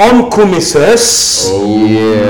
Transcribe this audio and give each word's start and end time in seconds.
Om 0.00 0.32
Kumises. 0.32 1.04
Iya. 1.60 2.24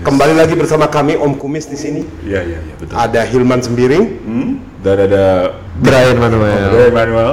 Kembali 0.00 0.32
lagi 0.32 0.56
bersama 0.56 0.88
kami 0.88 1.20
Om 1.20 1.36
Kumis 1.36 1.68
di 1.68 1.76
sini. 1.76 2.00
Iya 2.24 2.40
iya 2.48 2.58
iya 2.64 2.74
betul. 2.80 2.96
Ada 2.96 3.28
Hilman 3.28 3.60
Sembiring. 3.60 4.04
Hmm? 4.24 4.50
Dan 4.80 4.96
ada 5.04 5.52
Brian 5.84 6.16
Manuel. 6.16 6.64
Gue 6.72 6.84
Emmanuel 6.88 7.32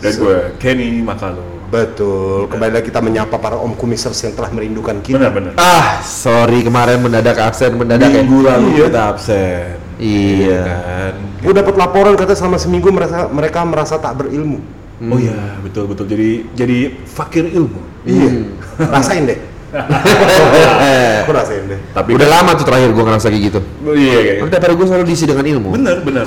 dan 0.00 0.12
gue 0.16 0.36
Kenny 0.56 1.04
Makalo. 1.04 1.44
Betul. 1.68 2.48
Kembali 2.48 2.80
lagi 2.80 2.88
kita 2.88 3.04
menyapa 3.04 3.36
para 3.36 3.60
Om 3.60 3.76
Kumisers 3.76 4.16
yang 4.24 4.32
telah 4.40 4.48
merindukan 4.48 4.96
kita. 5.04 5.20
Benar-benar. 5.20 5.52
Ah, 5.60 6.00
sorry 6.00 6.64
kemarin 6.64 7.04
mendadak 7.04 7.36
absen 7.44 7.76
mendadak 7.76 8.08
ya. 8.08 8.24
Minggu 8.24 8.40
lalu 8.40 8.66
Iya. 8.72 8.88
kita 8.88 9.00
absen. 9.12 9.68
Iya. 10.00 10.60
Kan. 10.64 11.14
Gue 11.44 11.52
dapat 11.52 11.74
laporan 11.76 12.16
katanya 12.16 12.40
selama 12.40 12.56
seminggu 12.56 12.88
mereka 12.88 13.28
mereka 13.28 13.60
merasa 13.68 14.00
tak 14.00 14.16
berilmu. 14.16 14.64
Oh 15.02 15.18
iya 15.18 15.58
betul 15.62 15.90
betul. 15.90 16.06
Jadi 16.06 16.46
jadi 16.54 16.94
fakir 17.02 17.50
ilmu. 17.50 17.80
Iya. 18.06 18.28
Rasain 18.94 19.26
deh. 19.26 19.38
Aku 21.26 21.34
rasain 21.34 21.66
deh. 21.66 21.80
Tapi 21.90 22.14
Udah 22.14 22.28
lama 22.30 22.54
tuh 22.54 22.62
terakhir 22.62 22.94
gua 22.94 23.04
ngerasa 23.10 23.26
kayak 23.26 23.42
gitu. 23.50 23.60
Oh, 23.82 23.90
iya 23.90 24.18
iya. 24.22 24.32
Karena 24.38 24.52
daripada 24.54 24.74
gua 24.78 24.86
selalu 24.86 25.04
diisi 25.10 25.24
dengan 25.26 25.42
ilmu. 25.42 25.68
Bener 25.74 25.98
bener. 26.06 26.26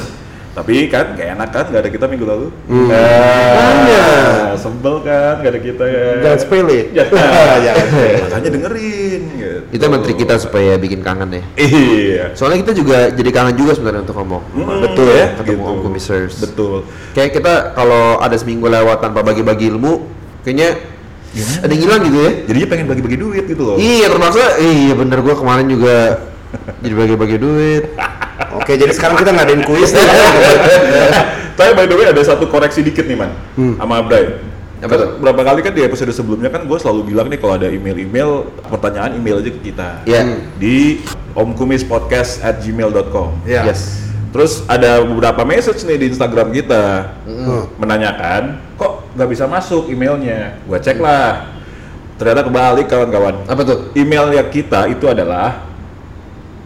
Tapi 0.58 0.90
kan 0.90 1.14
gak 1.14 1.38
enak 1.38 1.50
kan 1.54 1.66
gak 1.70 1.82
ada 1.86 1.90
kita 1.94 2.10
minggu 2.10 2.26
lalu. 2.26 2.48
Hmm. 2.66 2.90
Ah, 2.90 4.58
sebel 4.58 5.06
kan 5.06 5.46
gak 5.46 5.54
ada 5.54 5.62
kita 5.62 5.84
kan. 5.86 6.16
Jangan 6.26 6.40
sepele. 6.42 6.80
Jangan. 6.98 7.58
Jangan 7.62 7.86
sepele. 7.86 8.10
Makanya 8.26 8.50
dengerin. 8.50 9.22
Gitu. 9.38 9.60
Itu 9.70 9.84
emang 9.86 10.02
trik 10.02 10.18
kita 10.18 10.36
supaya 10.42 10.82
bikin 10.82 11.06
kangen 11.06 11.30
ya. 11.30 11.44
Iya. 11.62 12.26
Soalnya 12.34 12.66
kita 12.66 12.74
juga 12.74 13.14
jadi 13.14 13.30
kangen 13.30 13.54
juga 13.54 13.78
sebenarnya 13.78 14.02
untuk 14.10 14.18
ngomong. 14.18 14.44
Mm, 14.58 14.78
Betul 14.82 15.08
ya, 15.14 15.26
ketemu 15.38 15.62
Om 15.62 15.78
Kumisers. 15.86 16.36
Betul. 16.42 16.90
Kayak 17.14 17.32
kita 17.38 17.54
kalau 17.78 18.18
ada 18.18 18.34
seminggu 18.34 18.66
lewat 18.66 18.98
tanpa 19.06 19.22
bagi-bagi 19.22 19.70
ilmu, 19.70 20.10
kayaknya 20.42 20.74
ada 21.38 21.70
yang 21.70 21.82
hilang 21.86 22.02
gitu 22.02 22.18
ya. 22.18 22.32
Jadinya 22.50 22.68
pengen 22.74 22.86
bagi-bagi 22.90 23.18
duit 23.22 23.46
gitu 23.46 23.62
loh. 23.62 23.78
Iya, 23.78 24.10
termasuk 24.10 24.42
iya 24.58 24.94
bener 24.98 25.22
gua 25.22 25.38
kemarin 25.38 25.70
juga 25.70 26.18
jadi 26.80 26.94
bagi-bagi 26.94 27.38
duit. 27.38 27.84
Oke, 28.54 28.74
jadi 28.74 28.92
sekarang 28.92 29.18
kita 29.18 29.32
ngadain 29.34 29.62
kuis 29.64 29.92
nih. 29.92 30.08
Tapi 31.54 31.72
by 31.74 31.86
the 31.86 31.96
way 31.98 32.06
ada 32.06 32.22
satu 32.22 32.46
koreksi 32.46 32.82
dikit 32.82 33.06
nih 33.06 33.18
man, 33.18 33.32
sama. 33.78 34.06
Apa 34.06 34.46
Kan 34.78 34.94
tuh? 34.94 35.10
Berapa 35.18 35.42
kali 35.42 35.66
kan 35.66 35.74
di 35.74 35.82
episode 35.82 36.14
sebelumnya 36.14 36.54
kan 36.54 36.62
gue 36.62 36.78
selalu 36.78 37.10
bilang 37.10 37.26
nih 37.28 37.42
kalau 37.42 37.58
ada 37.58 37.66
email-email 37.66 38.46
pertanyaan 38.70 39.18
email 39.18 39.42
aja 39.42 39.50
ke 39.50 39.62
kita 39.66 40.06
Iya. 40.06 40.38
di 40.62 41.02
omkumispodcast 41.34 42.46
at 42.46 42.62
gmail.com. 42.62 43.42
Iya. 43.42 43.74
Yes. 43.74 44.06
Terus 44.30 44.62
ada 44.70 45.02
beberapa 45.02 45.42
message 45.42 45.82
nih 45.82 45.98
di 45.98 46.06
Instagram 46.14 46.54
kita 46.54 47.10
Hmm. 47.26 47.74
menanyakan 47.82 48.62
kok 48.78 49.10
nggak 49.18 49.30
bisa 49.34 49.50
masuk 49.50 49.90
emailnya. 49.90 50.62
Gue 50.62 50.78
cek 50.78 51.02
lah, 51.02 51.50
ternyata 52.22 52.46
kebalik 52.46 52.86
kawan-kawan. 52.86 53.50
Apa 53.50 53.62
tuh? 53.66 53.78
Email 53.98 54.30
yang 54.30 54.46
kita 54.46 54.86
itu 54.86 55.10
adalah 55.10 55.67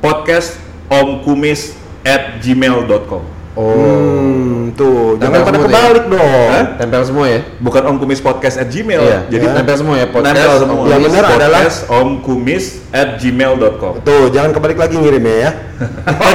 podcast 0.02 0.57
omkumis 0.89 1.77
at 2.02 2.41
gmail.com. 2.41 3.23
Hmm, 3.52 4.71
tuh, 4.80 5.19
jangan 5.19 5.44
Tempel 5.44 5.44
pada 5.44 5.52
tuh 5.52 5.59
ya? 5.59 5.67
kebalik 5.67 6.05
dong. 6.07 6.47
Hah? 6.55 6.66
Tempel 6.80 7.02
semua 7.03 7.25
ya. 7.27 7.39
bukan 7.59 7.81
Om 7.83 7.95
Kumis 7.99 8.23
Podcast 8.23 8.55
at 8.55 8.72
Gmail. 8.72 9.03
Iya. 9.03 9.19
Jadi 9.27 9.44
Ya. 9.44 9.53
Tempel 9.59 9.75
semua 9.75 9.95
ya 9.99 10.07
podcast. 10.07 10.35
nempel 10.39 10.55
semua. 10.55 10.79
Om 10.79 10.88
Yang 10.88 11.02
Kumis. 11.03 11.11
benar 11.11 11.23
adalah- 11.27 11.59
podcast 11.59 11.79
Om 11.91 12.09
Kumis 12.23 12.66
at 12.95 13.09
gmail.com. 13.19 13.94
Tuh, 14.07 14.23
jangan 14.31 14.52
kebalik 14.55 14.79
lagi 14.79 14.95
ngirimnya 14.95 15.35
ya. 15.35 15.52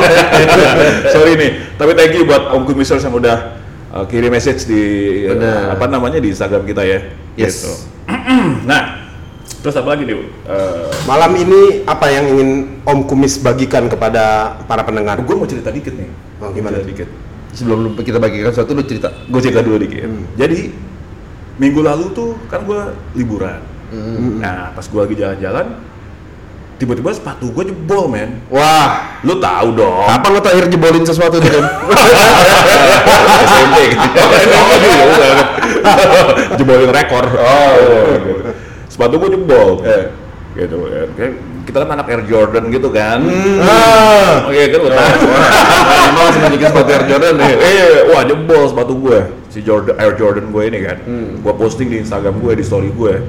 Sorry 1.16 1.32
nih, 1.40 1.50
tapi 1.80 1.92
thank 1.96 2.12
you 2.12 2.28
buat 2.28 2.52
Om 2.52 2.62
Kumisers 2.68 3.00
yang 3.00 3.16
udah 3.16 3.56
uh, 3.96 4.04
kirim 4.04 4.28
message 4.28 4.68
di 4.68 4.82
uh, 5.24 5.72
apa 5.72 5.88
namanya 5.88 6.20
di 6.20 6.28
Instagram 6.30 6.68
kita 6.68 6.84
ya. 6.84 7.00
Yes. 7.32 7.64
Gitu. 7.64 7.72
nah, 8.70 9.05
terus 9.66 9.82
apa 9.82 9.98
lagi 9.98 10.06
nih? 10.06 10.14
Uh, 10.46 10.86
Malam 11.04 11.34
ini 11.34 11.82
apa 11.82 12.06
yang 12.06 12.30
ingin 12.30 12.50
Om 12.86 13.02
Kumis 13.02 13.42
bagikan 13.42 13.90
kepada 13.90 14.54
para 14.62 14.86
pendengar? 14.86 15.18
gue 15.18 15.34
mau 15.34 15.42
cerita 15.42 15.74
dikit 15.74 15.90
nih. 15.90 16.06
Oh, 16.38 16.54
gimana? 16.54 16.78
Cerita 16.78 16.86
dikit. 16.86 17.08
Sebelum 17.50 17.78
lu- 17.82 17.98
kita 17.98 18.22
bagikan 18.22 18.54
sesuatu 18.54 18.78
lu 18.78 18.86
cerita. 18.86 19.10
Gue 19.26 19.42
cerita 19.42 19.66
dulu 19.66 19.82
dikit. 19.82 20.06
Hmm. 20.06 20.22
Jadi 20.38 20.70
minggu 21.58 21.82
lalu 21.82 22.14
tuh 22.14 22.38
kan 22.46 22.62
gue 22.62 22.78
liburan. 23.18 23.58
Hmm. 23.90 24.38
Nah, 24.38 24.70
pas 24.70 24.86
gue 24.86 25.00
lagi 25.02 25.18
jalan-jalan, 25.18 25.66
tiba-tiba 26.78 27.10
sepatu 27.10 27.50
gue 27.50 27.64
jebol, 27.66 28.06
men. 28.06 28.38
Wah, 28.46 29.18
Lu 29.26 29.42
tahu 29.42 29.74
dong. 29.74 30.06
kapan 30.06 30.30
lu 30.30 30.40
terakhir 30.40 30.66
jebolin 30.70 31.02
sesuatu 31.02 31.42
tuh 31.42 31.50
kan? 31.50 31.64
SMP. 33.42 33.78
Jebolin 36.54 36.90
rekor. 36.94 37.24
Oh, 37.34 37.74
gitu. 38.14 38.46
Sepatu 38.96 39.20
gue 39.20 39.28
jebol. 39.36 39.84
Eh, 39.84 40.08
gitu 40.56 40.88
kan. 40.88 41.32
Kita 41.68 41.76
kan 41.84 41.88
anak 42.00 42.08
Air 42.08 42.22
Jordan 42.24 42.64
gitu 42.72 42.88
kan. 42.88 43.20
Ah. 43.60 44.48
Oke, 44.48 44.72
kan 44.72 44.80
udah. 44.88 44.96
Masih 46.16 46.40
banyak 46.40 46.60
sepatu 46.64 46.90
Air 46.96 47.04
Jordan 47.04 47.34
ya? 47.44 47.56
Eh, 47.60 48.08
wah 48.08 48.24
jebol 48.24 48.64
sepatu 48.64 48.96
gue. 48.96 49.18
Si 49.52 49.60
Jordan 49.60 50.00
Air 50.00 50.16
Jordan 50.16 50.48
gue 50.48 50.62
ini 50.64 50.78
kan. 50.80 50.96
Gue 51.44 51.52
posting 51.60 51.92
di 51.92 52.00
Instagram 52.00 52.40
gue, 52.40 52.52
di 52.56 52.64
story 52.64 52.88
gue. 52.88 53.20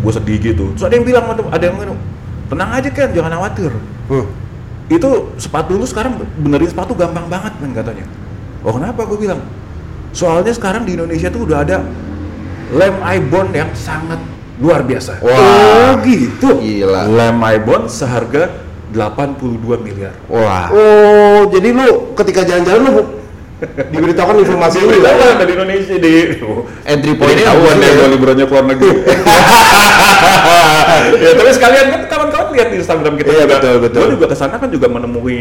Gue 0.00 0.12
sedih 0.16 0.40
gitu. 0.40 0.72
Terus 0.80 0.88
ada 0.88 0.96
yang 0.96 1.04
bilang, 1.04 1.24
ada 1.28 1.60
yang 1.60 1.76
bilang, 1.76 2.00
tenang 2.48 2.70
aja 2.72 2.88
kan, 2.88 3.08
jangan 3.12 3.32
khawatir. 3.36 3.72
Hmm. 4.08 4.26
Itu 4.88 5.36
sepatu 5.36 5.76
lu 5.76 5.84
sekarang 5.84 6.24
benerin 6.40 6.72
sepatu 6.72 6.96
gampang 6.96 7.28
banget 7.28 7.52
men 7.60 7.76
katanya. 7.76 8.08
Oh 8.64 8.72
kenapa 8.72 9.04
gue 9.04 9.28
bilang? 9.28 9.44
Soalnya 10.16 10.56
sekarang 10.56 10.88
di 10.88 10.96
Indonesia 10.96 11.28
tuh 11.28 11.44
udah 11.44 11.64
ada 11.64 11.84
lem 12.72 12.96
ibon 13.20 13.52
yang 13.52 13.68
sangat 13.76 14.20
luar 14.62 14.86
biasa. 14.86 15.18
Wah. 15.18 15.34
Oh 15.34 15.90
gitu. 16.06 16.62
Gila. 16.62 17.10
Lem 17.10 17.42
ibon 17.58 17.90
seharga 17.90 18.62
82 18.94 19.58
miliar. 19.82 20.14
Wah. 20.30 20.70
Oh, 20.70 21.50
jadi 21.50 21.74
lu 21.74 22.14
ketika 22.14 22.46
jalan-jalan 22.46 22.80
lu 22.86 22.94
diberitakan 23.94 24.42
informasi 24.42 24.82
ini 24.82 25.02
ya? 25.02 25.38
dari 25.38 25.52
Indonesia 25.54 25.94
di 25.98 26.14
Entry 26.82 27.14
Jadi 27.14 27.18
point-nya 27.18 27.46
ketahuan 27.46 27.62
bagus 27.62 27.82
deh 27.82 27.90
ya. 27.90 27.98
gue 27.98 28.08
liburannya 28.14 28.46
keluar 28.46 28.64
negeri. 28.70 28.90
ya 31.26 31.30
tapi 31.34 31.50
sekalian 31.54 31.86
kan 31.90 32.00
kawan-kawan 32.10 32.41
lihat 32.52 32.68
di 32.70 32.76
Instagram 32.78 33.14
kita 33.16 33.28
Iya, 33.28 33.42
juga. 33.44 33.54
betul, 33.58 33.74
betul. 33.80 34.00
Gue 34.00 34.10
juga 34.14 34.26
ke 34.30 34.36
sana 34.36 34.54
kan 34.56 34.68
juga 34.68 34.86
menemui 34.86 35.40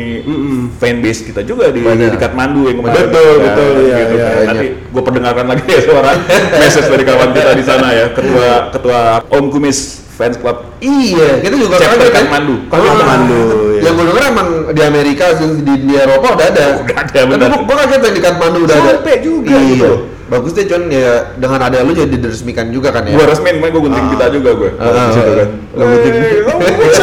fanbase 0.76 1.22
kita 1.28 1.42
juga 1.44 1.70
di, 1.70 1.80
Benar. 1.80 2.12
di 2.12 2.18
Kathmandu 2.18 2.62
yang 2.68 2.78
kemarin. 2.80 2.96
Betul, 3.08 3.34
Kan, 3.36 3.44
betul, 3.46 3.72
iya, 3.84 3.98
gitu 4.00 4.14
iya, 4.14 4.26
kan. 4.26 4.34
banyak. 4.34 4.48
Nanti 4.50 4.68
gue 4.92 5.02
perdengarkan 5.04 5.46
lagi 5.48 5.64
ya 5.68 5.80
suara 5.88 6.12
message 6.58 6.88
dari 6.88 7.04
kawan 7.04 7.30
kita 7.32 7.52
di 7.54 7.64
sana 7.64 7.88
ya, 7.92 8.06
ketua 8.12 8.50
ketua 8.72 9.00
Om 9.28 9.46
Kumis 9.52 9.80
Fans 10.12 10.36
Club. 10.36 10.58
Iya, 10.78 11.40
kita 11.40 11.56
juga 11.56 11.76
Chapter 11.76 12.08
kan. 12.08 12.28
Kathmandu. 12.28 12.56
Oh, 12.68 12.78
Kathmandu, 12.78 13.40
iya. 13.74 13.82
Yang 13.82 13.94
gue 13.94 14.06
denger 14.08 14.24
emang 14.28 14.48
di 14.70 14.82
Amerika, 14.84 15.26
di, 15.34 15.46
di 15.82 15.94
Eropa 15.96 16.28
udah 16.36 16.48
ada. 16.48 16.66
Udah 16.80 16.98
ada, 17.00 17.10
Tapi 17.16 17.32
benar. 17.32 17.50
gue 17.58 17.76
kaget 17.78 18.02
yang 18.02 18.16
di 18.16 18.22
Kathmandu 18.22 18.60
udah 18.62 18.76
ada. 18.76 18.92
Sampai 18.96 19.16
juga 19.20 19.56
Iya. 19.56 19.70
gitu. 19.72 19.92
Bagus 20.32 20.56
deh 20.56 20.64
John 20.64 20.88
ya 20.88 21.36
dengan 21.36 21.60
ada 21.60 21.84
lu 21.84 21.92
jadi 21.92 22.08
diresmikan 22.08 22.72
juga 22.72 22.88
kan 22.90 23.04
ya. 23.04 23.14
Gue 23.14 23.26
resmin, 23.26 23.60
main 23.60 23.68
gue 23.68 23.84
gunting 23.84 24.08
kita 24.10 24.32
juga 24.32 24.50
gue. 24.54 24.70
Ah, 24.80 24.88
di 24.88 25.12
situ 25.12 25.32
kan. 25.34 25.50
Lo 25.76 25.84
gunting. 25.92 26.14
Kumis. 26.48 26.98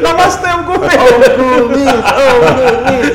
Namaste 0.00 0.48
Om 0.48 0.62
Kumis. 0.64 1.92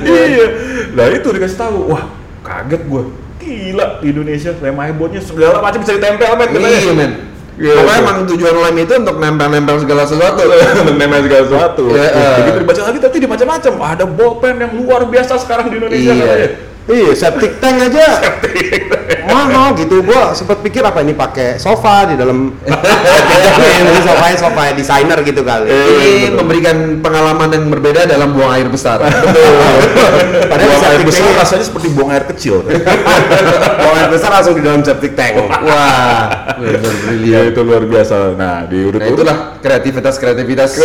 Iya. 0.04 0.46
Nah 0.94 1.06
itu 1.10 1.28
dikasih 1.28 1.58
tahu, 1.58 1.78
wah 1.90 2.04
kaget 2.46 2.82
gue. 2.86 3.04
Gila 3.42 4.00
di 4.00 4.08
Indonesia 4.08 4.52
lem 4.56 4.78
ibonnya 4.88 5.20
segala 5.20 5.58
macam 5.60 5.80
bisa 5.82 5.98
ditempel 5.98 6.30
men. 6.38 6.50
Iya 6.54 6.94
men. 6.94 7.12
Iya, 7.54 7.74
Pokoknya 7.78 7.94
iya. 7.94 8.02
emang 8.02 8.18
tujuan 8.26 8.56
lem 8.66 8.76
itu 8.82 8.94
untuk 8.98 9.16
nempel-nempel 9.22 9.76
segala 9.86 10.04
sesuatu. 10.10 10.42
Nempel 11.00 11.22
segala 11.30 11.42
sesuatu. 11.46 11.84
Iya, 11.94 12.08
eh. 12.10 12.36
Begitu 12.42 12.58
dibaca 12.66 12.82
lagi 12.90 12.98
tapi 12.98 13.18
di 13.22 13.28
macam-macam. 13.30 13.74
Ada 13.94 14.06
bolpen 14.10 14.56
yang 14.58 14.74
luar 14.74 15.02
biasa 15.06 15.34
sekarang 15.38 15.70
di 15.70 15.76
Indonesia 15.78 16.14
Iya. 16.14 16.24
katanya. 16.26 16.50
Iya, 16.84 17.16
septic 17.16 17.64
tank 17.64 17.80
aja. 17.80 18.20
Mahal 19.24 19.72
gitu. 19.80 20.04
Gua 20.04 20.36
sempat 20.36 20.60
pikir 20.60 20.84
apa 20.84 21.00
ini 21.00 21.16
pakai 21.16 21.56
sofa 21.56 22.12
di 22.12 22.20
dalam 22.20 22.52
ini 23.80 24.00
sofanya 24.04 24.38
sofa 24.38 24.76
desainer 24.76 25.16
gitu 25.24 25.48
kali. 25.48 25.72
Ini 25.72 26.36
memberikan 26.36 27.00
pengalaman 27.00 27.56
yang 27.56 27.72
berbeda 27.72 28.04
dalam 28.04 28.36
buang 28.36 28.52
air 28.52 28.68
besar. 28.68 29.00
Padahal 29.00 30.68
Buang 30.76 30.84
air 30.84 31.00
septic 31.00 31.08
besar 31.08 31.24
tank 31.24 31.40
rasanya 31.40 31.66
seperti 31.72 31.88
buang 31.96 32.12
air 32.12 32.26
kecil. 32.28 32.68
buang 33.84 33.98
air 34.04 34.10
besar 34.12 34.30
langsung 34.36 34.60
di 34.60 34.64
dalam 34.68 34.84
septic 34.84 35.16
tank. 35.16 35.40
Wah, 35.40 36.52
benar 36.60 36.96
brilian. 37.08 37.24
Iya 37.24 37.40
itu 37.56 37.60
luar 37.64 37.88
biasa. 37.88 38.36
Nah 38.36 38.68
di 38.68 38.84
urut 38.84 39.00
Nah 39.00 39.08
itulah 39.08 39.38
kreativitas 39.64 40.20
kreativitas. 40.20 40.76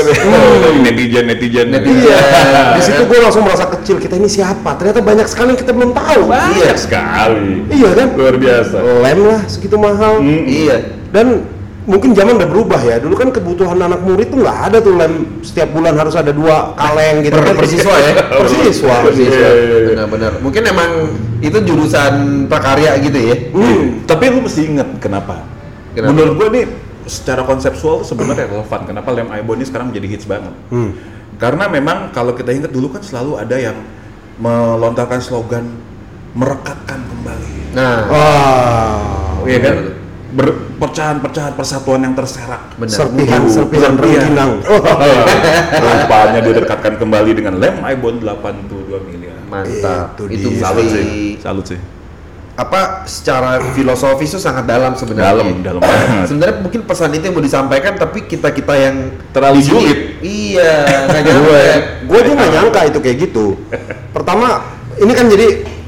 netizen 0.87 1.27
netizen. 1.27 1.67
Netizen. 1.75 2.07
Iya. 2.07 2.21
Di 2.79 2.83
situ 2.87 3.03
gue 3.11 3.19
langsung 3.19 3.43
merasa 3.43 3.67
kecil. 3.67 3.99
Kita 3.99 4.15
ini 4.15 4.31
siapa? 4.31 4.79
Ternyata 4.79 5.03
banyak 5.03 5.27
sekali 5.27 5.53
yang 5.53 5.61
kita 5.61 5.73
belum 5.75 5.91
tahu. 5.91 6.31
Banyak 6.31 6.79
sekali. 6.79 7.67
Iya 7.75 7.91
kan? 7.99 8.09
Luar 8.15 8.37
biasa. 8.39 8.77
Lem 8.79 9.21
lah 9.27 9.43
segitu 9.51 9.75
mahal. 9.75 10.23
Iya. 10.47 10.95
Dan 11.11 11.43
mungkin 11.91 12.15
zaman 12.15 12.39
udah 12.39 12.49
berubah 12.49 12.81
ya. 12.87 12.97
Dulu 13.03 13.15
kan 13.19 13.29
kebutuhan 13.35 13.83
anak 13.83 14.01
murid 14.07 14.31
tuh 14.31 14.47
nggak 14.47 14.59
ada 14.71 14.79
tuh 14.79 14.95
lem 14.95 15.43
setiap 15.43 15.75
bulan 15.75 15.99
harus 15.99 16.15
ada 16.15 16.31
dua 16.31 16.79
kaleng 16.79 17.27
gitu 17.27 17.35
Per, 17.35 17.45
kan. 17.51 17.55
persiswa 17.59 17.95
ya. 17.99 18.13
Persiswa. 18.31 18.95
Persiswa. 19.11 19.35
Iya, 19.35 19.51
iya, 19.51 19.77
iya. 19.83 19.89
Benar-benar. 19.99 20.33
Mungkin 20.39 20.63
emang 20.63 20.91
itu 21.43 21.59
jurusan 21.67 22.47
prakarya 22.47 22.95
gitu 23.03 23.19
ya. 23.19 23.37
Hmm, 23.51 24.07
tapi 24.07 24.31
lu 24.31 24.47
mesti 24.47 24.61
inget 24.71 24.89
kenapa? 25.03 25.43
Kenapa? 25.99 26.15
Menurut 26.15 26.35
gue 26.39 26.49
nih 26.55 26.65
secara 27.09 27.43
konseptual 27.43 28.01
tuh 28.01 28.07
sebenarnya 28.07 28.47
relevan. 28.53 28.81
Kenapa 28.85 29.09
lem 29.11 29.29
ibon 29.35 29.59
ini 29.59 29.67
sekarang 29.67 29.91
menjadi 29.91 30.07
hits 30.07 30.25
banget? 30.25 30.55
Hmm. 30.69 30.93
Karena 31.37 31.67
memang 31.67 32.11
kalau 32.11 32.33
kita 32.33 32.51
ingat 32.51 32.69
dulu 32.69 32.91
kan 32.91 33.01
selalu 33.01 33.39
ada 33.39 33.57
yang 33.57 33.77
melontarkan 34.39 35.19
slogan 35.19 35.65
merekatkan 36.33 37.01
kembali. 37.01 37.75
Nah, 37.75 37.97
Wah, 38.07 39.43
Iya 39.43 39.59
kan? 39.61 39.77
Ber- 40.29 40.69
perpecahan-perpecahan 40.79 41.57
persatuan 41.57 42.01
yang 42.01 42.15
terserak. 42.15 42.77
benar. 42.77 42.93
serpihan 42.93 43.41
Waduh, 43.41 43.51
serpihan 43.51 43.93
serpihan. 43.97 44.23
rengginang. 44.23 44.53
Rupanya 45.83 46.41
didekatkan 46.41 46.95
kembali 46.97 47.31
dengan 47.33 47.55
lem 47.59 47.77
ibon 47.83 48.21
82 48.21 49.09
miliar. 49.09 49.41
Mantap. 49.49 50.15
Itu 50.21 50.29
Itu. 50.29 50.49
Salut 50.61 50.87
sih. 50.87 51.07
Salut 51.41 51.65
sih. 51.67 51.81
Apa 52.59 53.07
secara 53.07 53.63
filosofis 53.71 54.35
itu 54.35 54.41
sangat 54.43 54.67
dalam 54.67 54.99
sebenarnya. 54.99 55.31
Dalam, 55.31 55.49
dalam 55.63 55.81
sebenarnya 56.29 56.57
mungkin 56.59 56.81
pesan 56.83 57.15
itu 57.15 57.31
yang 57.31 57.39
mau 57.39 57.45
disampaikan 57.45 57.95
tapi 57.95 58.27
kita 58.27 58.51
kita 58.51 58.75
yang 58.75 58.97
Terlalu 59.31 59.63
julid. 59.63 59.99
Iya, 60.19 61.07
nggak 61.07 61.23
nyampe. 61.23 61.63
gue 62.03 62.19
aja 62.19 62.31
nggak 62.35 62.51
nyangka 62.51 62.81
itu 62.91 62.99
kayak 62.99 63.17
gitu. 63.23 63.47
Pertama, 64.11 64.67
ini 64.99 65.13
kan 65.15 65.31
jadi 65.31 65.47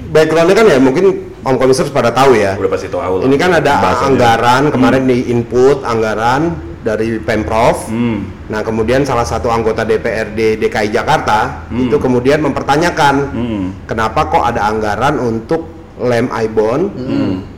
backgroundnya 0.09 0.55
kan 0.55 0.67
ya 0.71 0.79
mungkin 0.79 1.05
Om 1.41 1.57
Komisaris 1.59 1.91
pada 1.91 2.15
tahu 2.15 2.39
ya. 2.39 2.55
Udah 2.55 2.71
pasti 2.71 2.87
tahu 2.87 3.03
lah. 3.03 3.25
Ini 3.27 3.35
kan 3.35 3.51
ada 3.51 3.73
Bahasanya. 3.81 4.07
anggaran 4.07 4.63
kemarin 4.71 5.03
di 5.11 5.19
input 5.27 5.83
anggaran 5.83 6.55
dari 6.81 7.19
pemprov. 7.19 7.91
Hmm. 7.91 8.31
Nah 8.47 8.63
kemudian 8.63 9.03
salah 9.03 9.27
satu 9.27 9.51
anggota 9.51 9.83
DPRD 9.83 10.55
DKI 10.61 10.95
Jakarta 10.95 11.67
itu 11.73 11.97
kemudian 11.99 12.39
mempertanyakan 12.39 13.15
Hmm. 13.33 13.67
kenapa 13.91 14.31
kok 14.31 14.45
ada 14.45 14.71
anggaran 14.71 15.19
untuk 15.19 15.80
lem 16.01 16.27
ibon 16.29 16.81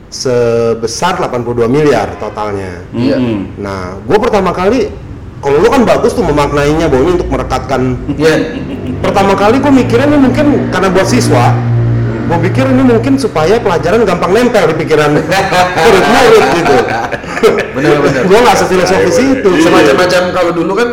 sebesar 0.09 1.17
82 1.17 1.65
miliar 1.65 2.13
totalnya. 2.15 2.85
Iya. 2.91 3.17
Hmm. 3.17 3.49
Nah, 3.57 3.97
gue 3.99 4.17
pertama 4.17 4.51
kali 4.51 4.93
kalau 5.39 5.57
lu 5.57 5.67
kan 5.67 5.83
bagus 5.83 6.13
tuh 6.13 6.21
memaknainya 6.21 6.85
bahwa 6.85 7.03
ini 7.03 7.11
untuk 7.17 7.29
merekatkan 7.29 7.81
Iya. 8.13 8.35
pertama 8.99 9.33
kali 9.33 9.57
gue 9.57 9.73
mikirnya 9.73 10.07
ini 10.07 10.19
mungkin 10.21 10.45
karena 10.69 10.87
buat 10.87 11.03
siswa 11.03 11.51
gue 12.23 12.37
pikir 12.41 12.63
ini 12.65 12.83
mungkin 12.85 13.19
supaya 13.19 13.59
pelajaran 13.59 14.07
gampang 14.07 14.31
nempel 14.31 14.63
di 14.71 14.75
pikiran 14.79 15.11
murid-murid 15.83 16.43
gitu 16.55 16.75
Benar-benar. 17.75 18.21
gue 18.23 18.39
nggak 18.39 18.55
sefilosofis 18.55 19.17
Iya, 19.17 19.27
itu 19.35 19.49
Semacam-macam 19.59 20.21
kalau 20.31 20.51
dulu 20.53 20.71
kan 20.73 20.89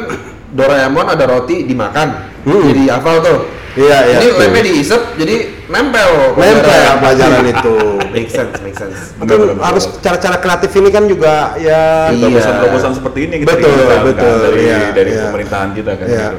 Doraemon 0.50 1.06
ada 1.06 1.24
roti 1.24 1.62
dimakan, 1.62 2.26
Hmm. 2.42 2.66
jadi 2.66 2.82
hafal 2.90 3.22
tuh. 3.22 3.38
iya 3.76 3.98
iya 4.02 4.16
Ini 4.18 4.28
lemnya 4.34 4.62
diisep, 4.64 5.14
jadi 5.14 5.59
nempel. 5.70 6.10
nempel 6.34 6.82
pelajaran 6.98 7.44
itu 7.46 7.74
Make 8.10 8.26
sense, 8.28 8.58
make 8.58 8.74
sense. 8.74 9.14
mungkin 9.16 9.46
Benar-benar. 9.46 9.64
harus 9.64 9.84
cara-cara 9.98 10.36
kreatif 10.36 10.70
ini 10.74 10.90
kan 10.90 11.06
juga 11.06 11.54
ya 11.56 12.10
Iya. 12.10 12.18
Terobosan-terobosan 12.18 12.92
seperti 12.92 13.18
ini 13.24 13.34
kita 13.40 13.54
Betul, 13.54 13.78
kan, 13.80 14.00
betul, 14.02 14.36
dari 14.44 14.60
iya, 14.60 14.78
dari 14.90 15.10
iya. 15.12 15.22
pemerintahan 15.24 15.68
kita 15.72 15.92
kan. 15.94 16.06
Iya. 16.06 16.26
gitu. 16.26 16.38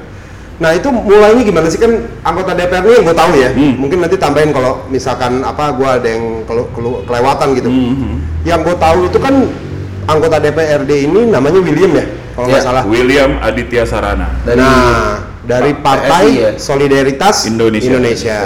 Nah 0.61 0.71
itu 0.71 0.87
mulainya 0.91 1.41
gimana 1.41 1.67
sih 1.67 1.79
kan 1.79 1.91
anggota 2.21 2.53
DPR 2.53 2.83
ini 2.83 2.93
yang 2.93 3.05
gue 3.07 3.17
tahu 3.17 3.31
ya, 3.33 3.49
Hmm. 3.49 3.73
mungkin 3.79 3.97
nanti 3.97 4.13
tambahin 4.15 4.51
kalau 4.51 4.85
misalkan 4.87 5.41
apa 5.41 5.73
gue 5.73 5.89
ada 5.89 6.05
yang 6.05 6.45
kelu- 6.45 6.69
kelu- 6.69 7.01
kelewatan 7.01 7.47
gitu. 7.55 7.65
Hmm. 7.65 8.21
Yang 8.43 8.59
gue 8.63 8.75
tahu 8.77 8.97
itu 9.07 9.17
kan 9.17 9.35
anggota 10.03 10.37
DPRD 10.37 10.91
ini 11.03 11.21
namanya 11.25 11.57
William 11.57 11.91
ya, 11.93 12.05
kalau 12.35 12.45
nggak 12.45 12.61
Ya. 12.61 12.67
salah. 12.67 12.83
William 12.85 13.31
Aditya 13.39 13.83
Sarana. 13.83 14.27
Dari 14.43 14.59
nah 14.59 15.17
dari 15.41 15.71
PSI 15.73 15.81
Partai 15.81 16.25
ya? 16.29 16.51
Solidaritas 16.55 17.35
Indonesia. 17.47 17.87
Indonesia. 17.89 18.37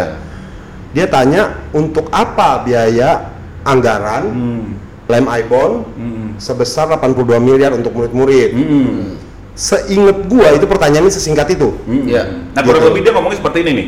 Dia 0.95 1.12
tanya 1.12 1.59
untuk 1.75 2.07
apa 2.07 2.63
biaya 2.63 3.36
anggaran 3.68 4.24
Hmm. 4.31 4.63
lem 5.12 5.27
ibon 5.44 5.83
Hmm. 5.92 6.27
sebesar 6.39 6.88
82 6.88 7.36
miliar 7.36 7.75
untuk 7.75 7.92
murid-murid. 7.92 8.56
Hmm. 8.56 9.19
Seinget 9.56 10.31
gua 10.31 10.56
itu 10.56 10.63
pertanyaannya 10.63 11.12
sesingkat 11.12 11.51
itu. 11.51 11.75
Hmm. 11.83 12.07
Iya. 12.07 12.24
Nah, 12.56 12.62
kurang 12.63 12.88
lebih 12.88 13.03
dia 13.03 13.12
ngomongnya 13.12 13.44
seperti 13.44 13.68
ini 13.68 13.71
nih. 13.75 13.88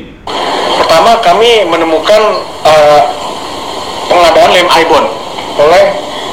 Pertama 0.83 1.24
kami 1.24 1.63
menemukan 1.63 2.21
eh, 2.68 3.01
pengadaan 4.12 4.51
lem 4.51 4.68
ibon 4.68 5.04
oleh 5.57 5.83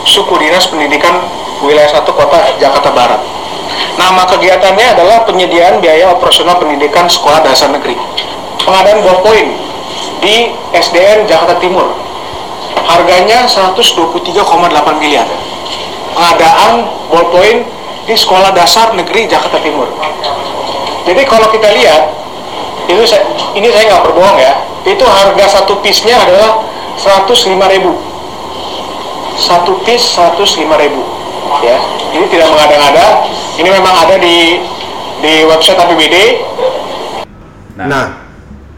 suku 0.04 0.34
dinas 0.42 0.66
pendidikan 0.66 1.22
wilayah 1.62 2.02
1 2.02 2.10
kota 2.10 2.50
Jakarta 2.58 2.90
Barat. 2.90 3.22
Nama 3.94 4.22
kegiatannya 4.26 4.86
adalah 4.98 5.22
penyediaan 5.22 5.78
biaya 5.78 6.10
operasional 6.10 6.58
pendidikan 6.58 7.06
sekolah 7.06 7.46
dasar 7.46 7.70
negeri. 7.70 7.94
Pengadaan 8.58 9.06
ballpoint 9.06 9.63
di 10.24 10.48
SDN 10.72 11.28
Jakarta 11.28 11.60
Timur. 11.60 11.92
Harganya 12.88 13.44
123,8 13.44 14.32
miliar. 14.96 15.28
Pengadaan 16.16 16.88
ballpoint 17.12 17.68
di 18.08 18.14
sekolah 18.16 18.56
dasar 18.56 18.96
negeri 18.96 19.28
Jakarta 19.28 19.60
Timur. 19.60 19.88
Jadi 21.04 21.22
kalau 21.28 21.52
kita 21.52 21.68
lihat 21.76 22.24
itu 22.88 23.02
saya, 23.04 23.24
ini 23.56 23.68
saya 23.68 23.84
nggak 23.88 24.04
berbohong 24.08 24.36
ya 24.40 24.52
itu 24.84 25.04
harga 25.04 25.60
satu 25.60 25.80
piece-nya 25.80 26.20
adalah 26.20 26.60
105.000 27.00 27.56
satu 29.40 29.72
piece 29.88 30.12
105.000 30.20 31.64
ya 31.64 31.76
ini 32.12 32.24
tidak 32.28 32.48
mengada-ngada 32.52 33.24
ini 33.56 33.68
memang 33.72 33.94
ada 34.04 34.16
di 34.20 34.60
di 35.24 35.32
website 35.48 35.80
APBD 35.80 36.16
Nah, 37.74 37.90
Nah, 37.90 38.06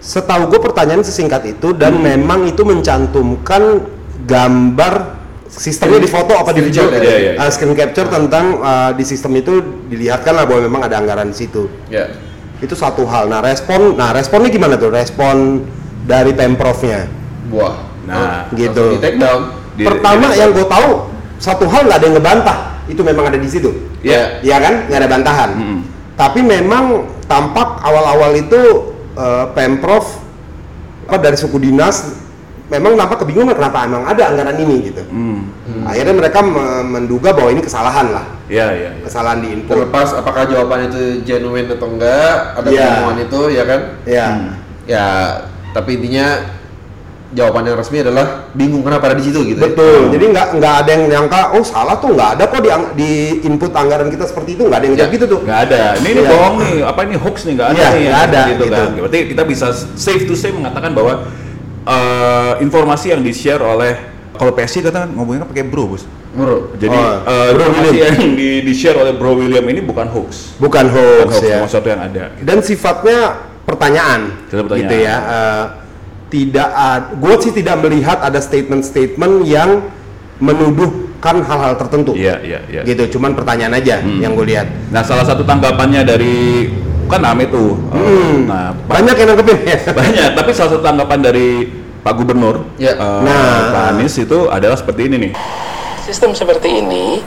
setahu 0.06 0.46
gue 0.46 0.60
pertanyaan 0.62 1.02
sesingkat 1.02 1.42
itu 1.50 1.74
dan 1.74 1.98
Hmm. 1.98 2.06
memang 2.06 2.46
itu 2.46 2.62
mencantumkan 2.62 3.82
gambar 4.22 5.18
sistemnya 5.46 5.98
di 5.98 6.06
foto 6.06 6.34
apa 6.34 6.54
di 6.54 6.62
video 6.62 6.86
capture, 6.86 7.02
iya, 7.02 7.16
iya. 7.18 7.32
uh, 7.38 7.50
screen 7.50 7.74
capture 7.74 8.06
tentang 8.06 8.60
uh, 8.60 8.90
di 8.94 9.02
sistem 9.02 9.34
itu 9.34 9.58
dilihatkan 9.90 10.30
lah 10.30 10.46
bahwa 10.46 10.62
memang 10.62 10.82
ada 10.86 10.94
anggaran 10.96 11.30
di 11.30 11.36
situ. 11.36 11.66
Ya. 11.90 12.14
Itu 12.58 12.72
satu 12.72 13.02
hal. 13.04 13.26
Nah, 13.26 13.42
respon 13.42 13.98
nah 13.98 14.14
responnya 14.14 14.46
gimana 14.48 14.78
tuh? 14.78 14.94
Respon 14.94 15.66
dari 16.06 16.30
Pemprovnya. 16.32 17.10
Wah. 17.50 17.82
Nah, 18.06 18.46
gitu. 18.54 18.94
Di 18.94 19.02
take 19.02 19.18
down. 19.18 19.50
Di- 19.74 19.86
Pertama 19.86 20.30
di- 20.30 20.38
yang 20.38 20.54
gue 20.54 20.66
tahu 20.66 20.88
satu 21.36 21.66
hal 21.66 21.84
nggak 21.84 21.98
ada 21.98 22.06
yang 22.06 22.16
ngebantah. 22.16 22.58
Itu 22.86 23.02
memang 23.02 23.26
ada 23.26 23.38
di 23.38 23.48
situ. 23.50 23.70
Iya. 24.06 24.38
Iya 24.40 24.56
kan? 24.62 24.74
Nggak 24.86 24.98
ada 25.02 25.08
bantahan. 25.10 25.50
Mm-mm. 25.58 25.78
Tapi 26.14 26.40
memang 26.40 26.84
tampak 27.26 27.82
awal-awal 27.82 28.32
itu 28.34 28.94
eh, 29.16 29.44
pemprov 29.52 30.04
apa 31.06 31.18
dari 31.18 31.34
suku 31.34 31.56
dinas 31.58 32.12
memang 32.66 32.98
nampak 32.98 33.22
kebingungan 33.22 33.54
kenapa 33.54 33.86
emang 33.86 34.02
ada 34.04 34.26
anggaran 34.26 34.58
ini 34.58 34.90
gitu. 34.90 35.02
Hmm. 35.06 35.46
Akhirnya 35.86 36.18
mereka 36.18 36.42
me- 36.42 36.82
menduga 36.82 37.30
bahwa 37.30 37.54
ini 37.54 37.62
kesalahan 37.62 38.10
lah, 38.10 38.26
Iya, 38.50 38.66
iya. 38.74 38.90
iya. 38.98 39.02
kesalahan 39.06 39.38
di 39.38 39.54
input. 39.54 39.70
Terlepas 39.70 40.10
apakah 40.18 40.50
jawaban 40.50 40.90
itu 40.90 41.22
genuine 41.22 41.70
atau 41.70 41.86
enggak, 41.86 42.58
ada 42.58 42.66
Iya. 42.66 42.82
penemuan 42.90 43.18
itu 43.22 43.40
ya 43.54 43.64
kan? 43.64 43.80
Ya. 44.02 44.26
Hmm. 44.26 44.50
Ya, 44.82 45.06
tapi 45.70 45.90
intinya 45.94 46.26
jawaban 47.26 47.62
yang 47.64 47.74
resmi 47.74 47.98
adalah 48.00 48.46
bingung 48.52 48.80
kenapa 48.80 49.10
ada 49.10 49.16
di 49.18 49.26
situ 49.26 49.42
gitu. 49.42 49.58
ya. 49.58 49.66
Betul. 49.66 50.14
Jadi 50.14 50.24
nggak 50.30 50.46
nggak 50.56 50.74
ada 50.78 50.90
yang 50.90 51.04
nyangka, 51.08 51.40
oh 51.52 51.62
salah 51.62 51.96
tuh 51.96 52.14
nggak 52.14 52.30
ada 52.38 52.44
kok 52.46 52.60
di, 52.60 52.70
di 52.94 53.10
input 53.42 53.70
anggaran 53.70 54.06
kita 54.06 54.24
seperti 54.24 54.54
itu 54.54 54.62
nggak 54.62 54.78
ada 54.78 54.86
yang 54.86 54.96
Ya. 54.96 55.06
gitu 55.08 55.24
tuh. 55.26 55.40
Nggak 55.42 55.60
ada. 55.66 55.82
Ini, 55.96 56.08
ini 56.08 56.20
Iya. 56.20 56.30
bohong 56.30 56.54
nih. 56.56 56.76
Apa 56.82 57.00
ini 57.02 57.14
hoax 57.16 57.36
nih? 57.42 57.54
Nggak 57.54 57.68
ada 57.68 57.76
Iya, 57.76 57.88
nih. 57.90 58.04
nggak 58.04 58.22
ada, 58.22 58.40
Gitu 58.46 58.62
gitu. 58.62 58.74
kan. 58.74 58.88
Berarti 58.96 59.18
kita 59.26 59.42
bisa 59.42 59.66
safe 59.96 60.22
to 60.24 60.34
say 60.34 60.50
mengatakan 60.50 60.92
bahwa 60.92 61.12
eh, 61.84 62.52
informasi 62.60 63.10
yang 63.10 63.22
di-share 63.22 63.60
oleh 63.60 63.94
kalau 64.34 64.52
PSI 64.52 64.82
kata 64.82 65.08
ngomongnya 65.08 65.46
pakai 65.46 65.64
bro, 65.64 65.86
Bos. 65.88 66.04
Bro. 66.30 66.76
Jadi 66.76 66.92
Oh, 66.92 67.16
eh, 67.24 67.50
Bro 67.50 67.66
William. 67.72 68.12
yang 68.12 68.36
di, 68.36 68.50
di-share 68.62 68.94
oleh 68.94 69.16
Bro 69.16 69.40
William 69.40 69.64
ini 69.64 69.80
bukan 69.80 70.04
hoax. 70.06 70.54
Bukan 70.60 70.86
Bukan 70.86 70.86
hoax, 70.92 71.30
hoax, 71.32 71.42
ya. 71.42 71.58
sesuatu 71.64 71.88
yang 71.88 72.02
ada. 72.02 72.24
Dan 72.38 72.60
sifatnya 72.60 73.18
pertanyaan, 73.64 74.34
Sifatnya 74.44 74.62
pertanyaan. 74.68 74.82
gitu 74.84 74.96
ya. 75.00 75.16
Eh, 75.16 75.64
tidak 76.26 76.68
ada, 76.68 77.12
gue 77.12 77.34
sih 77.38 77.52
tidak 77.52 77.78
melihat 77.78 78.18
ada 78.18 78.36
statement-statement 78.36 79.44
yang 79.44 79.86
menuduhkan 80.36 81.40
hal-hal 81.40 81.74
tertentu. 81.76 82.12
Iya, 82.12 82.38
iya, 82.40 82.58
iya. 82.66 82.82
Gitu, 82.82 83.16
cuman 83.16 83.32
pertanyaan 83.32 83.74
aja 83.74 83.98
Hmm. 83.98 84.20
yang 84.20 84.32
gue 84.32 84.46
lihat. 84.46 84.68
Nah, 84.90 85.00
salah 85.00 85.22
satu 85.22 85.42
tanggapannya 85.42 86.02
dari 86.02 86.68
kan 87.06 87.22
Ame 87.22 87.46
tuh. 87.46 87.78
Hmm. 87.88 88.44
Nah, 88.44 88.74
Pak- 88.84 89.00
Banyak 89.00 89.14
yang 89.16 89.28
nanggepin 89.30 89.58
ya. 89.62 89.78
banyak, 89.98 90.28
tapi 90.34 90.50
salah 90.50 90.70
satu 90.72 90.82
tanggapan 90.82 91.18
dari 91.20 91.48
Pak 92.02 92.14
Gubernur, 92.14 92.66
Ya. 92.76 92.92
eh, 92.92 93.20
Nah. 93.22 93.70
Pak 93.72 93.84
Anies 93.92 94.14
itu 94.16 94.46
adalah 94.46 94.74
seperti 94.74 95.06
ini 95.06 95.16
nih. 95.20 95.32
sistem 96.02 96.30
seperti 96.30 96.70
ini 96.70 97.18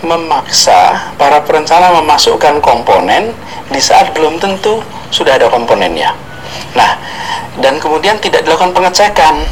memaksa 0.00 1.12
para 1.14 1.42
perencana 1.42 1.90
memasukkan 1.92 2.58
komponen 2.58 3.34
di 3.66 3.78
saat 3.78 4.14
belum 4.14 4.38
tentu 4.38 4.78
sudah 5.08 5.34
ada 5.34 5.46
komponennya. 5.46 6.14
Nah, 6.74 6.96
dan 7.58 7.82
kemudian 7.82 8.16
tidak 8.22 8.46
dilakukan 8.46 8.72
pengecekan. 8.72 9.42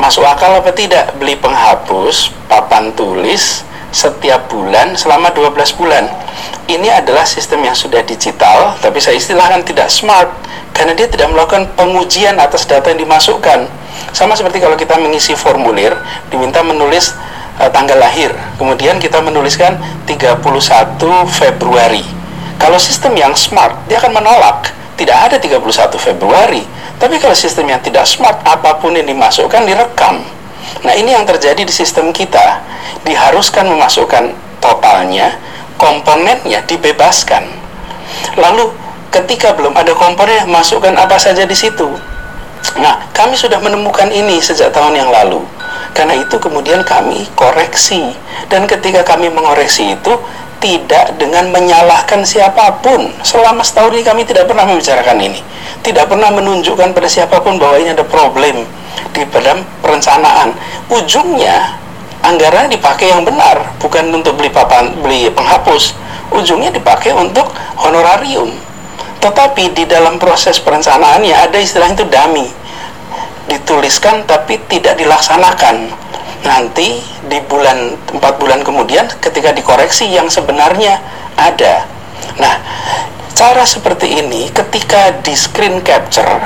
Masuk 0.00 0.24
akal 0.24 0.56
apa 0.56 0.72
tidak 0.72 1.12
beli 1.20 1.36
penghapus 1.36 2.32
papan 2.48 2.88
tulis 2.96 3.62
setiap 3.90 4.48
bulan 4.48 4.96
selama 4.96 5.28
12 5.34 5.76
bulan. 5.76 6.08
Ini 6.70 7.02
adalah 7.02 7.26
sistem 7.26 7.66
yang 7.66 7.74
sudah 7.74 8.00
digital, 8.06 8.78
tapi 8.78 9.02
saya 9.02 9.18
istilahkan 9.18 9.66
tidak 9.66 9.90
smart 9.90 10.30
karena 10.70 10.94
dia 10.94 11.10
tidak 11.10 11.28
melakukan 11.34 11.66
pengujian 11.74 12.38
atas 12.38 12.64
data 12.64 12.94
yang 12.94 13.02
dimasukkan. 13.02 13.66
Sama 14.14 14.38
seperti 14.38 14.62
kalau 14.62 14.78
kita 14.78 14.96
mengisi 14.96 15.34
formulir, 15.34 15.92
diminta 16.30 16.62
menulis 16.62 17.12
eh, 17.58 17.70
tanggal 17.74 17.98
lahir. 17.98 18.30
Kemudian 18.56 19.02
kita 19.02 19.18
menuliskan 19.20 19.76
31 20.06 20.40
Februari. 21.28 22.06
Kalau 22.56 22.78
sistem 22.78 23.18
yang 23.18 23.34
smart, 23.34 23.74
dia 23.90 23.98
akan 23.98 24.22
menolak. 24.22 24.79
Tidak 25.00 25.16
ada 25.16 25.40
31 25.40 25.64
Februari. 25.96 26.60
Tapi 27.00 27.16
kalau 27.16 27.32
sistem 27.32 27.72
yang 27.72 27.80
tidak 27.80 28.04
smart, 28.04 28.44
apa 28.44 28.76
pun 28.76 28.92
yang 28.92 29.08
dimasukkan 29.08 29.64
direkam. 29.64 30.20
Nah, 30.84 30.92
ini 30.92 31.16
yang 31.16 31.24
terjadi 31.24 31.64
di 31.64 31.72
sistem 31.72 32.12
kita. 32.12 32.60
Diharuskan 33.08 33.64
memasukkan 33.64 34.36
totalnya, 34.60 35.40
komponennya 35.80 36.60
dibebaskan. 36.68 37.48
Lalu 38.36 38.68
ketika 39.08 39.56
belum 39.56 39.72
ada 39.72 39.96
komponen, 39.96 40.44
masukkan 40.52 40.92
apa 40.92 41.16
saja 41.16 41.48
di 41.48 41.56
situ. 41.56 41.88
Nah, 42.76 43.00
kami 43.16 43.40
sudah 43.40 43.56
menemukan 43.56 44.12
ini 44.12 44.36
sejak 44.36 44.68
tahun 44.76 45.00
yang 45.00 45.08
lalu. 45.08 45.40
Karena 45.96 46.12
itu 46.20 46.36
kemudian 46.36 46.84
kami 46.84 47.24
koreksi. 47.32 48.12
Dan 48.52 48.68
ketika 48.68 49.00
kami 49.00 49.32
mengoreksi 49.32 49.96
itu, 49.96 50.12
tidak 50.60 51.16
dengan 51.16 51.48
menyalahkan 51.50 52.22
siapa 52.22 52.78
pun. 52.84 53.10
Selama 53.24 53.64
setahun 53.64 53.96
ini 53.96 54.04
kami 54.04 54.22
tidak 54.28 54.46
pernah 54.46 54.68
membicarakan 54.68 55.18
ini. 55.18 55.40
Tidak 55.80 56.04
pernah 56.06 56.28
menunjukkan 56.30 56.92
pada 56.92 57.08
siapa 57.08 57.40
pun 57.40 57.56
bahwa 57.56 57.80
ini 57.80 57.96
ada 57.96 58.04
problem 58.04 58.68
di 59.16 59.22
dalam 59.32 59.64
perencanaan. 59.80 60.52
Ujungnya, 60.92 61.80
anggaran 62.20 62.68
dipakai 62.68 63.08
yang 63.08 63.24
benar, 63.24 63.72
bukan 63.80 64.12
untuk 64.12 64.36
beli 64.36 64.52
papan, 64.52 64.92
beli 65.00 65.32
penghapus. 65.32 65.96
Ujungnya 66.30 66.70
dipakai 66.70 67.16
untuk 67.16 67.50
honorarium. 67.80 68.52
Tetapi 69.20 69.76
di 69.76 69.84
dalam 69.88 70.16
proses 70.16 70.60
perencanaannya 70.60 71.34
ada 71.34 71.58
istilah 71.60 71.90
itu 71.92 72.04
dummy. 72.06 72.48
Dituliskan 73.48 74.28
tapi 74.28 74.60
tidak 74.68 75.00
dilaksanakan. 75.00 75.90
Nanti 76.40 77.04
di 77.28 77.38
bulan 77.44 77.96
empat 78.16 78.40
bulan 78.40 78.64
kemudian 78.64 79.06
ketika 79.20 79.52
dikoreksi 79.52 80.08
yang 80.08 80.26
sebenarnya 80.26 80.98
ada. 81.36 81.84
Nah, 82.40 82.56
cara 83.36 83.64
seperti 83.64 84.20
ini 84.20 84.48
ketika 84.48 85.12
di 85.20 85.36
screen 85.36 85.84
capture 85.84 86.40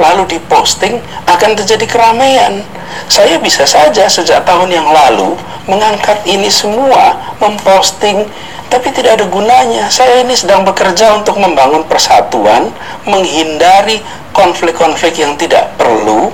lalu 0.00 0.38
diposting 0.38 0.96
akan 1.28 1.50
terjadi 1.58 1.84
keramaian. 1.84 2.64
Saya 3.06 3.36
bisa 3.38 3.68
saja 3.68 4.08
sejak 4.08 4.42
tahun 4.48 4.72
yang 4.72 4.88
lalu 4.88 5.36
mengangkat 5.68 6.24
ini 6.26 6.48
semua, 6.48 7.14
memposting, 7.38 8.26
tapi 8.72 8.88
tidak 8.96 9.20
ada 9.20 9.26
gunanya. 9.28 9.86
Saya 9.92 10.24
ini 10.24 10.34
sedang 10.34 10.64
bekerja 10.64 11.14
untuk 11.14 11.36
membangun 11.36 11.84
persatuan, 11.86 12.72
menghindari 13.04 14.00
konflik-konflik 14.32 15.20
yang 15.20 15.36
tidak 15.36 15.70
perlu, 15.76 16.32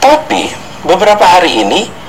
tapi 0.00 0.50
beberapa 0.82 1.22
hari 1.22 1.62
ini 1.62 2.01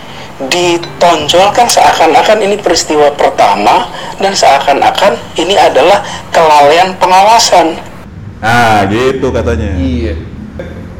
ditonjolkan 0.49 1.69
seakan-akan 1.69 2.37
ini 2.41 2.57
peristiwa 2.57 3.13
pertama 3.13 3.89
dan 4.17 4.33
seakan-akan 4.33 5.13
ini 5.37 5.53
adalah 5.53 6.01
kelalaian 6.33 6.97
pengawasan. 6.97 7.77
Nah, 8.41 8.83
gitu 8.89 9.31
katanya. 9.31 9.77
Iya. 9.77 10.15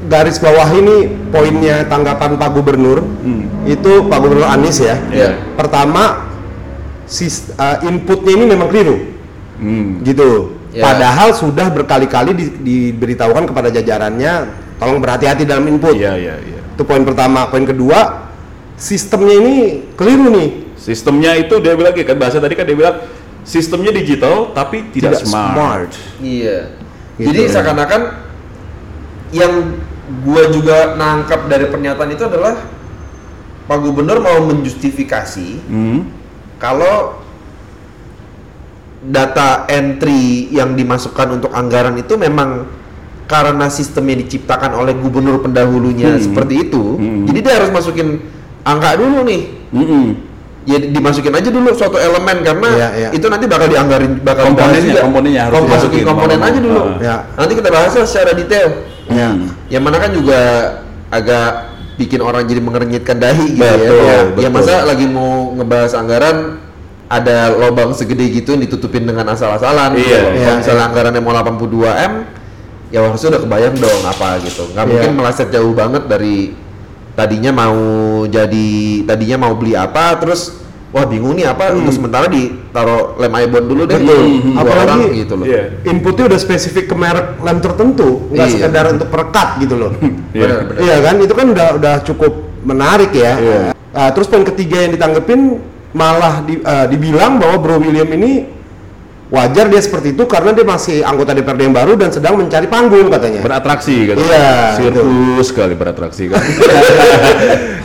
garis 0.04 0.36
bawah 0.36 0.68
ini 0.76 1.08
poinnya 1.32 1.88
tanggapan 1.88 2.36
Pak 2.36 2.50
Gubernur 2.52 3.08
itu 3.64 3.92
Pak 4.12 4.20
Gubernur 4.20 4.52
Anies 4.52 4.84
ya. 4.84 5.00
Iya. 5.08 5.40
Pertama 5.56 6.28
sis, 7.08 7.56
uh, 7.56 7.80
inputnya 7.88 8.36
ini 8.36 8.46
memang 8.52 8.68
keliru 8.68 9.00
Hmm. 9.64 10.04
gitu. 10.04 10.60
Ya. 10.76 10.84
Padahal 10.84 11.32
sudah 11.32 11.72
berkali-kali 11.72 12.36
di- 12.36 12.54
diberitahukan 12.60 13.48
kepada 13.48 13.72
jajarannya 13.72 14.50
tolong 14.82 15.00
berhati-hati 15.00 15.48
dalam 15.48 15.70
input. 15.72 15.96
Iya, 15.96 16.20
iya, 16.20 16.36
iya. 16.42 16.60
Itu 16.76 16.84
poin 16.84 17.06
pertama. 17.08 17.48
Poin 17.48 17.64
kedua 17.64 18.28
sistemnya 18.76 19.36
ini 19.38 19.56
keliru 19.94 20.30
nih. 20.34 20.50
Sistemnya 20.76 21.38
itu 21.40 21.58
dia 21.64 21.74
bilang 21.78 21.96
kan 21.96 22.18
bahasa 22.20 22.44
tadi 22.44 22.54
kan 22.60 22.68
dia 22.68 22.76
bilang 22.76 22.98
sistemnya 23.44 23.92
digital 23.96 24.52
tapi 24.52 24.88
tidak, 24.92 25.24
smart. 25.24 25.92
Iya. 26.20 26.76
Gitu. 27.16 27.30
Jadi 27.30 27.42
seakan-akan 27.52 28.02
yang 29.32 29.54
gua 30.26 30.44
juga 30.52 30.98
nangkap 31.00 31.48
dari 31.48 31.70
pernyataan 31.70 32.12
itu 32.12 32.24
adalah 32.28 32.58
Pak 33.64 33.78
Gubernur 33.80 34.20
mau 34.20 34.44
menjustifikasi 34.44 35.50
Hmm. 35.72 36.04
kalau 36.60 37.24
data 39.04 39.68
entry 39.68 40.48
yang 40.52 40.76
dimasukkan 40.76 41.40
untuk 41.40 41.52
anggaran 41.52 41.96
itu 42.00 42.16
memang 42.16 42.68
karena 43.28 43.68
sistemnya 43.68 44.20
diciptakan 44.20 44.76
oleh 44.76 44.96
gubernur 44.96 45.40
pendahulunya 45.40 46.16
Hmm. 46.16 46.24
seperti 46.24 46.68
itu. 46.70 47.00
Hmm. 47.00 47.24
Jadi 47.28 47.40
dia 47.40 47.54
harus 47.60 47.72
masukin 47.72 48.20
angka 48.64 48.90
dulu 48.96 49.24
nih. 49.24 49.42
Mm-mm. 49.72 50.06
Ya 50.64 50.80
dimasukin 50.80 51.36
aja 51.36 51.52
dulu 51.52 51.76
suatu 51.76 52.00
elemen 52.00 52.40
karena 52.40 52.70
Iya, 52.72 52.90
iya. 52.96 53.10
itu 53.12 53.28
nanti 53.28 53.52
bakal 53.52 53.68
dianggarin 53.68 54.24
bakal 54.24 54.48
Komponennya, 54.48 54.80
juga. 54.80 55.02
komponennya 55.04 55.42
harus 55.44 55.54
Kom- 55.54 55.68
masukin 55.68 55.84
dimasukin. 56.00 56.06
komponen 56.08 56.40
aja 56.40 56.60
dulu. 56.60 56.80
mau- 56.80 57.00
Ya. 57.04 57.16
Nanti 57.36 57.54
kita 57.54 57.68
bahasnya 57.68 58.04
secara 58.08 58.32
detail. 58.32 58.68
Ya. 59.12 59.30
Yang 59.68 59.84
mana 59.84 59.98
kan 60.00 60.12
juga 60.16 60.40
agak 61.12 61.52
bikin 61.94 62.20
orang 62.20 62.48
jadi 62.48 62.58
mengernyitkan 62.58 63.20
dahi 63.20 63.54
gitu 63.54 63.62
Betul, 63.62 64.00
ya. 64.00 64.08
Ya, 64.08 64.20
betul. 64.26 64.40
ya 64.40 64.50
masa 64.50 64.74
lagi 64.84 65.06
mau 65.06 65.52
ngebahas 65.52 65.92
anggaran 65.94 66.38
ada 67.06 67.38
lubang 67.54 67.92
segede 67.92 68.26
gitu 68.32 68.56
ditutupin 68.56 69.04
dengan 69.04 69.28
asal-asalan. 69.30 69.94
Iya. 69.94 70.00
gitu. 70.00 70.16
Kalau 70.16 70.32
Iya, 70.34 70.52
misalnya 70.58 70.84
anggarannya 70.88 71.20
mau 71.20 71.36
82 71.36 71.92
m, 71.92 72.14
ya 72.88 73.04
harusnya 73.04 73.36
udah 73.36 73.42
kebayang 73.44 73.76
dong 73.76 74.02
apa 74.02 74.40
gitu. 74.40 74.64
Nggak 74.72 74.80
Iya. 74.80 74.90
mungkin 74.90 75.12
meleset 75.14 75.50
jauh 75.52 75.74
banget 75.76 76.08
dari 76.08 76.56
tadinya 77.14 77.52
mau 77.52 77.78
jadi 78.26 78.68
tadinya 79.04 79.38
mau 79.40 79.54
beli 79.54 79.74
apa 79.74 80.18
terus 80.18 80.62
wah 80.90 81.06
bingung 81.06 81.34
nih 81.34 81.46
apa 81.48 81.74
untuk 81.74 81.90
sementara 81.90 82.30
ditaruh 82.30 83.18
lem 83.18 83.34
ibon 83.44 83.64
dulu 83.66 83.82
deh 83.84 83.98
Betul. 83.98 84.22
dua 84.46 84.62
Apalagi 84.62 84.86
orang 84.86 85.00
gitu 85.16 85.34
loh. 85.34 85.46
Iya. 85.46 85.64
Inputnya 85.84 86.24
udah 86.30 86.40
spesifik 86.40 86.86
ke 86.86 86.96
merek 86.96 87.42
lem 87.42 87.58
tertentu, 87.58 88.30
nggak 88.30 88.46
Iya. 88.46 88.54
sekedar 88.56 88.86
untuk 88.92 89.08
perekat 89.10 89.50
gitu 89.58 89.76
loh. 89.76 89.92
Iya. 90.38 90.70
Iya 90.78 90.96
kan, 91.02 91.16
itu 91.18 91.34
kan 91.34 91.48
udah 91.50 91.68
udah 91.78 91.96
cukup 92.06 92.34
menarik 92.62 93.10
ya. 93.10 93.34
Iya. 93.36 93.60
Ah, 93.90 94.10
terus 94.10 94.30
poin 94.30 94.42
ketiga 94.44 94.86
yang 94.86 94.94
ditanggepin 94.94 95.58
malah 95.94 96.42
di- 96.42 96.62
ah, 96.62 96.86
dibilang 96.86 97.38
bahwa 97.38 97.58
Bro 97.58 97.76
William 97.80 98.10
ini 98.12 98.53
wajar 99.32 99.66
dia 99.72 99.82
seperti 99.82 100.12
itu 100.12 100.24
karena 100.28 100.52
dia 100.52 100.66
masih 100.68 101.02
anggota 101.02 101.32
DPRD 101.32 101.70
yang 101.70 101.76
baru 101.76 101.94
dan 101.96 102.10
sedang 102.12 102.36
mencari 102.38 102.68
panggung 102.68 103.08
katanya. 103.08 103.40
beratraksi 103.40 104.14
gitu. 104.14 104.20
Iya, 104.20 104.78
Sirkus 104.78 105.48
sekali 105.50 105.74
beratraksi 105.78 106.28
kan. 106.32 106.42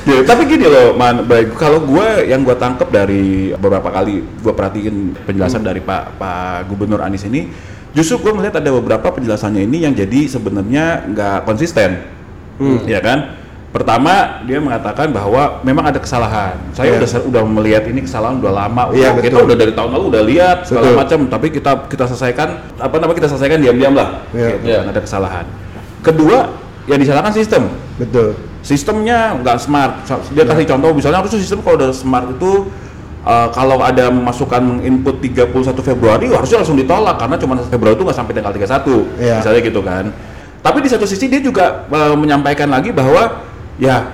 Ya, 0.09 0.25
tapi 0.25 0.49
gini 0.49 0.65
loh, 0.65 0.97
man, 0.97 1.29
baik 1.29 1.53
kalau 1.61 1.85
gue 1.85 2.33
yang 2.33 2.41
gue 2.41 2.57
tangkap 2.57 2.89
dari 2.89 3.53
beberapa 3.53 3.93
kali 3.93 4.25
gue 4.25 4.53
perhatiin 4.57 5.13
penjelasan 5.29 5.61
dari 5.61 5.85
Pak 5.85 6.17
Pak 6.17 6.65
Gubernur 6.65 7.05
Anies 7.05 7.29
ini, 7.29 7.53
justru 7.93 8.17
gue 8.25 8.33
melihat 8.33 8.57
ada 8.57 8.73
beberapa 8.73 9.05
penjelasannya 9.13 9.69
ini 9.69 9.85
yang 9.85 9.93
jadi 9.93 10.33
sebenarnya 10.33 11.13
nggak 11.13 11.39
konsisten, 11.45 12.09
ya 12.89 13.05
kan? 13.05 13.37
Pertama 13.79 14.43
dia 14.43 14.59
mengatakan 14.59 15.15
bahwa 15.15 15.63
memang 15.63 15.87
ada 15.87 16.03
kesalahan. 16.03 16.59
Saya 16.75 16.99
Iya. 16.99 17.07
udah 17.07 17.09
udah 17.31 17.43
melihat 17.47 17.87
ini 17.87 18.03
kesalahan 18.03 18.43
udah 18.43 18.51
lama. 18.51 18.91
Iya, 18.91 19.15
udah- 19.15 19.23
kita 19.23 19.39
udah 19.39 19.55
dari 19.55 19.71
tahun 19.71 19.91
lalu 19.95 20.05
udah 20.11 20.23
lihat 20.27 20.57
segala 20.67 20.91
Betul. 20.91 20.99
macam, 20.99 21.19
tapi 21.31 21.47
kita 21.55 21.73
kita 21.87 22.05
selesaikan 22.11 22.49
apa 22.75 22.95
namanya 22.99 23.17
kita 23.23 23.29
selesaikan 23.31 23.63
diam-diam 23.63 23.95
lah. 23.95 24.27
Iya. 24.35 24.59
Gitu, 24.59 24.67
kan, 24.67 24.87
ada 24.91 25.01
kesalahan. 25.01 25.47
Kedua, 26.03 26.39
yang 26.91 26.99
disalahkan 26.99 27.31
sistem. 27.31 27.71
Betul. 28.03 28.35
Sistemnya 28.67 29.39
nggak 29.39 29.57
smart. 29.63 30.03
Dia 30.35 30.43
kasih 30.43 30.67
contoh 30.67 30.91
misalnya 30.91 31.23
harusnya 31.23 31.39
sistem 31.39 31.63
kalau 31.63 31.79
udah 31.79 31.95
smart 31.95 32.27
itu 32.35 32.67
uh, 33.23 33.49
kalau 33.55 33.79
ada 33.79 34.11
memasukkan 34.11 34.83
input 34.83 35.23
31 35.23 35.55
Februari 35.87 36.27
harusnya 36.35 36.67
langsung 36.67 36.75
ditolak 36.75 37.15
karena 37.15 37.39
cuma 37.39 37.55
Februari 37.63 37.95
itu 37.95 38.03
nggak 38.03 38.19
sampai 38.19 38.33
tanggal 38.35 38.51
31. 38.51 39.07
Iya. 39.23 39.39
Misalnya 39.39 39.61
gitu 39.63 39.81
kan. 39.87 40.05
Tapi 40.59 40.79
di 40.83 40.91
satu 40.91 41.07
sisi 41.07 41.31
dia 41.31 41.39
juga 41.39 41.87
uh, 41.87 42.19
menyampaikan 42.19 42.67
lagi 42.67 42.91
bahwa 42.91 43.47
ya 43.79 44.11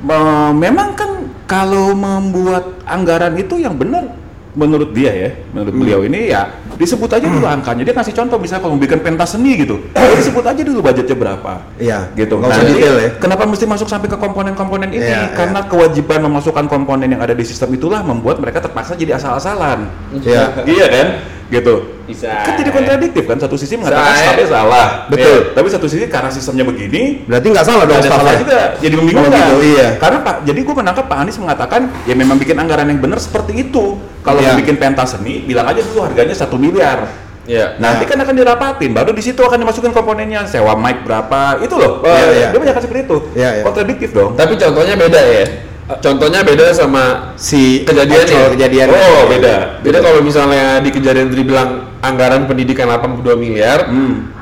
me- 0.00 0.54
memang 0.54 0.94
kan 0.94 1.10
kalau 1.44 1.92
membuat 1.92 2.80
anggaran 2.88 3.36
itu 3.36 3.60
yang 3.60 3.76
benar 3.76 4.24
menurut 4.54 4.94
dia 4.94 5.10
ya, 5.10 5.30
menurut 5.50 5.74
beliau 5.74 6.00
ini 6.06 6.30
ya 6.30 6.46
disebut 6.78 7.10
aja 7.10 7.26
dulu 7.26 7.42
angkanya. 7.42 7.82
Dia 7.82 7.94
kasih 7.94 8.14
contoh 8.14 8.38
misalnya 8.38 8.62
kalau 8.62 8.78
membuat 8.78 9.02
pentas 9.02 9.34
seni 9.34 9.58
gitu, 9.58 9.82
ya 9.98 10.14
disebut 10.14 10.46
aja 10.46 10.62
dulu 10.62 10.78
budgetnya 10.78 11.16
berapa. 11.18 11.52
Iya. 11.74 12.14
Gitu. 12.14 12.38
Nggak 12.38 12.50
usah 12.54 12.64
detail 12.66 12.94
ya. 13.02 13.10
Kenapa 13.18 13.42
mesti 13.50 13.66
masuk 13.66 13.90
sampai 13.90 14.06
ke 14.06 14.14
komponen-komponen 14.14 14.94
ini? 14.94 15.02
Iya, 15.02 15.34
Karena 15.34 15.66
kewajiban 15.66 16.22
memasukkan 16.30 16.70
komponen 16.70 17.10
yang 17.10 17.22
ada 17.22 17.34
di 17.34 17.42
sistem 17.42 17.74
itulah 17.74 18.06
membuat 18.06 18.38
mereka 18.38 18.62
terpaksa 18.62 18.94
jadi 18.94 19.18
asal-asalan. 19.18 19.90
Iya. 20.22 20.62
iya 20.70 20.86
kan? 20.86 21.08
Gitu. 21.54 21.74
Bisa. 22.04 22.30
Kan 22.42 22.52
jadi 22.58 22.70
kontradiktif 22.70 23.24
kan 23.24 23.38
satu 23.38 23.54
sisi 23.54 23.78
mengatakan 23.78 24.12
staffnya 24.12 24.48
salah. 24.50 24.86
Betul. 25.06 25.38
Iya. 25.40 25.54
Tapi 25.54 25.66
satu 25.70 25.86
sisi 25.86 26.04
karena 26.04 26.28
sistemnya 26.28 26.64
begini 26.66 27.24
Berarti 27.24 27.46
nggak 27.48 27.64
salah 27.64 27.84
dong 27.86 28.02
staffnya. 28.02 28.36
juga 28.36 28.58
jadi 28.76 28.94
membingungkan. 28.98 29.40
Gitu, 29.40 29.56
iya. 29.72 29.88
Karena 29.96 30.18
Pak, 30.20 30.34
jadi 30.42 30.60
gue 30.60 30.74
menangkap 30.74 31.04
Pak 31.06 31.18
Anies 31.22 31.38
mengatakan 31.38 31.80
ya 32.04 32.14
memang 32.14 32.36
bikin 32.36 32.56
anggaran 32.56 32.90
yang 32.90 32.98
benar 32.98 33.16
seperti 33.16 33.56
itu. 33.62 33.96
Kalau 34.20 34.40
mau 34.40 34.56
bikin 34.56 34.76
pentas 34.76 35.14
seni, 35.14 35.44
bilang 35.44 35.64
aja 35.64 35.80
dulu 35.80 36.00
harganya 36.02 36.32
satu 36.32 36.56
miliar. 36.56 37.04
Iya. 37.44 37.76
Nanti 37.76 38.08
kan 38.08 38.16
akan 38.16 38.32
dirapatin, 38.32 38.96
baru 38.96 39.12
di 39.12 39.20
situ 39.20 39.36
akan 39.36 39.60
dimasukin 39.60 39.92
komponennya, 39.92 40.48
sewa 40.48 40.72
mic 40.74 41.04
berapa, 41.04 41.60
itu 41.60 41.76
loh. 41.76 42.00
Iya, 42.00 42.16
Eh, 42.16 42.32
iya. 42.32 42.48
Dia 42.48 42.58
banyak 42.58 42.76
seperti 42.80 43.00
itu. 43.04 43.16
Iya, 43.36 43.48
iya. 43.60 43.62
Kontradiktif 43.62 44.16
dong. 44.16 44.32
Tapi 44.32 44.56
contohnya 44.56 44.96
beda 44.96 45.20
ya. 45.20 45.44
Contohnya 45.84 46.40
beda 46.40 46.72
sama 46.72 47.36
si 47.36 47.84
kejadian 47.84 48.24
actual 48.24 48.48
kejadian 48.56 48.88
Oh, 48.88 49.28
beda. 49.28 49.84
Beda 49.84 49.98
kalau 50.00 50.24
misalnya 50.24 50.80
di 50.80 50.88
kejadian 50.88 51.28
itu 51.28 51.44
dibilang 51.44 51.92
anggaran 52.00 52.48
pendidikan 52.48 52.88
82 52.88 53.36
miliar, 53.36 53.84
Hmm. 53.84 54.32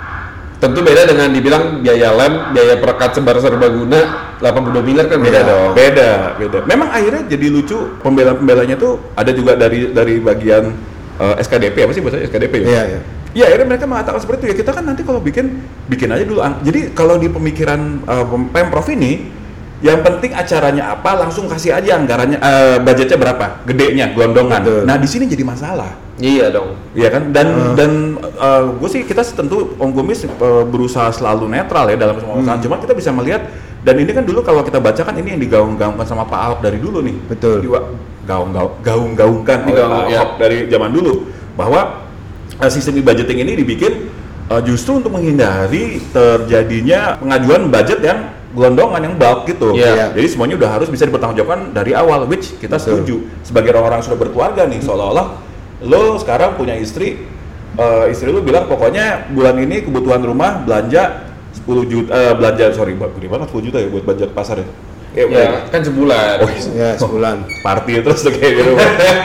tentu 0.56 0.87
beda 0.87 1.02
dengan 1.02 1.34
dibilang 1.34 1.82
biaya 1.82 2.14
lem, 2.14 2.54
biaya 2.54 2.78
perekat 2.78 3.18
sebar 3.18 3.42
serbaguna 3.42 4.00
82 4.38 4.87
miliar 4.87 5.11
kan 5.11 5.18
beda 5.18 5.34
Iya. 5.37 5.50
dong. 5.50 5.70
Beda, 5.75 6.11
beda. 6.38 6.58
Memang 6.62 6.88
akhirnya 6.88 7.22
jadi 7.26 7.46
lucu 7.50 7.78
pembela-pembelanya 7.99 8.78
tuh 8.78 9.02
ada 9.12 9.30
juga 9.30 9.58
dari 9.58 9.90
dari 9.90 10.22
bagian 10.22 10.70
eh, 11.12 11.34
SKDP 11.38 11.76
apa 11.82 11.92
sih 11.92 12.00
bahasa 12.00 12.22
SKDP 12.22 12.54
ya? 12.62 12.66
Iya, 12.66 12.82
iya. 12.87 13.00
Iya, 13.32 13.44
akhirnya 13.49 13.66
mereka 13.66 13.84
mengatakan 13.84 14.18
seperti 14.18 14.40
itu 14.40 14.49
ya. 14.49 14.56
Kita 14.56 14.70
kan 14.72 14.84
nanti 14.84 15.02
kalau 15.02 15.18
bikin 15.18 15.58
bikin 15.87 16.06
aja 16.08 16.22
dulu. 16.22 16.38
Jadi 16.62 16.92
kalau 16.92 17.16
di 17.16 17.26
pemikiran 17.26 17.80
pem- 18.06 18.49
pemprov 18.49 18.87
ini 18.88 19.41
yang 19.83 19.99
penting 20.01 20.31
acaranya 20.31 20.95
apa 20.95 21.11
langsung 21.19 21.51
kasih 21.51 21.75
aja 21.75 21.99
anggarannya 21.99 22.39
eh, 22.39 22.77
budgetnya 22.79 23.19
berapa, 23.19 23.47
gedenya, 23.67 24.15
gelondongan. 24.15 24.61
Betul. 24.62 24.83
Nah, 24.87 24.97
di 24.97 25.09
sini 25.11 25.27
jadi 25.27 25.43
masalah. 25.43 26.03
Iya 26.23 26.53
dong. 26.55 26.79
Iya 26.93 27.09
kan 27.09 27.35
dan 27.35 27.75
dan 27.75 28.21
gue 28.79 28.89
sih 28.93 29.03
kita 29.03 29.25
tentu 29.33 29.75
Om 29.81 29.91
Gumis 29.91 30.23
uh, 30.29 30.62
berusaha 30.62 31.09
selalu 31.11 31.49
netral 31.49 31.89
ya 31.89 31.97
dalam 31.97 32.21
semua 32.21 32.39
masalah. 32.39 32.61
Cuma 32.61 32.77
kita 32.79 32.93
bisa 32.93 33.11
melihat 33.11 33.49
dan 33.83 33.97
ini 33.99 34.12
kan 34.15 34.23
dulu 34.23 34.45
kalau 34.45 34.62
kita 34.62 34.79
baca 34.79 35.03
kan 35.03 35.17
ini 35.19 35.35
yang 35.35 35.43
digaung-gaungkan 35.43 36.07
sama 36.07 36.23
Pak 36.29 36.41
Ahok 36.47 36.61
dari 36.62 36.79
dulu 36.79 37.03
nih. 37.03 37.17
Betul. 37.27 37.65
Gaung-gaung 38.23 38.79
gaung-gaungkan 38.87 39.59
oleh 39.67 39.73
Digaung, 39.73 39.91
Pak 39.91 40.07
ya. 40.07 40.19
Ahok 40.21 40.33
dari 40.39 40.59
zaman 40.69 40.91
dulu 40.93 41.15
bahwa 41.59 41.81
uh, 42.61 42.71
sistem 42.71 43.03
e-budgeting 43.03 43.43
ini 43.43 43.53
dibikin 43.59 44.12
uh, 44.53 44.61
justru 44.62 45.01
untuk 45.01 45.17
menghindari 45.17 45.99
terjadinya 46.12 47.19
pengajuan 47.19 47.73
budget 47.73 47.99
yang 48.05 48.19
gelondongan 48.52 49.00
yang 49.00 49.14
bulk 49.16 49.49
gitu. 49.49 49.73
Iya. 49.73 50.12
Jadi 50.12 50.28
semuanya 50.28 50.54
udah 50.61 50.71
harus 50.76 50.88
bisa 50.92 51.09
dipertanggungjawabkan 51.09 51.73
dari 51.73 51.97
awal, 51.97 52.28
which 52.28 52.52
kita 52.61 52.76
Betul. 52.76 52.85
setuju. 52.85 53.16
Sebagai 53.44 53.73
orang-orang 53.73 54.04
yang 54.04 54.06
sudah 54.12 54.21
berkeluarga 54.21 54.62
nih, 54.68 54.80
seolah-olah 54.85 55.26
lo 55.82 56.21
sekarang 56.21 56.54
punya 56.54 56.76
istri, 56.76 57.26
eh, 57.75 58.04
istri 58.12 58.28
lo 58.30 58.44
bilang 58.44 58.68
pokoknya 58.68 59.32
bulan 59.32 59.56
ini 59.59 59.82
kebutuhan 59.82 60.23
rumah 60.23 60.62
belanja 60.62 61.26
10 61.52 61.85
juta, 61.88 62.12
eh, 62.12 62.32
belanja 62.37 62.64
sorry, 62.76 62.92
banget 62.97 63.49
10 63.50 63.64
juta 63.64 63.76
ya 63.80 63.88
buat 63.88 64.04
budget 64.04 64.30
pasar 64.37 64.61
ya. 64.61 64.68
Eh, 65.12 65.28
Ya, 65.28 65.68
kan 65.68 65.85
sebulan. 65.85 66.40
Oh, 66.40 66.49
Ya, 66.73 66.97
sebulan. 66.97 67.44
party 67.61 68.00
terus 68.00 68.25
tuh 68.25 68.32
kayak 68.32 68.64
gitu. 68.64 68.73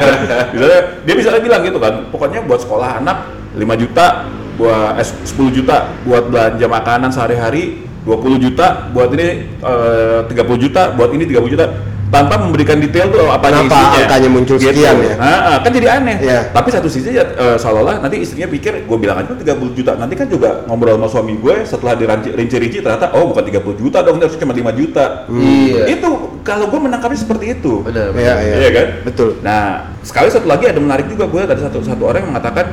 Misalnya, 0.55 0.81
dia 1.07 1.15
bisa 1.15 1.31
bilang 1.39 1.63
gitu 1.63 1.79
kan, 1.79 2.11
pokoknya 2.11 2.43
buat 2.43 2.59
sekolah 2.59 2.99
anak 2.99 3.31
5 3.55 3.71
juta, 3.79 4.27
buat 4.59 4.99
eh, 4.99 5.07
10 5.07 5.47
juta 5.55 5.95
buat 6.03 6.27
belanja 6.27 6.67
makanan 6.67 7.07
sehari-hari, 7.15 7.86
20 8.07 8.39
juta 8.39 8.87
buat 8.95 9.11
ini 9.11 9.27
eh, 9.59 10.19
30 10.23 10.63
juta, 10.63 10.95
buat 10.95 11.11
ini 11.11 11.27
30 11.27 11.53
juta 11.53 11.65
tanpa 12.07 12.39
memberikan 12.39 12.79
detail 12.79 13.11
tuh 13.11 13.27
apa 13.27 13.51
Kenapa 13.51 13.67
isinya. 13.67 13.99
angkanya 14.07 14.29
muncul 14.31 14.55
sekian 14.55 14.95
ya? 15.03 15.13
Ah, 15.19 15.59
kan 15.59 15.71
jadi 15.75 15.87
aneh. 15.99 16.17
Iya. 16.23 16.39
Tapi 16.55 16.71
satu 16.71 16.87
sisi 16.87 17.11
ya 17.11 17.27
eh, 17.35 17.59
seolah-olah 17.59 17.99
nanti 17.99 18.23
istrinya 18.23 18.47
pikir 18.47 18.87
gue 18.87 18.97
bilang 18.97 19.19
aja 19.19 19.35
30 19.35 19.75
juta. 19.75 19.91
Nanti 19.99 20.15
kan 20.15 20.31
juga 20.31 20.63
ngobrol 20.71 20.95
sama 20.95 21.07
suami 21.11 21.35
gue 21.35 21.67
setelah 21.67 21.99
dirinci-rinci 21.99 22.79
ternyata 22.79 23.11
oh 23.11 23.27
bukan 23.35 23.43
30 23.43 23.59
juta 23.83 23.99
dong, 24.07 24.23
harusnya 24.23 24.39
cuma 24.39 24.55
5 24.55 24.79
juta. 24.79 25.05
Iya. 25.27 25.83
Itu 25.99 26.09
kalau 26.47 26.71
gue 26.71 26.79
menangkapnya 26.79 27.19
seperti 27.19 27.45
itu. 27.59 27.83
Benar. 27.83 28.15
Iya, 28.15 28.33
iya. 28.39 28.55
Iya 28.55 28.69
kan? 28.71 28.87
Betul. 29.03 29.29
Nah, 29.43 29.91
sekali 29.99 30.31
satu 30.31 30.47
lagi 30.47 30.63
ada 30.71 30.79
menarik 30.79 31.11
juga 31.11 31.27
gue 31.27 31.41
ada 31.43 31.59
satu 31.59 31.83
satu 31.83 32.07
orang 32.07 32.23
yang 32.23 32.31
mengatakan 32.31 32.71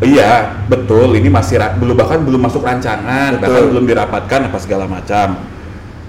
iya 0.00 0.64
betul 0.66 1.12
ini 1.12 1.28
masih 1.28 1.60
belum 1.76 1.96
bahkan 1.96 2.20
belum 2.24 2.40
masuk 2.40 2.64
rancangan 2.64 3.36
Betul. 3.36 3.42
bahkan 3.44 3.62
belum 3.72 3.84
dirapatkan 3.86 4.40
apa 4.48 4.58
segala 4.60 4.84
macam. 4.88 5.36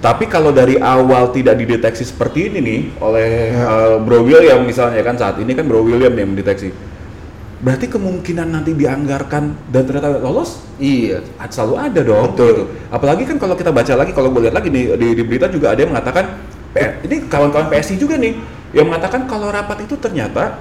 Tapi 0.02 0.26
kalau 0.26 0.50
dari 0.50 0.82
awal 0.82 1.30
tidak 1.30 1.62
dideteksi 1.62 2.02
seperti 2.02 2.50
ini 2.50 2.58
nih 2.58 2.80
oleh 2.98 3.54
Ya. 3.54 3.94
eh, 3.94 3.96
Bro 4.02 4.26
William 4.26 4.66
misalnya 4.66 4.98
kan 5.06 5.14
saat 5.14 5.38
ini 5.38 5.54
kan 5.54 5.62
Bro 5.62 5.86
William 5.86 6.10
yang 6.10 6.34
mendeteksi. 6.34 6.74
Berarti 7.62 7.86
kemungkinan 7.86 8.50
nanti 8.50 8.74
dianggarkan 8.74 9.70
dan 9.70 9.82
ternyata 9.86 10.18
lolos 10.18 10.66
Iya. 10.82 11.22
selalu 11.46 11.74
ada 11.78 12.00
dong. 12.02 12.34
Betul. 12.34 12.46
gitu. 12.50 12.62
Apalagi 12.90 13.22
kan 13.22 13.38
kalau 13.38 13.54
kita 13.54 13.70
baca 13.70 13.94
lagi, 13.94 14.10
kalau 14.10 14.34
gue 14.34 14.50
lihat 14.50 14.58
lagi 14.58 14.74
nih 14.74 14.98
di, 14.98 15.08
di 15.14 15.22
berita 15.22 15.46
juga 15.46 15.70
ada 15.70 15.78
yang 15.78 15.94
mengatakan, 15.94 16.42
ini 17.06 17.16
kawan-kawan 17.30 17.70
PSI 17.70 17.94
juga 18.02 18.18
nih, 18.18 18.34
yang 18.74 18.90
mengatakan 18.90 19.30
kalau 19.30 19.54
rapat 19.54 19.86
itu 19.86 19.94
ternyata 19.94 20.58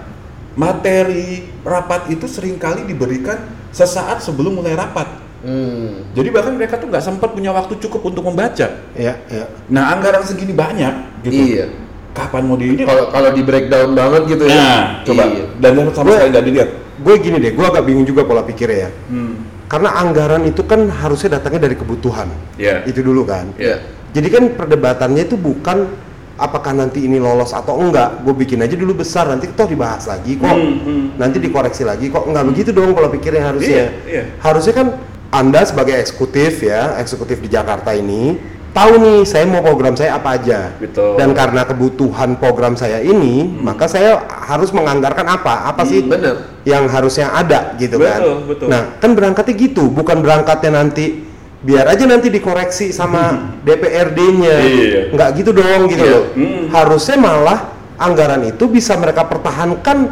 materi 0.61 1.49
rapat 1.65 2.13
itu 2.13 2.29
sering 2.29 2.61
kali 2.61 2.85
diberikan 2.85 3.41
sesaat 3.73 4.21
sebelum 4.21 4.61
mulai 4.61 4.77
rapat. 4.77 5.09
Hmm. 5.41 6.05
Jadi 6.13 6.29
bahkan 6.29 6.53
mereka 6.53 6.77
tuh 6.77 6.85
nggak 6.85 7.01
sempat 7.01 7.33
punya 7.33 7.49
waktu 7.49 7.81
cukup 7.81 8.13
untuk 8.13 8.29
membaca. 8.29 8.69
Iya, 8.93 9.17
iya. 9.25 9.45
Nah 9.73 9.89
anggaran 9.89 10.21
segini 10.21 10.53
banyak, 10.53 11.25
gitu. 11.25 11.41
Iya. 11.57 11.65
Kapan 12.13 12.45
mau 12.45 12.59
di 12.59 12.77
ini? 12.77 12.85
Kalau 12.85 13.09
kalau 13.09 13.33
di 13.33 13.41
breakdown 13.41 13.97
banget 13.97 14.37
gitu 14.37 14.45
ya. 14.45 14.53
Nah, 14.53 14.83
coba. 15.01 15.23
Iya. 15.33 15.45
Dan 15.57 15.71
yang 15.81 15.89
sama 15.97 16.13
sekali 16.13 16.29
nggak 16.29 16.45
dilihat. 16.45 16.69
Gue 17.01 17.15
gini 17.17 17.41
deh, 17.41 17.51
gue 17.57 17.65
agak 17.65 17.83
bingung 17.89 18.05
juga 18.05 18.21
pola 18.21 18.45
pikirnya 18.45 18.77
ya. 18.85 18.89
Hmm. 19.09 19.33
Karena 19.65 19.89
anggaran 19.97 20.45
itu 20.45 20.61
kan 20.61 20.85
harusnya 20.85 21.41
datangnya 21.41 21.65
dari 21.65 21.73
kebutuhan. 21.73 22.29
Iya. 22.61 22.85
Itu 22.85 23.01
dulu 23.01 23.25
kan. 23.25 23.49
Iya. 23.57 23.81
Jadi 24.13 24.27
kan 24.29 24.43
perdebatannya 24.53 25.25
itu 25.25 25.39
bukan 25.39 25.89
apakah 26.37 26.71
nanti 26.71 27.03
ini 27.07 27.17
lolos 27.17 27.51
atau 27.51 27.79
enggak. 27.79 28.23
Gue 28.23 28.35
bikin 28.35 28.59
aja 28.61 28.75
dulu 28.75 29.01
besar, 29.01 29.27
nanti 29.27 29.49
toh 29.51 29.67
dibahas 29.67 30.07
lagi 30.07 30.37
kok. 30.37 30.51
Hmm, 30.51 30.77
hmm. 30.83 31.05
Nanti 31.17 31.37
dikoreksi 31.39 31.83
lagi 31.83 32.07
kok. 32.07 32.27
Enggak 32.27 32.45
begitu 32.47 32.69
dong 32.71 32.95
pola 32.95 33.07
pikirnya 33.09 33.51
harusnya. 33.51 33.83
Iya, 33.87 33.87
iya. 34.07 34.23
Harusnya 34.39 34.73
kan 34.75 34.87
Anda 35.31 35.63
sebagai 35.63 35.95
eksekutif 35.95 36.63
ya, 36.63 36.99
eksekutif 36.99 37.39
di 37.39 37.47
Jakarta 37.47 37.95
ini 37.95 38.35
tahu 38.71 39.03
nih 39.03 39.19
saya 39.27 39.43
mau 39.51 39.59
program 39.59 39.95
saya 39.99 40.15
apa 40.15 40.39
aja. 40.39 40.71
Betul. 40.79 41.19
Dan 41.19 41.35
karena 41.35 41.67
kebutuhan 41.67 42.39
program 42.39 42.79
saya 42.79 43.03
ini, 43.03 43.43
maka 43.59 43.87
saya 43.87 44.23
harus 44.27 44.71
menganggarkan 44.71 45.27
apa? 45.27 45.67
Apa 45.67 45.83
sih 45.83 46.03
Hmm, 46.03 46.11
bener. 46.11 46.35
yang 46.63 46.87
harusnya 46.87 47.31
ada 47.35 47.75
gitu 47.75 47.99
kan. 47.99 48.19
Betul, 48.23 48.37
betul. 48.47 48.67
Nah, 48.71 48.95
kan 48.99 49.11
berangkatnya 49.11 49.55
gitu, 49.59 49.91
bukan 49.91 50.23
berangkatnya 50.23 50.71
nanti 50.71 51.30
biar 51.61 51.85
aja 51.87 52.03
nanti 52.03 52.27
dikoreksi 52.27 52.89
sama 52.89 53.37
DPRD-nya. 53.65 54.55
Iya. 54.59 54.99
Nggak 55.13 55.29
gitu 55.37 55.51
dong 55.53 55.81
gitu 55.87 56.03
Iya. 56.03 56.13
loh. 56.13 56.23
Hmm. 56.33 56.63
Harusnya 56.69 57.17
malah 57.17 57.59
anggaran 57.95 58.41
itu 58.43 58.65
bisa 58.65 58.97
mereka 58.97 59.23
pertahankan 59.23 60.09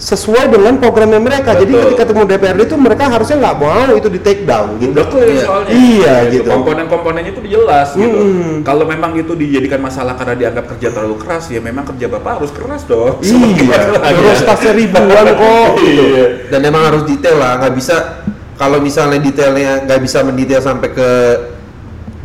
sesuai 0.00 0.48
dengan 0.48 0.80
programnya 0.80 1.20
mereka. 1.20 1.52
Jadi 1.52 1.76
Betul. 1.76 1.92
ketika 1.92 2.08
ketemu 2.08 2.22
DPRD 2.24 2.60
itu 2.64 2.76
mereka 2.80 3.12
harusnya 3.12 3.36
nggak 3.36 3.56
mau 3.60 3.92
itu 3.92 4.08
di 4.08 4.16
take 4.16 4.48
down 4.48 4.80
gitu. 4.80 4.96
Clear 4.96 5.28
Iya. 5.28 5.44
soalnya. 5.44 5.70
Iya, 5.76 6.14
gitu. 6.32 6.48
Komponen-komponennya 6.48 7.30
itu 7.36 7.40
jelas 7.44 7.92
gitu. 7.92 8.16
Mm-mm. 8.16 8.64
Kalau 8.64 8.88
memang 8.88 9.12
itu 9.12 9.36
dijadikan 9.36 9.76
masalah 9.76 10.16
karena 10.16 10.40
dianggap 10.40 10.72
kerja 10.72 10.88
terlalu 10.88 11.20
keras, 11.20 11.52
ya 11.52 11.60
memang 11.60 11.84
kerja 11.84 12.08
bapak 12.08 12.32
harus 12.40 12.48
keras 12.48 12.88
dong. 12.88 13.20
Iya, 13.20 13.80
terus 14.16 14.40
tasnya 14.40 14.72
ribuan 14.72 15.26
kok. 15.36 15.68
gitu. 15.76 16.04
Iya. 16.16 16.24
Dan 16.48 16.60
emang 16.64 16.82
harus 16.88 17.02
detail 17.04 17.36
lah, 17.36 17.60
nggak 17.60 17.74
bisa 17.76 18.19
kalau 18.60 18.76
misalnya 18.78 19.16
detailnya 19.16 19.88
nggak 19.88 20.00
bisa 20.00 20.20
mendetail 20.20 20.60
sampai 20.60 20.92
ke 20.92 21.10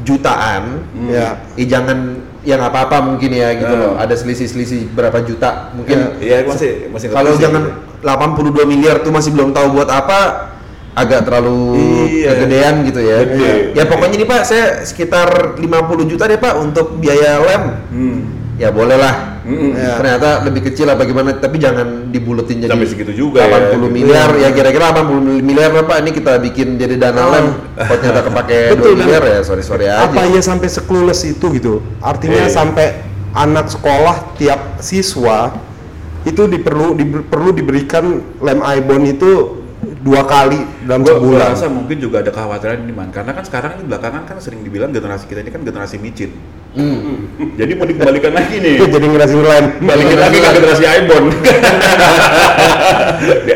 jutaan, 0.04 0.84
Ya. 1.08 1.40
eh, 1.56 1.64
jangan 1.64 2.20
yang 2.44 2.62
apa-apa 2.62 3.02
mungkin 3.02 3.32
ya 3.32 3.56
gitu 3.56 3.72
Hmm. 3.72 3.82
loh. 3.82 3.94
Ada 3.96 4.20
selisih-selisih 4.20 4.92
berapa 4.92 5.24
juta 5.24 5.72
mungkin. 5.74 6.20
Iya 6.20 6.46
masih 6.46 6.92
masih 6.92 7.08
ngerti 7.10 7.18
Kalau 7.18 7.32
jangan 7.40 7.64
82 8.04 8.68
miliar 8.68 9.02
tuh 9.02 9.10
masih 9.10 9.34
belum 9.34 9.50
tahu 9.50 9.74
buat 9.74 9.90
apa, 9.90 10.52
agak 10.94 11.26
terlalu 11.26 11.58
Iya. 12.22 12.38
kegedean 12.38 12.76
gitu 12.86 13.00
ya. 13.02 13.18
Gede. 13.26 13.52
Ya 13.74 13.84
pokoknya 13.88 14.16
nih 14.16 14.30
Pak, 14.30 14.42
saya 14.46 14.66
sekitar 14.84 15.58
50 15.58 16.06
juta 16.06 16.30
deh 16.30 16.38
Pak 16.38 16.54
untuk 16.60 17.00
biaya 17.00 17.42
lem. 17.42 17.64
Hmm. 17.90 18.20
Ya 18.56 18.70
boleh 18.70 18.96
lah. 18.96 19.35
Ya. 19.46 20.02
Ternyata 20.02 20.42
lebih 20.42 20.62
kecil 20.66 20.90
apa 20.90 21.06
gimana, 21.06 21.38
tapi 21.38 21.62
jangan 21.62 22.10
dibulutin 22.10 22.58
jadi 22.58 22.74
Sampai 22.74 22.90
segitu 22.90 23.14
juga 23.14 23.46
80 23.46 23.54
ya, 23.54 23.70
gitu. 23.70 23.88
miliar, 23.88 24.30
ya 24.34 24.50
kira-kira 24.50 24.90
80 24.90 25.38
miliar 25.40 25.70
lah 25.70 25.86
Pak, 25.86 25.98
ini 26.02 26.12
kita 26.12 26.34
bikin 26.42 26.68
jadi 26.76 26.96
dana 26.98 27.22
Oh. 27.22 27.30
lem. 27.30 27.48
Kok 27.78 27.96
ternyata 27.96 28.22
kepake 28.24 28.58
2 28.58 28.74
Betul, 28.74 28.94
miliar 28.98 29.22
ya, 29.22 29.40
sorry-sorry 29.40 29.86
aja. 29.86 30.10
Apa 30.10 30.26
ya 30.26 30.42
sampai 30.42 30.66
sekelulus 30.66 31.22
itu 31.24 31.46
gitu? 31.54 31.74
Artinya 32.02 32.42
Iya. 32.42 32.52
sampai 32.52 32.88
anak 33.32 33.70
sekolah 33.70 34.34
tiap 34.34 34.82
siswa 34.82 35.54
itu 36.24 36.42
diperlu 36.44 36.96
di- 36.96 37.22
perlu 37.22 37.54
diberikan 37.54 38.06
lem 38.40 38.60
ibon 38.64 39.06
itu 39.06 39.62
dua 40.02 40.26
kali 40.26 40.58
dalam 40.82 41.06
Gua, 41.06 41.18
gua 41.18 41.38
sebulan. 41.38 41.48
rasa 41.54 41.68
mungkin 41.68 41.98
juga 42.00 42.22
ada 42.22 42.32
kekhawatiran 42.32 42.82
ini 42.82 42.90
man 42.90 43.10
karena 43.10 43.30
kan 43.30 43.44
sekarang 43.44 43.78
ini 43.78 43.86
belakangan 43.86 44.26
kan 44.26 44.38
sering 44.40 44.62
dibilang 44.62 44.90
generasi 44.90 45.26
kita 45.26 45.42
ini 45.42 45.50
kan 45.50 45.62
generasi 45.62 45.98
micin. 45.98 46.34
Hmm. 46.76 47.32
Jadi 47.56 47.72
mau 47.80 47.88
dikembalikan 47.88 48.36
lagi 48.36 48.60
nih. 48.60 48.76
Jadi 48.94 49.06
ngerasin 49.08 49.40
lem. 49.40 49.66
Balikin 49.80 50.20
lagi 50.20 50.38
ke 50.44 50.50
generasi 50.60 50.84
iPhone. 50.84 51.26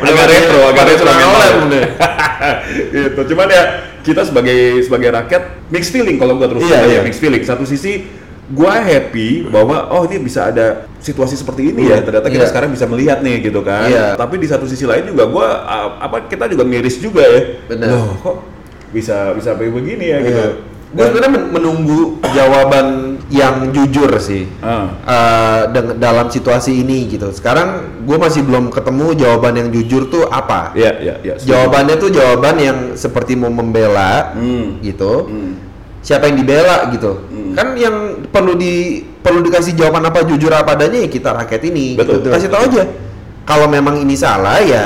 agak 0.08 0.26
retro, 0.32 0.60
agak 0.72 0.84
retro 0.90 1.12
gitu. 2.90 3.22
Cuman 3.36 3.48
ya 3.52 3.64
kita 4.02 4.24
sebagai 4.24 4.88
sebagai 4.88 5.10
rakyat 5.12 5.44
mixed 5.68 5.92
feeling 5.92 6.16
kalau 6.16 6.40
gua 6.40 6.48
terus 6.48 6.64
Iya, 6.64 6.80
ya, 6.80 6.88
iya. 6.88 7.02
mixed 7.04 7.20
feeling. 7.20 7.44
Satu 7.44 7.68
sisi 7.68 8.08
gua 8.50 8.80
happy 8.82 9.46
bahwa 9.52 9.92
oh 9.94 10.08
ini 10.08 10.24
bisa 10.24 10.48
ada 10.50 10.88
situasi 11.04 11.36
seperti 11.36 11.76
ini 11.76 11.92
ya. 11.92 12.00
Ternyata 12.00 12.32
kita 12.32 12.48
Iya. 12.48 12.52
sekarang 12.56 12.72
bisa 12.72 12.88
melihat 12.88 13.20
nih 13.20 13.44
gitu 13.44 13.60
kan. 13.62 13.92
Iya. 13.92 14.16
Tapi 14.16 14.40
di 14.40 14.48
satu 14.48 14.64
sisi 14.64 14.88
lain 14.88 15.12
juga 15.12 15.28
gua 15.28 15.48
apa 16.00 16.24
kita 16.32 16.48
juga 16.48 16.64
miris 16.64 16.96
juga 17.04 17.28
ya. 17.28 17.42
Benar. 17.68 17.88
Loh, 17.92 18.16
kok 18.24 18.38
bisa 18.96 19.36
bisa 19.36 19.60
kayak 19.60 19.76
begini 19.76 20.06
ya 20.08 20.18
gitu. 20.24 20.69
Gue 20.90 21.06
sebenarnya 21.06 21.32
men- 21.32 21.50
menunggu 21.52 22.00
jawaban 22.28 22.88
yang 23.30 23.70
jujur 23.70 24.10
sih. 24.18 24.50
Eh, 24.60 25.62
deng- 25.70 25.96
dalam 25.96 26.28
situasi 26.28 26.82
ini 26.82 27.06
gitu. 27.08 27.30
Sekarang 27.30 27.70
gue 28.02 28.18
masih 28.18 28.42
belum 28.42 28.68
ketemu 28.70 29.14
jawaban 29.14 29.54
yang 29.56 29.70
jujur 29.70 30.10
tuh 30.10 30.26
apa. 30.26 30.74
Iya, 30.74 30.92
iya, 30.98 31.14
iya. 31.22 31.34
setuju. 31.38 31.46
Jawabannya 31.48 31.96
tuh 31.96 32.10
jawaban 32.10 32.56
yang 32.58 32.78
seperti 32.96 33.34
mau 33.34 33.50
membela 33.50 34.34
Hmm. 34.34 34.82
gitu. 34.82 35.30
Hmm. 35.30 35.54
Siapa 36.00 36.26
yang 36.26 36.42
dibela 36.42 36.90
gitu? 36.90 37.22
Hmm. 37.24 37.54
Kan 37.54 37.68
yang 37.76 37.96
perlu 38.26 38.56
di 38.56 38.74
perlu 39.20 39.44
dikasih 39.44 39.76
jawaban 39.76 40.02
apa 40.04 40.24
jujur 40.24 40.50
apa 40.50 40.74
adanya 40.74 40.98
ya 41.00 41.08
kita 41.08 41.30
rakyat 41.36 41.62
ini. 41.66 41.94
Betul, 41.94 42.18
gitu. 42.18 42.26
betul, 42.26 42.32
Kasih 42.34 42.50
tahu 42.50 42.64
betul. 42.66 42.74
aja. 42.74 42.84
Kalau 43.46 43.68
memang 43.68 43.96
ini 43.98 44.16
salah 44.16 44.58
ya 44.58 44.86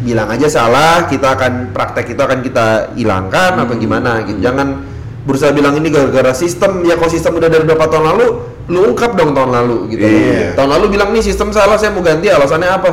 bilang 0.00 0.26
aja 0.26 0.48
salah. 0.48 1.06
Kita 1.06 1.38
akan 1.38 1.70
praktek 1.70 2.10
itu 2.10 2.20
akan 2.20 2.40
kita 2.40 2.66
hilangkan 2.94 3.52
atau 3.58 3.78
Hmm. 3.78 3.82
gimana 3.82 4.10
gitu. 4.24 4.42
Jangan 4.42 4.89
berusaha 5.22 5.50
bilang 5.50 5.74
ini 5.74 5.88
gara-gara 5.88 6.32
sistem. 6.32 6.82
Ya 6.82 6.94
kalau 6.94 7.08
sistem 7.08 7.36
udah 7.36 7.46
dari 7.46 7.64
berapa 7.64 7.86
tahun 7.86 8.04
lalu, 8.06 8.26
lu 8.66 8.78
ungkap 8.86 9.14
dong 9.14 9.32
tahun 9.32 9.50
lalu 9.52 9.76
gitu. 9.90 10.02
Iya. 10.02 10.54
Tahun 10.54 10.70
lalu 10.70 10.84
bilang 10.90 11.10
nih 11.10 11.22
sistem 11.22 11.50
salah, 11.50 11.76
saya 11.76 11.90
mau 11.90 12.00
ganti. 12.00 12.26
Alasannya 12.26 12.68
apa? 12.68 12.90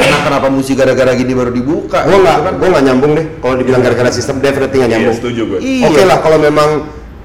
Nah, 0.00 0.20
kenapa 0.22 0.46
mesti 0.48 0.72
gara-gara 0.72 1.12
gini 1.12 1.30
baru 1.30 1.50
dibuka? 1.50 2.02
gue 2.02 2.16
nggak 2.16 2.24
Gitu 2.32 2.46
kan. 2.46 2.54
gue 2.56 2.68
nggak 2.68 2.84
nyambung 2.84 3.12
deh 3.12 3.26
kalau 3.36 3.54
dibilang 3.54 3.80
gara-gara 3.80 4.08
sistem 4.08 4.36
definitely 4.38 4.78
nggak 4.78 4.88
Iya, 4.88 4.96
nyambung 4.96 5.16
setuju 5.16 5.40
gue. 5.46 5.58
Iya. 5.60 5.84
Oke 5.86 6.02
lah 6.02 6.18
kalau 6.18 6.38
memang 6.38 6.70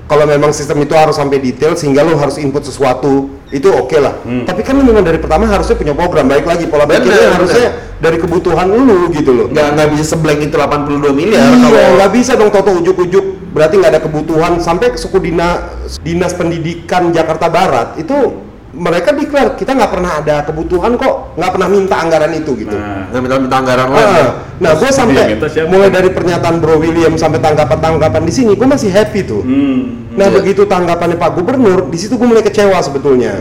kalau 0.05 0.25
memang 0.25 0.51
sistem 0.51 0.77
itu 0.79 0.93
harus 0.93 1.15
sampai 1.15 1.39
detail 1.39 1.73
sehingga 1.73 2.03
lu 2.03 2.13
harus 2.13 2.35
input 2.35 2.61
sesuatu 2.61 3.31
itu 3.49 3.65
oke 3.65 3.95
lah. 3.95 4.19
Hmm. 4.21 4.43
Tapi 4.43 4.59
kan 4.61 4.75
lu 4.75 4.83
memang 4.83 5.01
dari 5.01 5.17
pertama 5.17 5.47
harusnya 5.47 5.73
punya 5.73 5.95
program 5.95 6.27
baik 6.27 6.43
lagi 6.43 6.67
pola 6.67 6.83
Bener, 6.83 6.99
pikirnya 6.99 7.15
bener. 7.21 7.33
harusnya 7.33 7.65
dari 7.97 8.17
kebutuhan 8.19 8.67
lu 8.67 9.07
gitu 9.09 9.31
loh. 9.31 9.45
nggak 9.47 9.67
nggak 9.71 9.87
bisa 9.91 10.03
sebleng 10.11 10.39
itu 10.39 10.53
82 10.53 11.09
miliar 11.11 11.41
Iya, 11.41 11.57
kalau 11.63 11.81
nggak 11.95 12.11
bisa 12.11 12.31
dong 12.35 12.51
toto 12.51 12.69
ujuk-ujuk 12.75 13.25
berarti 13.55 13.79
nggak 13.79 13.91
ada 13.95 14.01
kebutuhan 14.03 14.59
sampai 14.59 14.99
suku 14.99 15.31
dinas 15.31 15.95
dinas 16.03 16.35
pendidikan 16.35 17.15
Jakarta 17.15 17.47
Barat 17.47 17.95
itu 17.95 18.43
mereka 18.75 19.15
declare 19.15 19.55
kita 19.55 19.71
nggak 19.71 19.87
pernah 19.87 20.19
ada 20.19 20.43
kebutuhan 20.43 20.99
kok 20.99 21.39
nggak 21.39 21.51
pernah 21.55 21.69
minta 21.71 21.95
anggaran 21.95 22.35
itu 22.35 22.51
gitu. 22.59 22.75
Nah, 22.75 23.07
nggak 23.07 23.21
minta 23.23 23.35
minta 23.39 23.55
anggaran 23.63 23.87
Ah, 23.87 23.95
lagi. 23.95 24.23
nah, 24.59 24.71
gue 24.75 24.83
Terus 24.83 24.95
sampai 24.99 25.23
mulai 25.71 25.87
dari 25.87 26.09
pernyataan 26.11 26.59
Bro 26.59 26.83
William 26.83 27.15
sampai 27.15 27.39
tanggapan-tanggapan 27.39 28.27
di 28.27 28.33
sini, 28.35 28.51
gue 28.51 28.67
masih 28.67 28.91
happy 28.91 29.23
tuh. 29.23 29.39
hmm. 29.47 30.11
Nah 30.19 30.27
Iya. 30.27 30.35
begitu 30.35 30.67
tanggapannya 30.67 31.15
Pak 31.15 31.31
Gubernur, 31.39 31.87
di 31.87 31.95
situ 31.95 32.19
gue 32.19 32.27
mulai 32.27 32.43
kecewa 32.43 32.75
sebetulnya. 32.83 33.39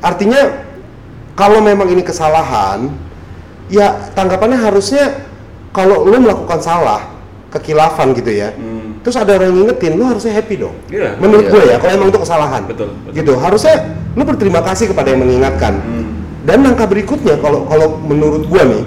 Artinya 0.00 0.40
kalau 1.36 1.60
memang 1.60 1.92
ini 1.92 2.00
kesalahan, 2.00 2.88
ya 3.68 4.12
tanggapannya 4.16 4.64
harusnya 4.64 5.28
kalau 5.76 6.08
lo 6.08 6.16
melakukan 6.16 6.64
salah, 6.64 7.04
kekilafan 7.52 8.16
gitu 8.16 8.32
ya, 8.32 8.48
terus 9.04 9.14
ada 9.14 9.36
orang 9.36 9.52
yang 9.52 9.58
ngingetin, 9.62 9.92
lo 9.94 10.08
harusnya 10.08 10.32
happy 10.32 10.56
dong. 10.56 10.74
Iya. 10.88 11.20
Menurut 11.20 11.44
Iya. 11.44 11.52
gue 11.52 11.62
ya, 11.68 11.76
kalau 11.76 11.92
emang 11.92 12.08
itu 12.08 12.20
kesalahan, 12.24 12.62
Betul, 12.64 12.88
betul. 12.96 13.12
gitu. 13.12 13.32
Harusnya 13.36 13.74
lo 14.16 14.22
berterima 14.24 14.60
kasih 14.64 14.90
kepada 14.90 15.12
yang 15.12 15.20
mengingatkan. 15.20 15.74
Dan 16.44 16.60
langkah 16.60 16.84
berikutnya, 16.84 17.36
kalau 17.38 17.64
kalau 17.64 18.00
menurut 18.00 18.44
gue 18.44 18.62
nih, 18.64 18.84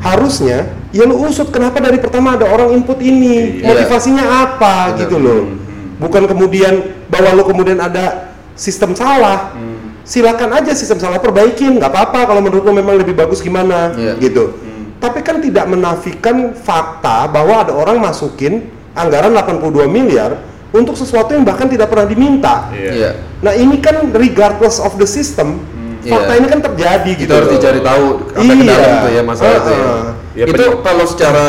harusnya 0.00 0.58
ya 0.90 1.06
lo 1.06 1.22
usut 1.22 1.50
kenapa 1.50 1.78
dari 1.78 1.98
pertama 1.98 2.34
ada 2.34 2.46
orang 2.46 2.74
input 2.74 2.98
ini, 2.98 3.62
Iya. 3.62 3.66
motivasinya 3.70 4.24
apa 4.44 4.74
Benar. 4.90 4.98
gitu 5.00 5.16
loh. 5.16 5.42
Bukan 6.00 6.26
kemudian 6.26 6.74
bahwa 7.06 7.30
lo 7.34 7.42
kemudian 7.44 7.78
ada 7.78 8.34
sistem 8.54 8.94
salah. 8.94 9.54
Silakan 10.00 10.50
aja 10.58 10.74
sistem 10.74 10.98
salah 10.98 11.22
perbaikin, 11.22 11.78
nggak 11.78 11.86
apa-apa 11.86 12.26
kalau 12.26 12.42
menurut 12.42 12.66
lo 12.66 12.72
memang 12.72 12.98
lebih 12.98 13.14
bagus 13.14 13.38
gimana 13.38 13.94
Iya. 13.94 14.18
gitu. 14.18 14.58
Tapi 14.98 15.22
kan 15.22 15.38
tidak 15.38 15.64
menafikan 15.64 16.52
fakta 16.52 17.30
bahwa 17.30 17.62
ada 17.62 17.72
orang 17.72 18.02
masukin 18.02 18.68
anggaran 18.94 19.30
82 19.32 19.86
miliar 19.86 20.40
untuk 20.70 20.94
sesuatu 20.94 21.34
yang 21.34 21.42
bahkan 21.42 21.66
tidak 21.66 21.90
pernah 21.90 22.06
diminta. 22.06 22.70
Iya. 22.70 22.90
Iya. 22.94 23.10
Nah, 23.42 23.52
ini 23.56 23.76
kan 23.82 24.14
regardless 24.14 24.78
of 24.78 24.94
the 24.96 25.06
system, 25.06 25.58
fakta 26.00 26.32
Iya. 26.32 26.38
ini 26.38 26.46
kan 26.46 26.60
terjadi 26.62 27.10
Itu 27.10 27.20
gitu. 27.26 27.32
harus 27.34 27.50
dicari 27.50 27.80
tahu 27.82 28.04
ke 28.30 28.40
Iya. 28.40 28.64
dalam 28.70 28.90
itu 28.94 29.08
ya 29.10 29.22
masalah 29.26 29.56
itu 29.58 29.72
ya. 29.72 29.88
Ya, 30.30 30.44
itu 30.46 30.64
kalau 30.86 31.04
secara 31.10 31.46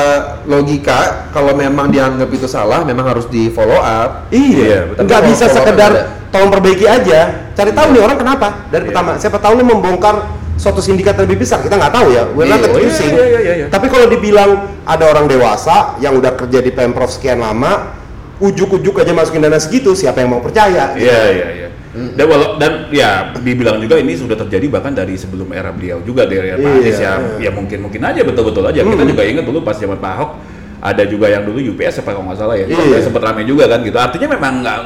logika 0.49 1.29
kalau 1.29 1.53
memang 1.53 1.93
dianggap 1.93 2.33
itu 2.33 2.49
salah 2.49 2.81
memang 2.81 3.05
harus 3.13 3.29
di 3.29 3.53
follow 3.53 3.77
up. 3.77 4.25
Iya, 4.33 4.57
Iya, 4.57 4.79
betul. 4.89 5.01
nggak 5.05 5.21
bisa 5.29 5.45
sekedar 5.47 5.91
tolong 6.33 6.49
perbaiki 6.49 6.89
aja. 6.89 7.19
Cari 7.53 7.71
tahu 7.71 7.93
nih 7.93 8.01
orang 8.01 8.17
kenapa 8.17 8.47
dari 8.73 8.83
Iya. 8.83 8.89
pertama. 8.89 9.11
Siapa 9.21 9.37
tahu 9.37 9.53
lu 9.61 9.65
membongkar 9.69 10.40
suatu 10.61 10.77
sindikat 10.77 11.17
lebih 11.17 11.41
besar 11.41 11.57
kita 11.59 11.73
nggak 11.73 11.89
tahu 11.89 12.07
ya. 12.13 12.23
We're 12.29 12.45
not 12.45 12.61
Iya, 12.61 12.69
oh 12.69 12.77
iya, 12.77 12.85
accusing. 12.85 13.09
iya, 13.09 13.25
iya, 13.25 13.39
iya, 13.41 13.53
iya. 13.57 13.65
Tapi 13.67 13.89
kalau 13.89 14.05
dibilang 14.05 14.49
ada 14.85 15.03
orang 15.09 15.25
dewasa 15.25 15.97
yang 15.97 16.13
udah 16.13 16.37
kerja 16.37 16.61
di 16.61 16.69
pemprov 16.69 17.09
sekian 17.09 17.41
lama, 17.41 17.97
ujuk-ujuk 18.37 19.01
aja 19.01 19.09
masukin 19.09 19.41
dana 19.41 19.57
segitu, 19.57 19.97
siapa 19.97 20.21
yang 20.21 20.37
mau 20.37 20.41
percaya? 20.41 20.93
Iya, 20.93 21.21
iya, 21.33 21.47
iya. 21.49 21.67
Dan 21.91 22.23
walau 22.23 22.55
dan 22.55 22.87
ya 22.87 23.35
dibilang 23.35 23.81
juga 23.81 23.99
ini 23.99 24.15
sudah 24.15 24.37
terjadi 24.37 24.71
bahkan 24.71 24.95
dari 24.95 25.19
sebelum 25.19 25.51
era 25.51 25.75
beliau 25.75 25.99
juga 25.99 26.23
dari 26.23 26.47
era 26.47 26.55
Pak 26.55 26.63
Iya, 26.63 26.77
Anies 26.79 26.95
ya. 26.95 27.13
iya. 27.35 27.49
Ya 27.49 27.51
mungkin 27.51 27.83
mungkin 27.83 27.99
aja 27.99 28.21
betul-betul 28.23 28.63
aja. 28.63 28.79
Kita 28.79 29.03
juga 29.03 29.23
ingat 29.27 29.43
dulu 29.43 29.59
pas 29.59 29.75
zaman 29.75 29.99
Pak 29.99 30.11
Ahok 30.15 30.31
ada 30.79 31.03
juga 31.03 31.27
yang 31.27 31.43
dulu 31.43 31.59
UPS 31.75 31.99
apa 31.99 32.15
kalau 32.15 32.31
nggak 32.31 32.39
salah 32.39 32.55
ya. 32.55 32.63
Iya. 32.63 32.79
Sampai 32.79 33.01
sempat 33.03 33.21
ramai 33.27 33.43
juga 33.43 33.67
kan 33.67 33.83
gitu. 33.83 33.97
Artinya 33.99 34.27
memang 34.31 34.53
nggak 34.63 34.77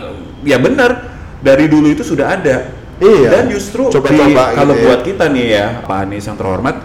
ya 0.50 0.58
benar 0.58 0.92
dari 1.46 1.66
dulu 1.70 1.94
itu 1.94 2.02
sudah 2.02 2.26
ada. 2.42 2.56
Iya. 2.98 3.30
Dan 3.30 3.44
justru 3.50 3.88
Coba-coba 3.90 4.24
di- 4.24 4.56
kalau 4.56 4.72
gitu 4.72 4.80
ya. 4.80 4.86
buat 4.88 5.02
kita 5.04 5.26
nih 5.28 5.46
ya 5.50 5.66
Pak 5.84 5.98
Anies 6.04 6.26
yang 6.26 6.38
terhormat 6.38 6.76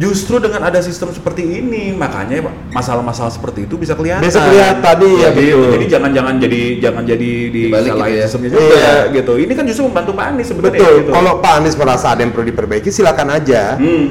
Justru 0.00 0.40
dengan 0.40 0.64
ada 0.64 0.80
sistem 0.80 1.12
seperti 1.12 1.44
ini, 1.60 1.92
makanya 1.92 2.40
masalah-masalah 2.72 3.28
seperti 3.28 3.68
itu 3.68 3.74
bisa 3.76 3.92
kelihatan. 3.92 4.24
Bisa 4.24 4.40
kelihatan, 4.40 4.96
iya, 5.02 5.28
Gitu. 5.28 5.60
betul. 5.60 5.70
Jadi 5.76 5.86
jangan-jangan 5.90 6.34
jadi 6.40 6.60
jangan 6.80 7.02
jadi 7.04 7.30
Dibalik 7.50 7.84
disalahin 7.84 8.08
gitu 8.08 8.16
ya. 8.16 8.24
sistemnya 8.24 8.48
juga 8.48 8.64
Iya. 8.70 8.94
gitu. 9.12 9.32
Ini 9.36 9.52
kan 9.52 9.64
justru 9.68 9.82
membantu 9.84 10.10
Pak 10.14 10.24
Anies 10.30 10.46
sebenarnya. 10.48 10.78
Betul. 10.80 10.94
Gitu. 11.04 11.10
Kalau 11.12 11.32
Pak 11.36 11.52
Anies 11.52 11.74
merasa 11.76 12.06
ada 12.14 12.20
yang 12.22 12.32
perlu 12.32 12.46
diperbaiki, 12.48 12.88
silakan 12.88 13.28
aja. 13.34 13.62
Hmm. 13.76 14.04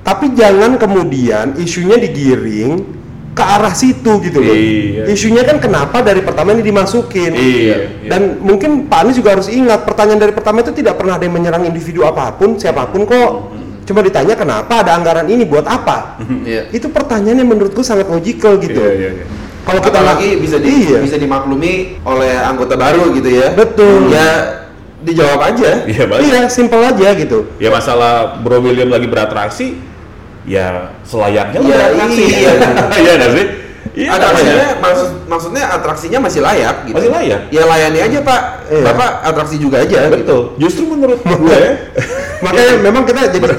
Tapi 0.00 0.26
jangan 0.34 0.70
kemudian 0.74 1.46
isunya 1.60 1.96
digiring 2.00 2.72
ke 3.30 3.42
arah 3.42 3.74
situ 3.74 4.12
gitu 4.26 4.38
loh. 4.42 4.54
Iya. 4.54 5.06
Isunya 5.06 5.46
kan 5.46 5.62
kenapa 5.62 6.02
dari 6.02 6.20
pertama 6.20 6.50
ini 6.50 6.66
dimasukin. 6.66 7.30
Iya, 7.30 7.76
iya. 8.02 8.08
Dan 8.10 8.42
mungkin 8.42 8.90
Pak 8.90 9.06
Anies 9.06 9.16
juga 9.16 9.38
harus 9.38 9.46
ingat 9.46 9.86
pertanyaan 9.86 10.20
dari 10.20 10.34
pertama 10.34 10.60
itu 10.66 10.74
tidak 10.74 10.98
pernah 10.98 11.14
ada 11.16 11.24
yang 11.24 11.38
menyerang 11.38 11.62
individu 11.62 12.02
apa 12.02 12.34
pun, 12.34 12.58
siapa 12.58 12.90
pun 12.90 13.06
kok. 13.06 13.30
Cuma 13.86 14.06
ditanya 14.06 14.38
kenapa 14.38 14.86
ada 14.86 14.94
anggaran 14.94 15.26
ini 15.26 15.42
buat 15.46 15.66
apa? 15.66 16.22
Iya. 16.46 16.70
Itu 16.70 16.90
pertanyaan 16.90 17.42
yang 17.42 17.50
menurutku 17.50 17.82
sangat 17.82 18.06
logical 18.06 18.58
gitu. 18.58 18.78
Iya, 18.78 18.94
iya, 18.94 19.10
iya. 19.22 19.26
Kalau 19.60 19.80
kita 19.82 19.98
Apalagi 20.02 20.28
bisa 20.40 20.56
di, 20.58 20.90
iya. 20.90 20.98
bisa 20.98 21.16
dimaklumi 21.20 22.02
oleh 22.02 22.32
anggota 22.38 22.74
baru 22.74 23.14
gitu 23.14 23.30
ya. 23.30 23.54
Betul. 23.54 24.10
Ya 24.10 24.28
dijawab 25.00 25.40
aja. 25.54 25.86
Iya. 25.86 26.04
Iya, 26.06 26.40
simpel 26.50 26.82
aja 26.82 27.08
gitu. 27.14 27.50
Ya 27.62 27.70
masalah 27.70 28.40
Bro 28.42 28.62
William 28.62 28.90
lagi 28.90 29.06
beratraksi, 29.06 29.78
ya 30.44 30.94
selayaknya 31.02 31.58
lo 31.60 31.66
Iya, 31.66 31.76
beratraksi. 31.76 32.22
iya. 32.24 32.50
Iya 33.02 33.12
nggak 33.16 33.32
sih? 33.36 33.46
Iya, 33.90 34.10
atraksinya 34.14 34.66
maksud 34.78 35.08
maksudnya 35.26 35.64
atraksinya 35.66 36.18
masih 36.22 36.40
layak 36.40 36.76
gitu. 36.86 36.94
Masih 36.94 37.10
layak. 37.10 37.40
Ya 37.50 37.62
layani 37.66 37.98
aja 38.00 38.18
Pak. 38.22 38.40
Iya. 38.70 38.84
Bapak 38.86 39.10
atraksi 39.26 39.56
juga 39.58 39.76
aja. 39.82 39.98
gitu. 40.06 40.14
Betul. 40.14 40.42
Justru 40.62 40.82
menurut 40.86 41.18
gue, 41.20 41.60
Makanya 42.46 42.72
memang 42.80 43.02
kita 43.02 43.28
jadi 43.28 43.50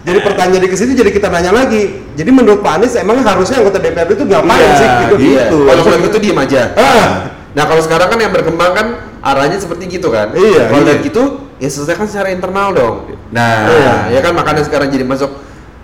jadi 0.00 0.18
pertanyaan 0.24 0.62
dari 0.64 0.68
ke 0.70 0.76
situ 0.78 0.94
jadi 0.94 1.10
kita 1.10 1.28
nanya 1.28 1.52
lagi. 1.52 2.06
Jadi 2.14 2.30
menurut 2.30 2.62
Pak 2.62 2.80
Anies 2.80 2.94
emang 2.96 3.20
harusnya 3.20 3.60
anggota 3.60 3.76
DPRD 3.76 4.16
itu 4.16 4.24
ngapain 4.24 4.62
Iya, 4.62 4.72
sih 4.78 4.88
gitu? 5.04 5.14
Iya. 5.20 5.44
gitu. 5.44 5.56
Kalau 5.66 5.98
gitu 6.00 6.18
diem 6.22 6.38
aja. 6.38 6.62
Ah. 6.78 7.08
Nah 7.50 7.64
kalau 7.66 7.82
sekarang 7.82 8.08
kan 8.08 8.18
yang 8.22 8.32
berkembang 8.32 8.72
kan 8.72 8.86
arahnya 9.20 9.58
seperti 9.58 9.90
gitu 9.90 10.08
kan. 10.08 10.30
Iya, 10.32 10.70
Kalau 10.70 10.86
iya. 10.86 11.02
gitu 11.02 11.22
ya 11.58 11.68
selesaikan 11.68 12.06
secara 12.06 12.30
internal 12.30 12.72
dong. 12.72 12.96
nah, 13.28 13.68
Nah, 13.68 14.00
ya 14.08 14.22
kan 14.22 14.32
makanya 14.32 14.64
sekarang 14.64 14.88
jadi 14.88 15.04
masuk 15.04 15.28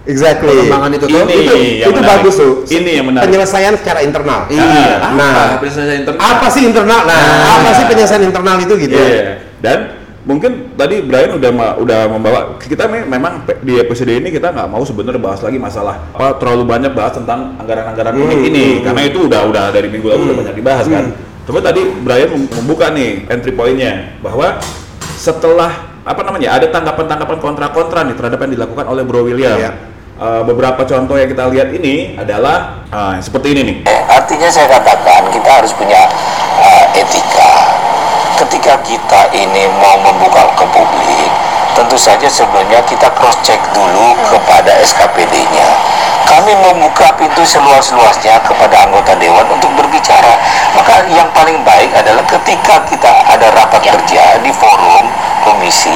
Exactly. 0.06 0.54
perkembangan 0.54 0.90
itu 0.92 1.04
tuh. 1.04 1.18
Ini 1.18 1.34
itu 1.34 1.52
yang 1.52 1.90
itu 1.90 1.90
menarik. 1.92 2.10
bagus 2.14 2.34
tuh. 2.36 2.52
Ini 2.64 2.90
yang 2.94 3.06
menarik. 3.06 3.26
Penyelesaian 3.26 3.74
secara 3.74 4.00
internal. 4.00 4.40
Iya. 4.46 5.10
Nah, 5.12 5.58
penyelesaian 5.58 5.98
internal. 6.00 6.20
apa 6.22 6.46
sih 6.48 6.62
internal? 6.62 7.00
Nah, 7.04 7.22
apa 7.58 7.68
sih 7.74 7.84
penyelesaian 7.84 8.22
internal 8.22 8.56
itu 8.56 8.74
gitu? 8.78 8.94
Iya. 8.94 9.42
Dan 9.58 9.78
mungkin 10.22 10.74
tadi 10.74 11.02
Brian 11.02 11.34
udah 11.34 11.50
ma- 11.50 11.74
udah 11.74 12.00
membawa 12.06 12.40
kita 12.58 12.86
me- 12.86 13.02
memang 13.04 13.42
di 13.60 13.78
episode 13.78 14.10
ini 14.10 14.28
kita 14.28 14.50
nggak 14.50 14.66
mau 14.66 14.82
sebenarnya 14.82 15.18
bahas 15.18 15.38
lagi 15.38 15.54
masalah 15.54 16.02
apa 16.10 16.34
terlalu 16.36 16.66
banyak 16.66 16.90
bahas 16.92 17.14
tentang 17.14 17.54
anggaran-anggaran 17.56 18.10
Hmm, 18.10 18.42
ini 18.42 18.78
hmm, 18.78 18.82
karena 18.82 19.02
itu 19.06 19.22
udah 19.22 19.42
udah 19.44 19.64
dari 19.70 19.86
minggu 19.86 20.02
lalu 20.04 20.22
udah 20.26 20.36
banyak 20.40 20.54
dibahas 20.54 20.86
kan. 20.86 21.14
Coba 21.46 21.62
tadi 21.62 21.78
Brian 22.02 22.30
mem- 22.30 22.50
membuka 22.52 22.90
nih 22.90 23.26
entry 23.26 23.54
point-nya 23.54 24.18
bahwa 24.18 24.58
setelah 25.16 25.70
apa 26.02 26.20
namanya 26.22 26.54
ada 26.54 26.66
tanggapan-tanggapan 26.68 27.38
kontra-kontra 27.38 28.02
nih 28.02 28.14
terhadap 28.14 28.38
yang 28.40 28.52
dilakukan 28.52 28.86
oleh 28.86 29.02
Bro 29.02 29.26
William. 29.26 29.54
Iya. 29.56 29.70
Eh, 30.16 30.42
beberapa 30.48 30.80
contoh 30.80 31.20
yang 31.20 31.28
kita 31.28 31.44
lihat 31.52 31.68
ini 31.76 32.16
adalah 32.16 32.88
ah, 32.88 33.20
seperti 33.20 33.52
ini 33.52 33.60
nih. 33.68 33.76
Eh, 33.84 34.00
artinya 34.08 34.48
saya 34.48 34.64
katakan 34.64 35.28
kita 35.28 35.60
harus 35.60 35.76
punya 35.76 36.08
uh, 36.56 36.84
etika. 36.96 37.76
Ketika 38.40 38.80
kita 38.80 39.28
ini 39.36 39.68
mau 39.76 40.00
membuka 40.00 40.56
ke 40.56 40.64
publik, 40.72 41.30
tentu 41.76 42.00
saja 42.00 42.24
sebelumnya 42.32 42.80
kita 42.88 43.12
cross 43.12 43.36
check 43.44 43.60
dulu 43.76 44.16
kepada 44.32 44.80
SKPD-nya. 44.80 45.68
Kami 46.24 46.52
membuka 46.64 47.12
pintu 47.20 47.44
seluas-luasnya 47.44 48.40
kepada 48.40 48.88
anggota 48.88 49.12
dewan 49.20 49.44
untuk 49.52 49.68
berbicara. 49.76 50.40
Maka 50.80 51.12
yang 51.12 51.28
paling 51.36 51.60
baik 51.60 51.92
adalah 51.92 52.24
ketika 52.24 52.80
kita 52.88 53.12
ada 53.36 53.52
rapat 53.52 53.84
kerja 53.84 54.40
di 54.40 54.52
forum 54.56 55.04
komisi 55.44 55.92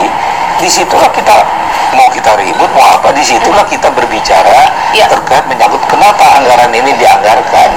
di 0.61 0.68
situlah 0.68 1.09
kita 1.09 1.60
mau 1.94 2.09
kita 2.11 2.35
ribut 2.37 2.70
mau 2.72 2.87
apa 2.96 3.11
di 3.12 3.22
situlah 3.22 3.66
kita 3.66 3.90
berbicara 3.90 4.70
Ya. 4.90 5.07
terkait 5.07 5.46
menyangkut 5.46 5.83
kenapa 5.87 6.38
anggaran 6.38 6.70
ini 6.74 6.90
dianggarkan 6.98 7.70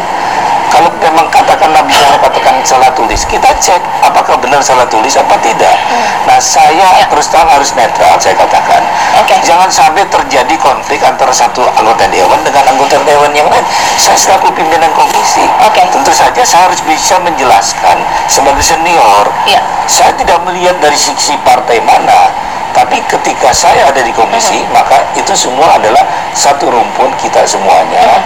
kalau 0.73 0.89
memang 0.97 1.29
katakanlah 1.29 1.85
bicara 1.85 2.17
katakan 2.17 2.57
salah 2.65 2.89
tulis 2.97 3.21
kita 3.29 3.45
cek 3.61 3.77
apakah 4.01 4.33
benar 4.41 4.57
salah 4.57 4.89
tulis 4.89 5.13
apa 5.13 5.37
tidak 5.45 5.77
nah 6.25 6.41
saya 6.41 6.97
Ya. 6.97 7.05
terus 7.05 7.29
terang 7.29 7.45
harus 7.45 7.69
netral 7.77 8.17
saya 8.17 8.33
katakan 8.33 8.81
Oke. 9.21 9.37
jangan 9.45 9.69
sampai 9.69 10.01
terjadi 10.09 10.55
konflik 10.57 10.97
antara 11.05 11.29
satu 11.29 11.61
anggota 11.77 12.09
dewan 12.09 12.41
dengan 12.41 12.65
anggota 12.65 12.97
dewan 13.05 13.29
yang 13.37 13.45
lain 13.53 13.61
saya 14.01 14.17
selaku 14.17 14.49
pimpinan 14.57 14.89
komisi 14.97 15.45
Oke. 15.61 15.85
tentu 15.93 16.09
saja 16.09 16.41
saya 16.41 16.65
harus 16.73 16.81
bisa 16.89 17.21
menjelaskan 17.21 17.97
sebagai 18.25 18.65
senior 18.65 19.29
Iya. 19.45 19.61
saya 19.85 20.09
tidak 20.17 20.41
melihat 20.49 20.81
dari 20.81 20.97
sisi 20.97 21.37
partai 21.45 21.77
mana 21.85 22.33
tapi 22.73 22.97
ketika 23.05 23.53
saya 23.53 23.93
ada 23.93 24.01
di 24.01 24.09
komisi 24.17 24.65
maka 24.73 25.05
itu 25.13 25.31
semua 25.37 25.77
adalah 25.77 26.01
satu 26.33 26.73
rumpun 26.73 27.13
kita 27.21 27.45
semuanya. 27.45 28.17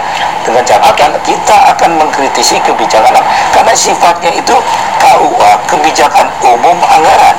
Dengan 0.42 0.64
catatan 0.64 1.12
kita 1.20 1.56
akan 1.76 2.00
mengkritisi 2.00 2.56
kebijakan. 2.64 3.20
Karena 3.52 3.76
sifatnya 3.76 4.32
itu 4.32 4.56
KUA 4.96 5.52
kebijakan 5.68 6.26
umum 6.40 6.76
anggaran. 6.88 7.36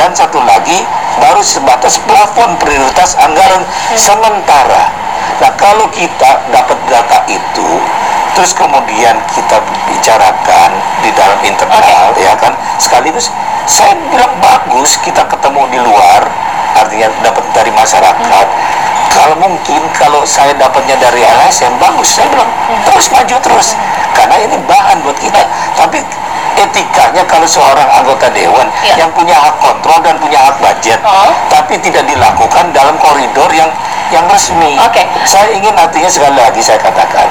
Dan 0.00 0.10
satu 0.16 0.40
lagi 0.40 0.80
baru 1.20 1.44
sebatas 1.44 2.00
plafon 2.08 2.56
prioritas 2.56 3.12
anggaran. 3.20 3.62
Sementara 3.94 4.88
nah 5.38 5.52
kalau 5.58 5.86
kita 5.90 6.38
dapat 6.50 6.78
data 6.86 7.18
itu 7.26 7.70
terus 8.32 8.54
kemudian 8.54 9.18
kita 9.34 9.58
bicarakan 9.90 10.70
di 11.04 11.10
dalam 11.12 11.38
internal 11.44 12.14
ya 12.16 12.32
kan? 12.40 12.56
Sekaligus 12.80 13.28
saya 13.64 13.94
bilang 14.10 14.34
bagus 14.38 14.98
kita 15.00 15.22
ketemu 15.24 15.62
di 15.70 15.78
luar 15.80 16.22
artinya 16.74 17.08
dapat 17.22 17.44
dari 17.52 17.70
masyarakat 17.70 18.46
kalau 19.12 19.36
mungkin 19.36 19.80
kalau 19.92 20.24
saya 20.24 20.56
dapatnya 20.56 20.96
dari 20.98 21.20
LSM 21.20 21.76
bagus 21.76 22.16
saya 22.16 22.26
bilang 22.32 22.48
terus 22.88 23.06
maju 23.12 23.36
terus 23.38 23.68
karena 24.12 24.36
ini 24.40 24.56
bahan 24.64 24.96
buat 25.04 25.18
kita 25.20 25.40
tapi 25.76 26.00
etikanya 26.52 27.24
kalau 27.24 27.48
seorang 27.48 27.88
anggota 27.88 28.28
dewan 28.28 28.68
Ya. 28.84 28.98
yang 29.04 29.10
punya 29.14 29.32
hak 29.32 29.56
kontrol 29.56 29.98
dan 30.04 30.16
punya 30.20 30.36
hak 30.36 30.56
budget 30.60 31.00
Oh. 31.00 31.32
tapi 31.48 31.78
tidak 31.80 32.04
dilakukan 32.04 32.72
dalam 32.72 32.96
koridor 33.00 33.48
yang 33.52 33.70
yang 34.12 34.24
resmi 34.28 34.76
Oke. 34.76 35.00
saya 35.24 35.48
ingin 35.48 35.72
artinya 35.72 36.08
sekali 36.08 36.36
lagi 36.36 36.60
saya 36.60 36.76
katakan 36.76 37.24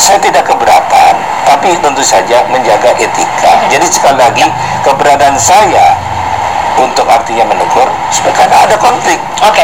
saya 0.00 0.18
tidak 0.18 0.46
keberatan 0.46 1.14
tapi 1.44 1.76
tentu 1.78 2.02
saja 2.02 2.42
menjaga 2.50 2.94
etika 2.98 3.52
jadi 3.70 3.86
sekali 3.86 4.18
lagi 4.18 4.44
keberadaan 4.82 5.38
saya 5.38 5.96
untuk 6.74 7.06
artinya 7.06 7.46
menegur 7.54 7.86
supaya 8.10 8.34
karena 8.34 8.56
ada 8.66 8.76
konflik 8.78 9.20
Oke. 9.44 9.60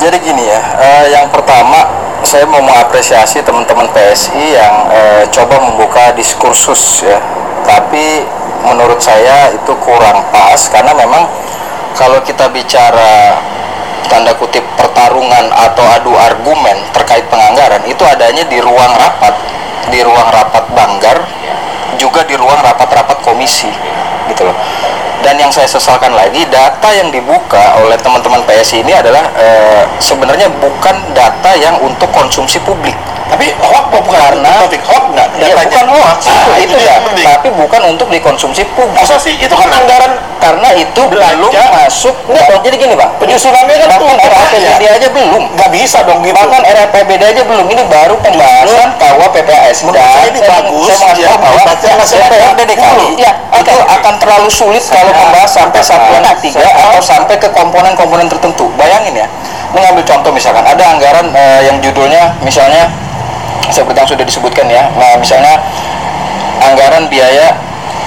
Jadi 0.00 0.16
gini 0.20 0.44
ya, 0.44 0.60
eh, 0.80 1.04
yang 1.12 1.28
pertama 1.32 1.88
saya 2.20 2.44
mau 2.44 2.60
mengapresiasi 2.60 3.40
teman-teman 3.40 3.88
PSI 3.96 4.56
yang 4.56 4.74
eh, 4.92 5.24
coba 5.32 5.56
membuka 5.60 6.12
diskursus 6.12 7.04
ya. 7.04 7.16
Tapi 7.64 8.24
menurut 8.60 9.00
saya 9.00 9.52
itu 9.56 9.72
kurang 9.80 10.20
pas 10.28 10.60
karena 10.68 10.92
memang 10.92 11.24
kalau 11.96 12.20
kita 12.20 12.48
bicara 12.52 13.40
tanda 14.10 14.34
kutip 14.34 14.66
pertarungan 14.74 15.54
atau 15.54 15.86
adu 15.86 16.12
argumen 16.18 16.76
terkait 16.90 17.22
penganggaran 17.30 17.86
itu 17.86 18.02
adanya 18.02 18.42
di 18.50 18.58
ruang 18.58 18.92
rapat, 18.98 19.34
di 19.94 20.02
ruang 20.02 20.28
rapat 20.34 20.66
Banggar, 20.74 21.22
juga 21.96 22.26
di 22.26 22.34
ruang 22.34 22.58
rapat-rapat 22.58 23.22
komisi 23.22 23.70
gitu 24.26 24.42
loh. 24.50 24.56
Dan 25.20 25.36
yang 25.36 25.52
saya 25.52 25.68
sesalkan 25.68 26.16
lagi 26.16 26.42
data 26.48 26.88
yang 26.90 27.12
dibuka 27.12 27.76
oleh 27.84 27.94
teman-teman 28.00 28.40
PSI 28.48 28.80
ini 28.80 28.96
adalah 28.96 29.28
eh, 29.36 29.84
sebenarnya 30.00 30.48
bukan 30.58 30.96
data 31.12 31.52
yang 31.60 31.76
untuk 31.84 32.08
konsumsi 32.10 32.56
publik. 32.64 32.96
Tapi 33.30 33.46
hoax 33.56 33.84
bukan 33.94 34.18
Karena 34.20 34.52
topik 34.66 34.82
hoax 34.84 35.04
nggak 35.14 35.26
ya, 35.38 35.54
bukan 35.56 35.86
hoax 35.94 36.18
Ah, 36.30 36.56
itu, 36.58 36.74
itu 36.74 36.76
ya, 36.82 36.94
penting. 37.02 37.26
tapi 37.26 37.48
bukan 37.54 37.80
untuk 37.90 38.08
dikonsumsi 38.10 38.62
publik. 38.74 38.94
masa 38.98 39.16
sih 39.16 39.34
itu 39.38 39.54
kan 39.54 39.68
anggaran 39.70 40.12
Karena 40.40 40.68
itu 40.72 41.00
belum 41.04 41.52
masuk. 41.52 42.14
Nggak, 42.26 42.64
jadi 42.64 42.76
gini 42.80 42.94
bang, 42.96 43.10
penyusunannya 43.20 43.74
kan 43.76 43.88
bahkan 43.92 44.16
tuh 44.16 44.30
RAPBD 44.32 44.82
aja 44.88 45.08
belum. 45.12 45.42
nggak 45.52 45.70
bisa 45.70 45.98
dong 46.02 46.18
gitu 46.24 46.32
Bahkan 46.32 46.62
RAPBD 46.64 47.22
aja 47.28 47.42
belum. 47.44 47.66
Ini 47.68 47.82
baru 47.86 48.14
pembahasan 48.24 48.88
KUA 48.96 49.26
PPAS. 49.36 49.76
Saya 49.84 50.26
ini 50.32 50.40
bagus, 50.40 50.86
Saya 50.88 50.96
mengatakan 50.96 51.20
ya, 51.20 51.36
bahwa 51.36 51.60
dibaca 51.60 51.88
masyarakat. 52.00 52.30
DPRD 52.32 52.60
DKI 52.72 53.08
Ya, 53.20 53.32
itu 53.52 53.70
akan 53.76 54.14
terlalu 54.16 54.48
sulit 54.48 54.80
kalau 54.88 55.12
membahas 55.12 55.50
sampai 55.52 55.80
satuan 55.84 56.22
ketiga 56.40 56.64
atau 56.64 57.00
sampai 57.04 57.36
ke 57.36 57.48
komponen-komponen 57.52 58.26
tertentu. 58.26 58.72
Bayangin 58.80 59.12
ya, 59.20 59.26
mengambil 59.76 60.02
contoh 60.08 60.32
misalkan 60.32 60.64
ada 60.64 60.84
anggaran 60.88 61.28
eh, 61.30 61.68
yang 61.68 61.76
judulnya 61.84 62.32
misalnya 62.40 62.88
seperti 63.72 63.98
yang 64.02 64.10
sudah 64.10 64.24
disebutkan 64.26 64.66
ya, 64.68 64.90
nah 64.98 65.16
misalnya 65.16 65.58
anggaran 66.60 67.08
biaya 67.08 67.56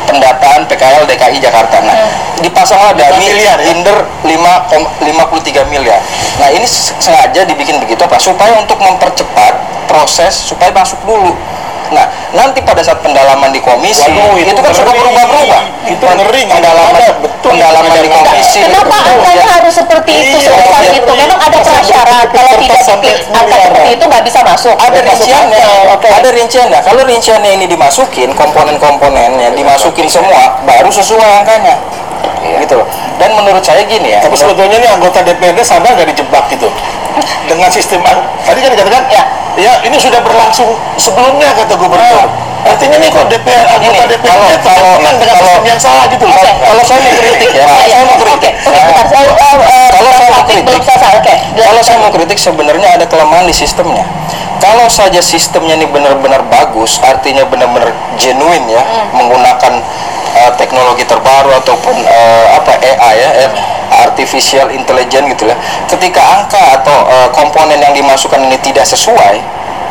pendataan 0.06 0.68
PKL 0.68 1.08
DKI 1.08 1.38
Jakarta. 1.40 1.80
Nah, 1.82 1.96
dipasanglah 2.44 2.94
dami 2.94 3.24
miliar 3.24 3.58
ya? 3.60 3.72
Inder 3.72 3.98
5,53 4.28 5.74
miliar. 5.74 6.00
Nah, 6.38 6.50
ini 6.52 6.68
sengaja 7.00 7.48
dibikin 7.48 7.80
begitu 7.80 8.04
apa? 8.04 8.20
Supaya 8.20 8.60
untuk 8.60 8.78
mempercepat 8.78 9.54
proses 9.88 10.36
supaya 10.36 10.70
masuk 10.76 11.00
dulu. 11.08 11.34
Nah, 11.94 12.10
nanti 12.34 12.60
pada 12.66 12.82
saat 12.82 13.00
pendalaman 13.06 13.54
di 13.54 13.62
komisi 13.62 14.10
Waduh, 14.10 14.42
itu, 14.42 14.50
itu 14.52 14.62
kan 14.66 14.74
sudah 14.74 14.94
berubah-berubah. 14.94 15.62
Itu 15.86 16.04
ngeri, 16.04 16.42
pendalaman 16.50 16.94
ada, 16.98 17.14
betul. 17.22 17.50
pendalaman 17.54 17.98
di 18.02 18.10
komisi. 18.10 18.60
Kenapa 18.66 18.98
itu 18.98 19.10
angkanya 19.14 19.46
ya. 19.46 19.54
harus 19.62 19.74
seperti 19.78 20.12
itu 20.18 20.38
Iya, 20.42 20.50
sebesar 20.50 20.82
iya, 20.82 20.92
itu? 20.98 21.12
Memang 21.14 21.40
ada 21.40 21.58
prasyarat 21.62 22.28
kalau 22.34 22.54
tidak 22.58 22.82
dipilih 22.82 23.18
angka 23.38 23.56
seperti 23.62 23.90
itu 23.94 24.04
nggak 24.10 24.24
bisa 24.26 24.40
masuk. 24.42 24.76
ada 24.82 25.00
rinciannya, 25.00 25.66
ada 26.02 26.30
rinciannya. 26.34 26.80
Kalau 26.82 27.02
rinciannya 27.06 27.52
ini 27.62 27.66
dimasukin, 27.70 28.30
komponen-komponennya 28.34 29.54
dimasukin 29.54 30.10
semua, 30.10 30.58
baru 30.66 30.90
sesuai 30.90 31.46
angkanya. 31.46 31.78
Gitu 32.44 32.76
loh. 32.76 32.88
Dan 33.22 33.30
menurut 33.40 33.64
saya 33.64 33.86
gini 33.86 34.10
ya. 34.10 34.20
Tapi 34.20 34.36
sebetulnya 34.36 34.82
nih 34.82 34.90
anggota 34.90 35.24
DPRD 35.24 35.64
sadar 35.64 35.96
nggak 35.96 36.12
dijebak 36.12 36.44
gitu 36.52 36.68
dengan 37.48 37.70
sistem 37.72 38.00
tadi 38.44 38.60
kan 38.62 38.70
dikatakan 38.74 39.04
Ya. 39.10 39.24
ya 39.54 39.74
ini 39.86 39.98
sudah 40.02 40.18
berlangsung 40.26 40.74
sebelumnya 40.98 41.54
kata 41.54 41.78
gubernur. 41.78 42.26
Artinya 42.64 42.96
nih 42.96 43.12
kok 43.12 43.28
DPR 43.28 43.68
anggota 43.76 44.08
Ini, 44.08 44.08
DPRD 44.08 44.24
kalau- 44.24 44.56
kalau- 44.64 44.98
dengan 45.04 45.14
kalau- 45.20 45.36
sistem 45.44 45.64
yang 45.68 45.80
salah 45.84 46.06
gitu 46.08 46.24
loh. 46.24 46.36
Oke. 46.40 46.52
Kalau 46.64 46.82
saya 46.88 47.00
mau 47.04 47.14
kritik 47.20 47.50
ya, 47.52 47.64
kalau 47.68 47.84
saya 47.92 48.04
mau 48.08 48.18
kritik. 48.24 48.54
Saya, 48.64 48.80
eh, 48.80 49.56
eh, 49.68 49.90
Kalau 49.92 50.12
saya 50.16 50.30
mau 50.32 50.44
kritik. 50.48 50.82
Kalau 51.60 51.82
saya 51.84 51.98
mau 52.00 52.12
kritik 52.16 52.40
sebenarnya 52.40 52.90
ada 52.96 53.06
kelemahan 53.06 53.46
di 53.46 53.56
sistemnya. 53.56 54.08
Kalau 54.64 54.88
saja 54.88 55.20
sistemnya 55.20 55.76
ini 55.76 55.92
benar-benar 55.92 56.48
bagus, 56.48 57.04
artinya 57.04 57.44
benar-benar 57.44 57.92
genuine 58.16 58.64
ya, 58.72 58.80
menggunakan 59.12 59.84
uh, 60.34 60.52
teknologi 60.56 61.04
terbaru 61.04 61.52
ataupun 61.60 61.94
uh, 62.00 62.46
apa 62.58 62.80
AI 62.80 63.14
ya, 63.20 63.30
eh, 63.44 63.50
artificial 64.02 64.74
intelligence 64.74 65.28
gitu 65.38 65.46
ya. 65.50 65.58
Ketika 65.86 66.22
angka 66.22 66.82
atau 66.82 66.98
uh, 67.06 67.30
komponen 67.30 67.78
yang 67.78 67.94
dimasukkan 67.94 68.42
ini 68.50 68.58
tidak 68.66 68.88
sesuai, 68.90 69.38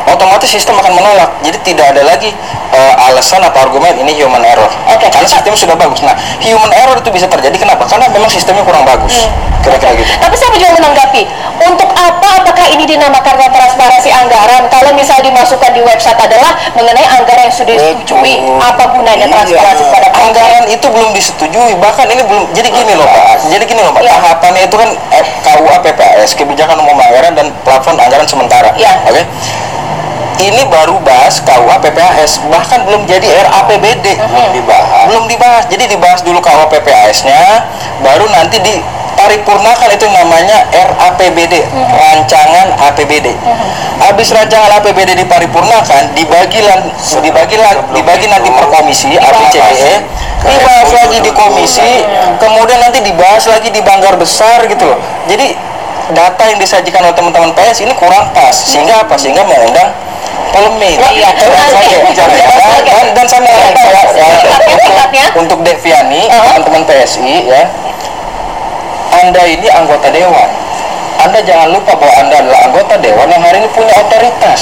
otomatis 0.09 0.49
sistem 0.49 0.75
akan 0.79 0.93
menolak. 0.97 1.29
Jadi 1.43 1.57
tidak 1.63 1.95
ada 1.95 2.01
lagi 2.03 2.31
uh, 2.73 3.07
alasan 3.11 3.41
atau 3.43 3.67
argumen 3.69 3.93
ini 3.99 4.15
human 4.17 4.43
error. 4.43 4.69
Oke. 4.91 5.07
Karena 5.07 5.27
sistemnya 5.27 5.59
sudah 5.59 5.77
bagus. 5.77 5.99
Nah, 6.03 6.15
human 6.43 6.71
error 6.73 6.97
itu 6.99 7.09
bisa 7.11 7.27
terjadi 7.29 7.55
kenapa? 7.55 7.87
Karena 7.87 8.09
memang 8.11 8.29
sistemnya 8.29 8.63
kurang 8.65 8.83
bagus. 8.83 9.27
Kira-kira 9.63 9.95
gitu. 9.95 10.11
Tapi 10.19 10.35
saya 10.35 10.51
juga 10.59 10.75
menanggapi, 10.75 11.23
untuk 11.63 11.87
apa 11.95 12.43
apakah 12.43 12.67
ini 12.67 12.83
dinamakan 12.83 13.47
transparansi 13.47 14.11
anggaran? 14.11 14.67
Kalau 14.67 14.91
misal 14.91 15.23
dimasukkan 15.23 15.71
di 15.71 15.79
website 15.79 16.19
adalah 16.19 16.51
mengenai 16.75 17.07
anggaran 17.07 17.47
yang 17.47 17.55
sudah 17.55 17.71
disetujui, 17.71 18.43
apa 18.59 18.83
gunanya 18.91 19.23
transparansi 19.31 19.83
kepada 19.87 20.07
publik? 20.11 20.23
anggaran 20.23 20.63
itu 20.67 20.87
belum 20.87 21.09
disetujui 21.15 21.73
bahkan 21.79 22.07
ini 22.11 22.23
belum 22.27 22.43
jadi 22.51 22.69
gini 22.71 22.93
loh 22.95 23.07
pak 23.07 23.43
jadi 23.47 23.63
gini 23.63 23.81
loh 23.83 23.91
pak 23.91 24.01
Iya. 24.03 24.15
tahapannya 24.19 24.61
itu 24.67 24.75
kan 24.75 24.89
eh, 25.15 25.25
KUA 25.43 25.77
PPAS 25.83 26.31
kebijakan 26.35 26.79
umum 26.79 26.95
anggaran 26.99 27.33
dan 27.35 27.47
plafon 27.63 27.95
anggaran 27.99 28.27
sementara 28.27 28.71
Iya. 28.75 28.99
oke 29.07 29.21
ini 30.39 30.63
baru 30.67 30.97
bahas 31.01 31.37
KUA 31.39 31.77
PPAS 31.79 32.41
bahkan 32.47 32.85
belum 32.85 33.05
jadi 33.05 33.27
RAPBD 33.45 34.05
belum 34.17 34.49
dibahas. 34.53 35.05
Belum 35.09 35.25
dibahas. 35.27 35.63
Jadi 35.67 35.83
dibahas 35.87 36.19
dulu 36.21 36.39
KUA 36.39 36.65
PPAS 36.69 37.25
nya 37.25 37.67
baru 38.01 38.25
nanti 38.29 38.57
di 38.59 38.75
paripurnakan 39.13 39.89
itu 39.93 40.09
namanya 40.09 40.65
RAPBD 40.73 41.53
rancangan 41.93 42.73
APBD 42.89 43.29
habis 44.01 44.33
rancangan 44.33 44.81
APBD 44.81 45.13
diparipurnakan 45.15 46.17
dibagi 46.17 46.65
lan- 46.65 46.89
dibagi 47.21 47.55
lan- 47.55 47.85
dibagi 47.93 48.25
nanti 48.25 48.49
per 48.49 48.65
komisi 48.67 49.13
APCE 49.13 49.93
dibahas. 50.43 50.89
Lagi 50.93 51.17
di 51.23 51.31
komisi 51.31 51.89
kemudian 52.37 52.81
nanti 52.81 52.99
dibahas 52.99 53.45
lagi 53.47 53.69
di 53.69 53.79
banggar 53.79 54.17
besar 54.17 54.65
gitu 54.67 54.83
loh. 54.83 54.99
Jadi 55.29 55.55
data 56.11 56.43
yang 56.51 56.59
disajikan 56.59 57.07
oleh 57.07 57.15
teman-teman 57.15 57.55
PS 57.55 57.87
ini 57.87 57.93
kurang 57.95 58.27
pas. 58.35 58.51
Sehingga 58.51 59.07
apa? 59.07 59.15
Sehingga 59.15 59.47
mengundang 59.47 59.95
polemik 60.51 60.99
Iya, 60.99 61.29
Dan 61.33 61.55
ya, 62.83 62.99
dan, 63.15 63.25
saya, 63.25 63.47
ya, 63.47 63.71
singkatnya. 64.83 65.25
untuk, 65.39 65.57
untuk 65.57 65.59
Deviani 65.63 66.27
Uh-huh. 66.27 66.59
teman-teman 66.59 66.83
PSI 66.89 67.47
ya. 67.47 67.63
Anda 69.13 69.41
ini 69.45 69.67
anggota 69.69 70.09
dewan 70.09 70.49
anda 71.23 71.39
jangan 71.41 71.69
lupa 71.71 71.91
bahwa 71.95 72.15
anda 72.19 72.35
adalah 72.37 72.59
anggota 72.67 72.93
dewan 72.99 73.27
yang 73.27 73.41
hari 73.41 73.57
ini 73.59 73.69
punya 73.71 73.93
otoritas 73.95 74.61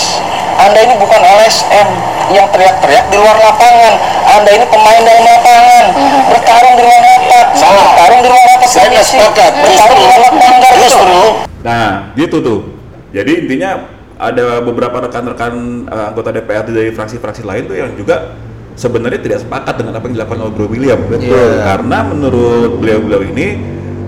anda 0.56 0.80
ini 0.80 0.94
bukan 0.96 1.20
LSM 1.20 1.88
yang 2.32 2.46
teriak-teriak 2.48 3.06
di 3.10 3.18
luar 3.18 3.34
lapangan 3.36 3.94
anda 4.30 4.50
ini 4.52 4.66
pemain 4.70 5.02
dalam 5.02 5.24
lapangan 5.26 5.86
bertarung 6.30 6.76
di 6.78 6.84
luar 6.84 7.02
lapangan 7.02 7.48
Salah. 7.58 7.84
bertarung 7.84 8.22
di 8.22 8.30
luar 8.30 8.46
lapangan 8.48 8.70
Saya 8.72 9.02
sepakat. 9.02 9.52
bertarung 9.58 9.98
di 9.98 10.06
luar 10.06 10.20
lapangan 10.22 10.60
gitu 10.62 10.78
Justru 10.82 11.22
Nah, 11.62 12.10
gitu 12.18 12.38
tuh. 12.42 12.60
Jadi 13.14 13.46
intinya 13.46 13.86
ada 14.18 14.62
beberapa 14.62 14.98
rekan-rekan 15.00 15.54
eh, 15.86 16.06
anggota 16.10 16.30
DPR 16.32 16.66
dari 16.66 16.90
fraksi-fraksi 16.90 17.46
lain 17.46 17.70
tuh 17.70 17.78
yang 17.78 17.94
juga 17.94 18.34
sebenarnya 18.74 19.22
tidak 19.22 19.40
sepakat 19.42 19.78
dengan 19.78 19.94
apa 19.94 20.10
yang 20.10 20.16
dilakukan 20.18 20.40
oleh 20.42 20.54
Bro 20.54 20.68
William. 20.70 20.98
Betul. 21.06 21.62
Karena 21.62 21.98
menurut 22.02 22.82
beliau-beliau 22.82 23.22
ini 23.30 23.48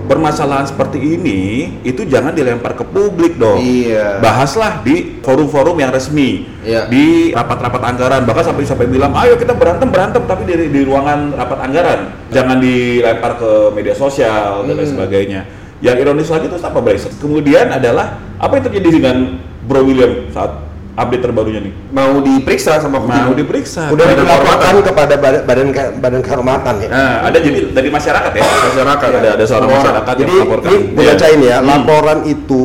permasalahan 0.04 0.68
seperti 0.68 1.00
ini 1.00 1.40
itu 1.82 2.04
jangan 2.04 2.32
dilempar 2.32 2.76
ke 2.76 2.84
publik 2.84 3.36
dong. 3.36 3.60
Iya. 3.60 4.20
Bahaslah 4.20 4.84
di 4.84 5.18
forum-forum 5.20 5.76
yang 5.80 5.90
resmi. 5.90 6.44
Iya. 6.64 6.86
Di 6.88 7.32
rapat-rapat 7.32 7.82
anggaran 7.82 8.22
bahkan 8.28 8.52
sampai 8.52 8.68
sampai 8.68 8.86
bilang 8.88 9.12
ayo 9.16 9.36
kita 9.36 9.56
berantem 9.56 9.88
berantem 9.88 10.22
tapi 10.28 10.44
di, 10.44 10.68
di 10.68 10.80
ruangan 10.84 11.32
rapat 11.36 11.58
anggaran. 11.64 12.00
Jangan 12.30 12.56
dilempar 12.60 13.36
ke 13.40 13.50
media 13.72 13.94
sosial 13.96 14.64
dan 14.68 14.74
lain 14.76 14.84
Hmm. 14.84 14.94
sebagainya. 15.00 15.40
Yang 15.84 15.96
ironis 16.00 16.28
lagi 16.32 16.46
itu 16.48 16.56
apa 16.60 16.78
Bryce? 16.80 17.08
Kemudian 17.20 17.68
adalah 17.68 18.16
apa 18.40 18.52
yang 18.56 18.64
terjadi 18.70 18.88
dengan 19.00 19.16
Bro 19.64 19.84
William 19.84 20.28
saat 20.32 20.52
update 20.94 21.22
terbarunya 21.22 21.60
nih? 21.60 21.72
Mau 21.90 22.18
diperiksa 22.18 22.78
sama 22.78 22.98
Mau 22.98 23.06
pejabat. 23.06 23.34
diperiksa. 23.34 23.82
Udah 23.90 24.06
dilaporkan 24.08 24.74
kepada 24.80 25.14
badan 25.14 25.42
badan, 25.42 25.68
ke- 25.70 25.92
badan 25.98 26.20
kehormatan 26.22 26.74
ya. 26.80 26.88
Nah, 26.88 27.16
ada 27.26 27.38
jadi 27.38 27.70
dari 27.70 27.88
masyarakat 27.90 28.30
ya. 28.30 28.42
Masyarakat. 28.42 29.08
Ada 29.10 29.28
ada 29.34 29.44
seorang 29.44 29.68
Orang. 29.68 29.78
masyarakat 29.80 30.14
yang 30.14 30.20
Jadi 30.20 30.34
melaporkan. 30.36 30.70
ini 30.70 30.78
gue 30.88 31.02
Iya. 31.04 31.14
ya, 31.36 31.56
Hmm. 31.58 31.66
laporan 31.66 32.18
itu 32.24 32.62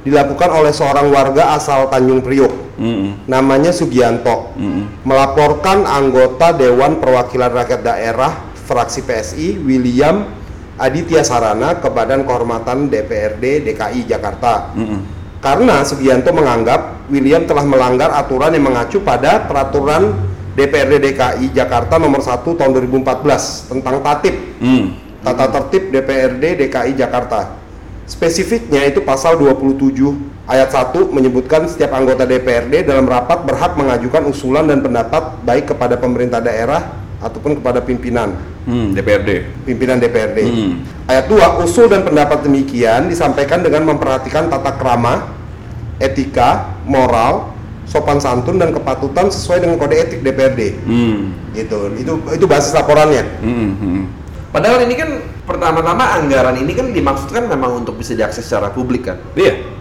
dilakukan 0.00 0.50
oleh 0.54 0.72
seorang 0.72 1.06
warga 1.08 1.52
asal 1.52 1.88
Tanjung 1.88 2.20
Priok. 2.20 2.54
Mm-mm. 2.78 3.26
Namanya 3.26 3.74
Sugianto. 3.74 4.54
Mm-mm. 4.54 5.02
Melaporkan 5.02 5.82
anggota 5.82 6.54
Dewan 6.54 7.02
Perwakilan 7.02 7.50
Rakyat 7.50 7.82
Daerah 7.82 8.32
fraksi 8.54 9.02
PSI 9.02 9.58
William 9.58 10.30
Aditya 10.76 11.26
Sarana 11.26 11.74
ke 11.74 11.90
Badan 11.90 12.22
Kehormatan 12.22 12.86
DPRD 12.86 13.66
DKI 13.66 14.06
Jakarta. 14.06 14.70
Mm-mm. 14.72 15.17
Karena 15.38 15.86
Sugianto 15.86 16.34
menganggap 16.34 17.06
William 17.08 17.46
telah 17.46 17.62
melanggar 17.62 18.10
aturan 18.10 18.50
yang 18.50 18.66
mengacu 18.66 18.98
pada 18.98 19.46
peraturan 19.46 20.18
DPRD 20.58 20.98
DKI 20.98 21.54
Jakarta 21.54 21.94
nomor 22.02 22.18
1 22.18 22.42
tahun 22.42 22.70
2014 22.74 23.70
tentang 23.70 24.02
tatip 24.02 24.34
Mm. 24.58 24.84
Tata 25.22 25.46
Tertib 25.50 25.94
DPRD 25.94 26.66
DKI 26.66 26.98
Jakarta. 26.98 27.54
Spesifiknya 28.10 28.82
itu 28.90 29.06
pasal 29.06 29.38
27 29.38 29.94
ayat 30.50 30.70
1 30.74 31.14
menyebutkan 31.14 31.70
setiap 31.70 31.94
anggota 31.94 32.26
DPRD 32.26 32.90
dalam 32.90 33.06
rapat 33.06 33.46
berhak 33.46 33.78
mengajukan 33.78 34.26
usulan 34.26 34.66
dan 34.66 34.82
pendapat 34.82 35.38
baik 35.46 35.70
kepada 35.70 35.94
pemerintah 35.94 36.42
daerah 36.42 36.90
ataupun 37.18 37.58
kepada 37.58 37.82
pimpinan 37.82 38.38
Hmm, 38.68 38.92
DPRD. 38.92 39.48
pimpinan 39.64 39.96
DPRD. 39.96 40.38
Hmm. 40.44 40.84
Ayat 41.08 41.24
2, 41.24 41.64
usul 41.64 41.88
dan 41.88 42.04
pendapat 42.04 42.44
demikian 42.44 43.08
disampaikan 43.08 43.64
dengan 43.64 43.88
memperhatikan 43.88 44.52
tata 44.52 44.76
krama, 44.76 45.24
etika, 45.96 46.76
moral, 46.84 47.56
sopan 47.88 48.20
santun 48.20 48.60
dan 48.60 48.76
kepatutan 48.76 49.32
sesuai 49.32 49.64
dengan 49.64 49.80
kode 49.80 49.96
etik 49.96 50.20
DPRD. 50.20 50.76
Hmm. 50.84 51.32
Gitu. 51.56 51.96
Itu 51.96 52.12
itu 52.28 52.44
basis 52.44 52.76
laporannya. 52.76 53.24
Hmm, 53.40 53.70
hmm. 53.80 54.02
Padahal 54.52 54.84
ini 54.84 54.94
kan 55.00 55.16
pertama-tama 55.48 56.20
anggaran 56.20 56.60
ini 56.60 56.76
kan 56.76 56.92
dimaksudkan 56.92 57.48
memang 57.48 57.80
untuk 57.84 57.96
bisa 57.96 58.12
diakses 58.12 58.44
secara 58.44 58.68
publik 58.68 59.08
kan. 59.08 59.16
Iya. 59.32 59.77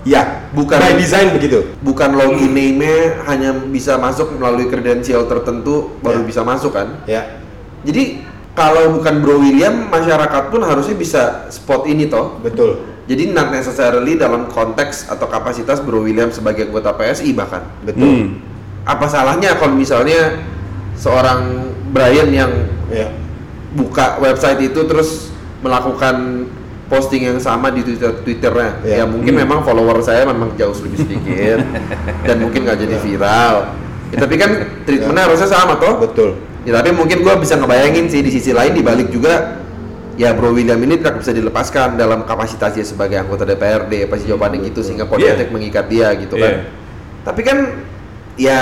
Ya, 0.00 0.48
Bukan- 0.56 0.80
by 0.80 0.96
design 0.96 1.36
begitu. 1.36 1.76
Bukan 1.84 2.16
login 2.16 2.56
name-nya 2.56 3.20
hanya 3.28 3.52
bisa 3.52 4.00
masuk 4.00 4.32
melalui 4.32 4.64
kredensial 4.66 5.28
tertentu 5.28 5.92
baru 6.00 6.24
Ya. 6.24 6.26
bisa 6.26 6.40
masuk 6.40 6.72
kan. 6.72 7.04
Ya. 7.04 7.44
Jadi 7.84 8.24
kalau 8.56 8.96
bukan 8.96 9.20
Bro 9.20 9.44
William, 9.44 9.92
masyarakat 9.92 10.48
pun 10.48 10.64
harusnya 10.64 10.96
bisa 10.96 11.22
spot 11.52 11.84
ini 11.84 12.08
toh. 12.08 12.40
Betul. 12.40 12.80
Jadi 13.04 13.34
not 13.34 13.50
necessarily 13.50 14.16
dalam 14.16 14.48
konteks 14.48 15.10
atau 15.10 15.28
kapasitas 15.28 15.84
Bro 15.84 16.06
William 16.06 16.32
sebagai 16.32 16.68
anggota 16.68 16.96
PSI 16.96 17.36
bahkan. 17.36 17.66
Betul. 17.84 18.08
Hmm. 18.08 18.26
Apa 18.88 19.04
salahnya 19.04 19.60
kalau 19.60 19.76
misalnya 19.76 20.40
seorang 20.96 21.68
Brian 21.92 22.32
yang 22.32 22.52
Ya. 22.88 23.12
buka 23.76 24.16
website 24.18 24.64
itu 24.64 24.80
terus 24.88 25.28
melakukan 25.60 26.46
posting 26.90 27.22
yang 27.24 27.38
sama 27.38 27.70
di 27.70 27.80
Twitter 27.80 28.10
Twitternya. 28.20 28.82
Ya. 28.82 28.94
Ya 29.00 29.04
mungkin 29.06 29.32
Hmm. 29.32 29.46
memang 29.46 29.62
follower 29.62 30.02
saya 30.02 30.26
memang 30.26 30.58
jauh 30.58 30.74
lebih 30.74 30.98
sedikit 31.00 31.58
dan 32.26 32.36
mungkin 32.36 32.66
nggak 32.66 32.78
jadi 32.82 32.96
viral. 32.98 33.56
Ya, 34.10 34.16
tapi 34.18 34.34
kan 34.34 34.50
treatmentnya 34.82 35.22
harusnya 35.24 35.46
sama 35.46 35.78
toh. 35.78 36.02
Betul. 36.02 36.30
Ya 36.66 36.76
tapi 36.76 36.90
mungkin 36.90 37.22
gua 37.22 37.38
bisa 37.38 37.54
ngebayangin 37.54 38.10
sih 38.10 38.20
di 38.20 38.28
sisi 38.28 38.50
lain 38.50 38.74
dibalik 38.74 39.08
juga 39.08 39.62
ya 40.18 40.34
Bro 40.34 40.52
William 40.52 40.76
ini 40.76 40.98
tidak 40.98 41.22
bisa 41.22 41.30
dilepaskan 41.30 41.94
dalam 41.94 42.26
kapasitasnya 42.26 42.84
sebagai 42.84 43.16
anggota 43.16 43.46
DPRD 43.46 44.04
pasti 44.04 44.28
jawabannya 44.28 44.68
gitu 44.68 44.82
sehingga 44.82 45.06
kode 45.06 45.24
Iya. 45.24 45.38
etik 45.38 45.48
mengikat 45.48 45.86
dia 45.86 46.10
gitu 46.12 46.36
kan. 46.36 46.52
Iya. 46.52 46.68
Tapi 47.22 47.40
kan 47.40 47.58
ya 48.34 48.60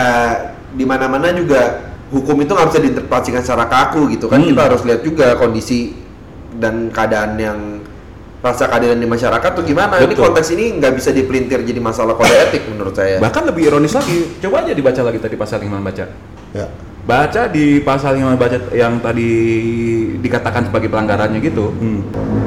di 0.69 0.85
mana-mana 0.85 1.33
juga 1.33 1.81
hukum 2.09 2.39
itu 2.39 2.53
nggak 2.53 2.69
bisa 2.69 2.79
diinterpretasikan 2.79 3.41
secara 3.43 3.65
kaku 3.67 4.13
gitu 4.13 4.29
kan. 4.29 4.39
Hmm. 4.39 4.53
Kita 4.53 4.63
harus 4.63 4.85
lihat 4.85 5.01
juga 5.01 5.35
kondisi 5.35 5.97
dan 6.55 6.93
keadaan 6.93 7.35
yang 7.35 7.59
rasa 8.39 8.71
keadilan 8.71 8.99
di 8.99 9.09
masyarakat 9.09 9.51
tuh 9.51 9.65
gimana. 9.67 9.99
Ini 9.99 10.15
Betul. 10.15 10.31
konteks 10.31 10.49
ini 10.55 10.79
nggak 10.79 10.93
bisa 10.95 11.11
dipelintir 11.11 11.59
jadi 11.63 11.81
masalah 11.83 12.15
kode 12.15 12.31
etik 12.31 12.71
menurut 12.71 12.95
saya. 12.95 13.19
Bahkan 13.19 13.43
lebih 13.51 13.67
ironis 13.67 13.93
lagi, 13.93 14.39
coba 14.39 14.63
aja 14.63 14.73
dibaca 14.73 15.01
lagi 15.03 15.19
tadi 15.19 15.35
pasal 15.35 15.59
yang 15.63 15.75
mana 15.75 15.83
baca. 15.83 16.05
Ya. 16.55 16.67
Baca 17.03 17.43
di 17.49 17.81
pasal 17.81 18.21
yang 18.21 18.31
mana 18.31 18.39
baca 18.39 18.59
yang 18.71 19.01
tadi 19.01 19.31
dikatakan 20.21 20.69
sebagai 20.69 20.87
pelanggarannya 20.87 21.41
gitu. 21.41 21.73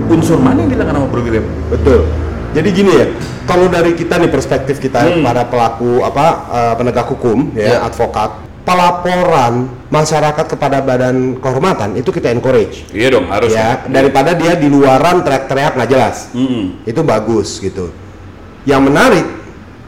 Unsur 0.08 0.39
mana 0.39 0.63
yang 0.63 0.71
dilanggar 0.71 0.95
sama 0.95 1.08
Bro 1.10 1.21
William? 1.23 1.45
Betul. 1.67 2.08
Jadi 2.51 2.69
gini 2.75 2.91
ya, 2.91 3.08
kalau 3.47 3.71
dari 3.71 3.95
kita 3.95 4.19
nih 4.19 4.27
perspektif 4.27 4.75
kita 4.77 4.99
Hmm. 5.08 5.23
para 5.23 5.47
pelaku 5.47 6.04
apa 6.04 6.25
eh, 6.51 6.73
penegak 6.75 7.08
hukum 7.08 7.51
ya, 7.56 7.80
Ya. 7.80 7.88
advokat, 7.88 8.43
pelaporan 8.62 9.69
masyarakat 9.91 10.45
kepada 10.56 10.80
badan 10.80 11.38
kehormatan 11.41 11.97
itu 12.00 12.10
kita 12.13 12.32
encourage. 12.32 12.88
Iya 12.93 13.19
dong, 13.19 13.28
harus. 13.28 13.52
ya, 13.52 13.84
daripada 13.89 14.38
dia 14.38 14.56
di 14.56 14.71
luaran 14.71 15.26
teriak-teriak 15.26 15.76
nggak 15.78 15.89
jelas. 15.89 16.32
Hmm. 16.32 16.80
Itu 16.86 17.02
bagus 17.02 17.60
gitu. 17.60 17.91
Yang 18.63 18.82
menarik, 18.88 19.26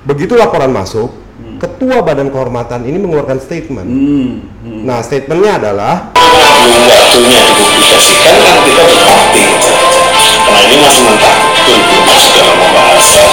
begitu 0.04 0.34
laporan 0.34 0.74
masuk, 0.74 1.14
ketua 1.62 2.04
badan 2.04 2.34
kehormatan 2.34 2.84
ini 2.84 2.98
mengeluarkan 3.00 3.40
statement. 3.40 3.88
Hmm. 3.88 4.32
Hmm. 4.66 4.82
Nah, 4.84 5.00
statementnya 5.00 5.62
adalah 5.64 5.96
belum 6.12 6.84
waktunya 6.90 7.40
dipublikasikan 7.48 8.36
kan 8.42 8.58
kita 8.68 8.84
karena 10.44 10.60
ini 10.68 10.76
masih 10.84 11.04
mentah 11.08 11.36
masuk 12.04 12.32
dalam 12.36 12.56
pembahasan 12.60 13.28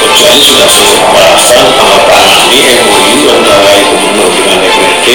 kecuali 0.00 0.42
sudah 0.44 0.66
pembahasan 1.04 1.64
menandatangani 1.76 2.60
MOU 2.88 3.22
antara 3.28 3.72
gubernur 3.84 4.28
dengan 4.32 4.56
DPRD 4.64 5.06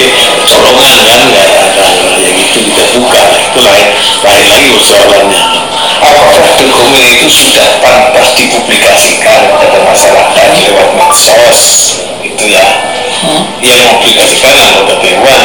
tolong 0.46 0.78
jangan 0.78 1.20
ada 1.34 1.58
anggaran 1.66 1.94
yang 2.22 2.34
itu 2.38 2.58
kita 2.62 2.82
buka 2.94 3.22
itu 3.42 3.60
lain 3.66 3.88
lain 4.22 4.44
lagi 4.46 4.68
persoalannya 4.78 5.42
apakah 6.02 6.38
dokumen 6.62 7.04
itu 7.18 7.28
sudah 7.30 7.68
pantas 7.82 8.28
dipublikasikan 8.38 9.38
kepada 9.50 9.78
masyarakat 9.86 10.46
lewat 10.54 10.88
medsos? 10.98 11.60
Itu 12.22 12.44
ya. 12.46 12.66
Yang 13.64 13.80
mempublikasikan 13.90 14.54
anggota 14.54 14.94
dewan 15.02 15.42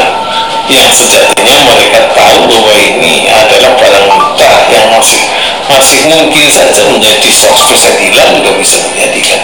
yang 0.71 0.91
sejatinya 0.91 1.55
mereka 1.67 1.99
tahu 2.15 2.47
bahwa 2.47 2.73
ini 2.79 3.27
adalah 3.27 3.71
barang 3.75 4.07
mentah 4.07 4.55
yang 4.71 4.85
masih 4.95 5.23
masih 5.67 5.99
mungkin 6.07 6.45
saja 6.47 6.81
menjadi 6.91 7.29
100% 7.29 8.03
hilang 8.03 8.29
juga 8.39 8.51
bisa 8.59 8.77
terjadi 8.79 9.19
kan 9.21 9.41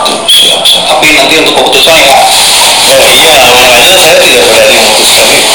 itu 0.00 0.12
siap 0.28 0.60
tapi 0.88 1.06
nanti 1.12 1.34
untuk 1.44 1.54
keputusan 1.60 1.96
iya 3.04 3.36
makanya 3.52 3.84
saya 3.84 4.16
tidak 4.16 4.40
berani 4.48 4.74
memutuskan 4.80 5.28
itu 5.36 5.54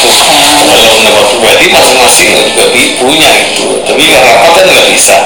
kalau 0.70 0.94
mendapat 0.94 1.26
pribadi 1.34 1.66
masing-masing 1.74 2.30
juga 2.54 2.64
punya 3.02 3.30
itu 3.34 3.66
tapi 3.86 4.02
kalau 4.06 4.22
rapat 4.22 4.52
kan 4.54 4.66
nggak 4.70 4.86
bisa 4.94 5.18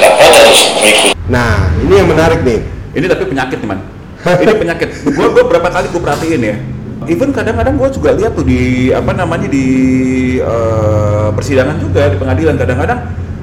rapat 0.00 0.30
harus 0.36 0.60
mengikuti 0.76 1.12
nah, 1.32 1.72
ini 1.80 1.94
yang 1.96 2.08
menarik 2.08 2.40
nih. 2.44 2.60
Ini 2.92 3.06
tapi 3.08 3.24
penyakit 3.28 3.58
nih 3.60 3.68
man. 3.68 3.80
Ini 4.44 4.52
penyakit. 4.54 4.88
Gue 5.16 5.26
gue 5.32 5.44
berapa 5.48 5.68
kali 5.68 5.88
gue 5.88 6.02
perhatiin 6.02 6.42
ya. 6.44 6.56
Even 7.04 7.30
kadang-kadang 7.30 7.74
gue 7.74 7.88
juga 7.90 8.10
lihat 8.12 8.32
tuh 8.32 8.42
di 8.42 8.60
apa 8.88 9.12
namanya 9.12 9.46
di 9.46 9.66
eh, 10.38 11.28
persidangan 11.30 11.76
juga 11.76 12.06
di 12.06 12.16
pengadilan 12.16 12.54
kadang-kadang 12.54 12.98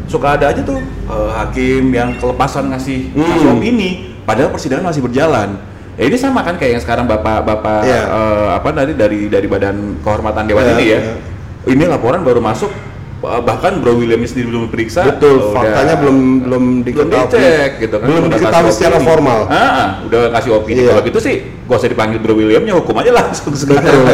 suka 0.05 0.35
ada 0.35 0.49
aja 0.49 0.61
tuh 0.61 0.79
eh, 1.05 1.31
hakim 1.35 1.89
yang 1.89 2.15
kelepasan 2.15 2.69
ngasih 2.69 3.11
Hmm. 3.11 3.25
ngasih 3.25 3.47
opini 3.51 3.89
padahal 4.23 4.49
persidangan 4.49 4.85
masih 4.87 5.01
berjalan. 5.01 5.49
Ya 5.93 6.05
ini 6.05 6.15
sama 6.15 6.39
kan 6.39 6.55
kayak 6.55 6.71
yang 6.73 6.83
sekarang 6.83 7.05
bapak-bapak 7.05 7.83
Iya. 7.83 8.01
eh, 8.05 8.47
apa 8.53 8.69
tadi 8.71 8.91
dari 8.93 9.27
dari 9.27 9.45
badan 9.45 9.99
kehormatan 9.99 10.47
dewan 10.47 10.63
Iya, 10.63 10.73
ini 10.73 10.85
ya. 10.85 10.99
iya. 11.01 11.13
Ini 11.67 11.83
laporan 11.85 12.23
baru 12.23 12.39
masuk 12.39 12.71
eh, 13.19 13.41
bahkan 13.41 13.77
Bro 13.77 13.99
William 13.99 14.23
sendiri 14.23 14.47
belum 14.47 14.63
diperiksa. 14.67 15.03
Betul, 15.05 15.51
faktanya 15.51 15.99
belum 15.99 16.17
belum 16.39 16.63
belum 16.63 16.63
diketahui. 16.87 17.27
dicek 17.27 17.71
gitu 17.79 17.95
kan 17.95 18.07
Belum 18.07 18.23
diketahui 18.27 18.71
secara 18.71 18.95
opini. 18.95 19.07
formal. 19.07 19.39
Ah, 19.45 19.59
ah, 19.59 19.89
udah 20.07 20.21
kasih 20.31 20.51
opini 20.53 20.79
Iya. 20.79 20.89
kalau 20.89 21.03
gitu 21.03 21.19
sih 21.19 21.35
gak 21.69 21.77
usah 21.77 21.87
dipanggil 21.87 22.17
Bro 22.17 22.33
Williamnya 22.33 22.73
hukum 22.73 22.97
aja 22.97 23.13
langsung 23.13 23.53
Betul. 23.53 23.77
sekarang 23.77 24.09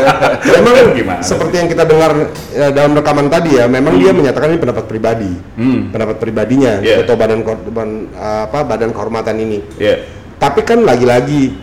memang 0.60 0.92
gimana 1.00 1.22
seperti 1.24 1.56
yang 1.56 1.70
kita 1.72 1.84
dengar 1.84 2.12
ya, 2.52 2.68
dalam 2.70 2.92
rekaman 2.94 3.28
tadi 3.28 3.56
ya, 3.56 3.66
memang 3.66 3.96
dia 3.96 4.12
menyatakan 4.12 4.52
ini 4.52 4.60
pendapat 4.60 4.86
pribadi, 4.86 5.32
Hmm. 5.56 5.88
pendapat 5.90 6.20
pribadinya 6.20 6.78
Iya. 6.78 7.02
ketua 7.02 7.16
badan 7.16 7.42
Kor- 7.42 7.64
ban- 7.66 8.12
apa 8.14 8.60
badan 8.62 8.92
kehormatan 8.92 9.36
ini. 9.38 9.64
ya 9.76 10.04
Tapi 10.36 10.62
kan 10.62 10.84
lagi-lagi 10.84 11.56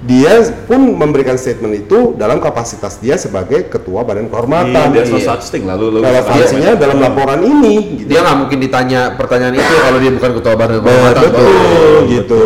dia 0.00 0.36
pun 0.64 0.92
memberikan 0.92 1.32
statement 1.34 1.72
itu 1.78 2.12
dalam 2.14 2.36
kapasitas 2.36 2.96
dia 2.98 3.16
sebagai 3.16 3.64
ketua 3.66 4.00
badan 4.00 4.26
kehormatan. 4.26 4.92
Iya, 4.92 5.04
no 5.06 5.16
Iya. 5.16 5.24
such 5.26 5.48
thing 5.48 5.64
lah 5.64 5.76
lu 5.76 5.88
lu 5.88 6.00
Relevansinya 6.00 6.72
dalam 6.74 6.98
laporan 6.98 7.40
ini. 7.40 8.00
Gitu. 8.00 8.08
Dia 8.08 8.20
nggak 8.20 8.36
mungkin 8.38 8.58
ditanya 8.58 9.12
pertanyaan 9.12 9.54
itu 9.54 9.64
kalau 9.78 9.98
dia 9.98 10.08
bukan 10.10 10.30
ketua 10.34 10.54
badan 10.54 10.78
Betul, 10.78 10.88
kehormatan. 10.88 12.00
gitu. 12.10 12.44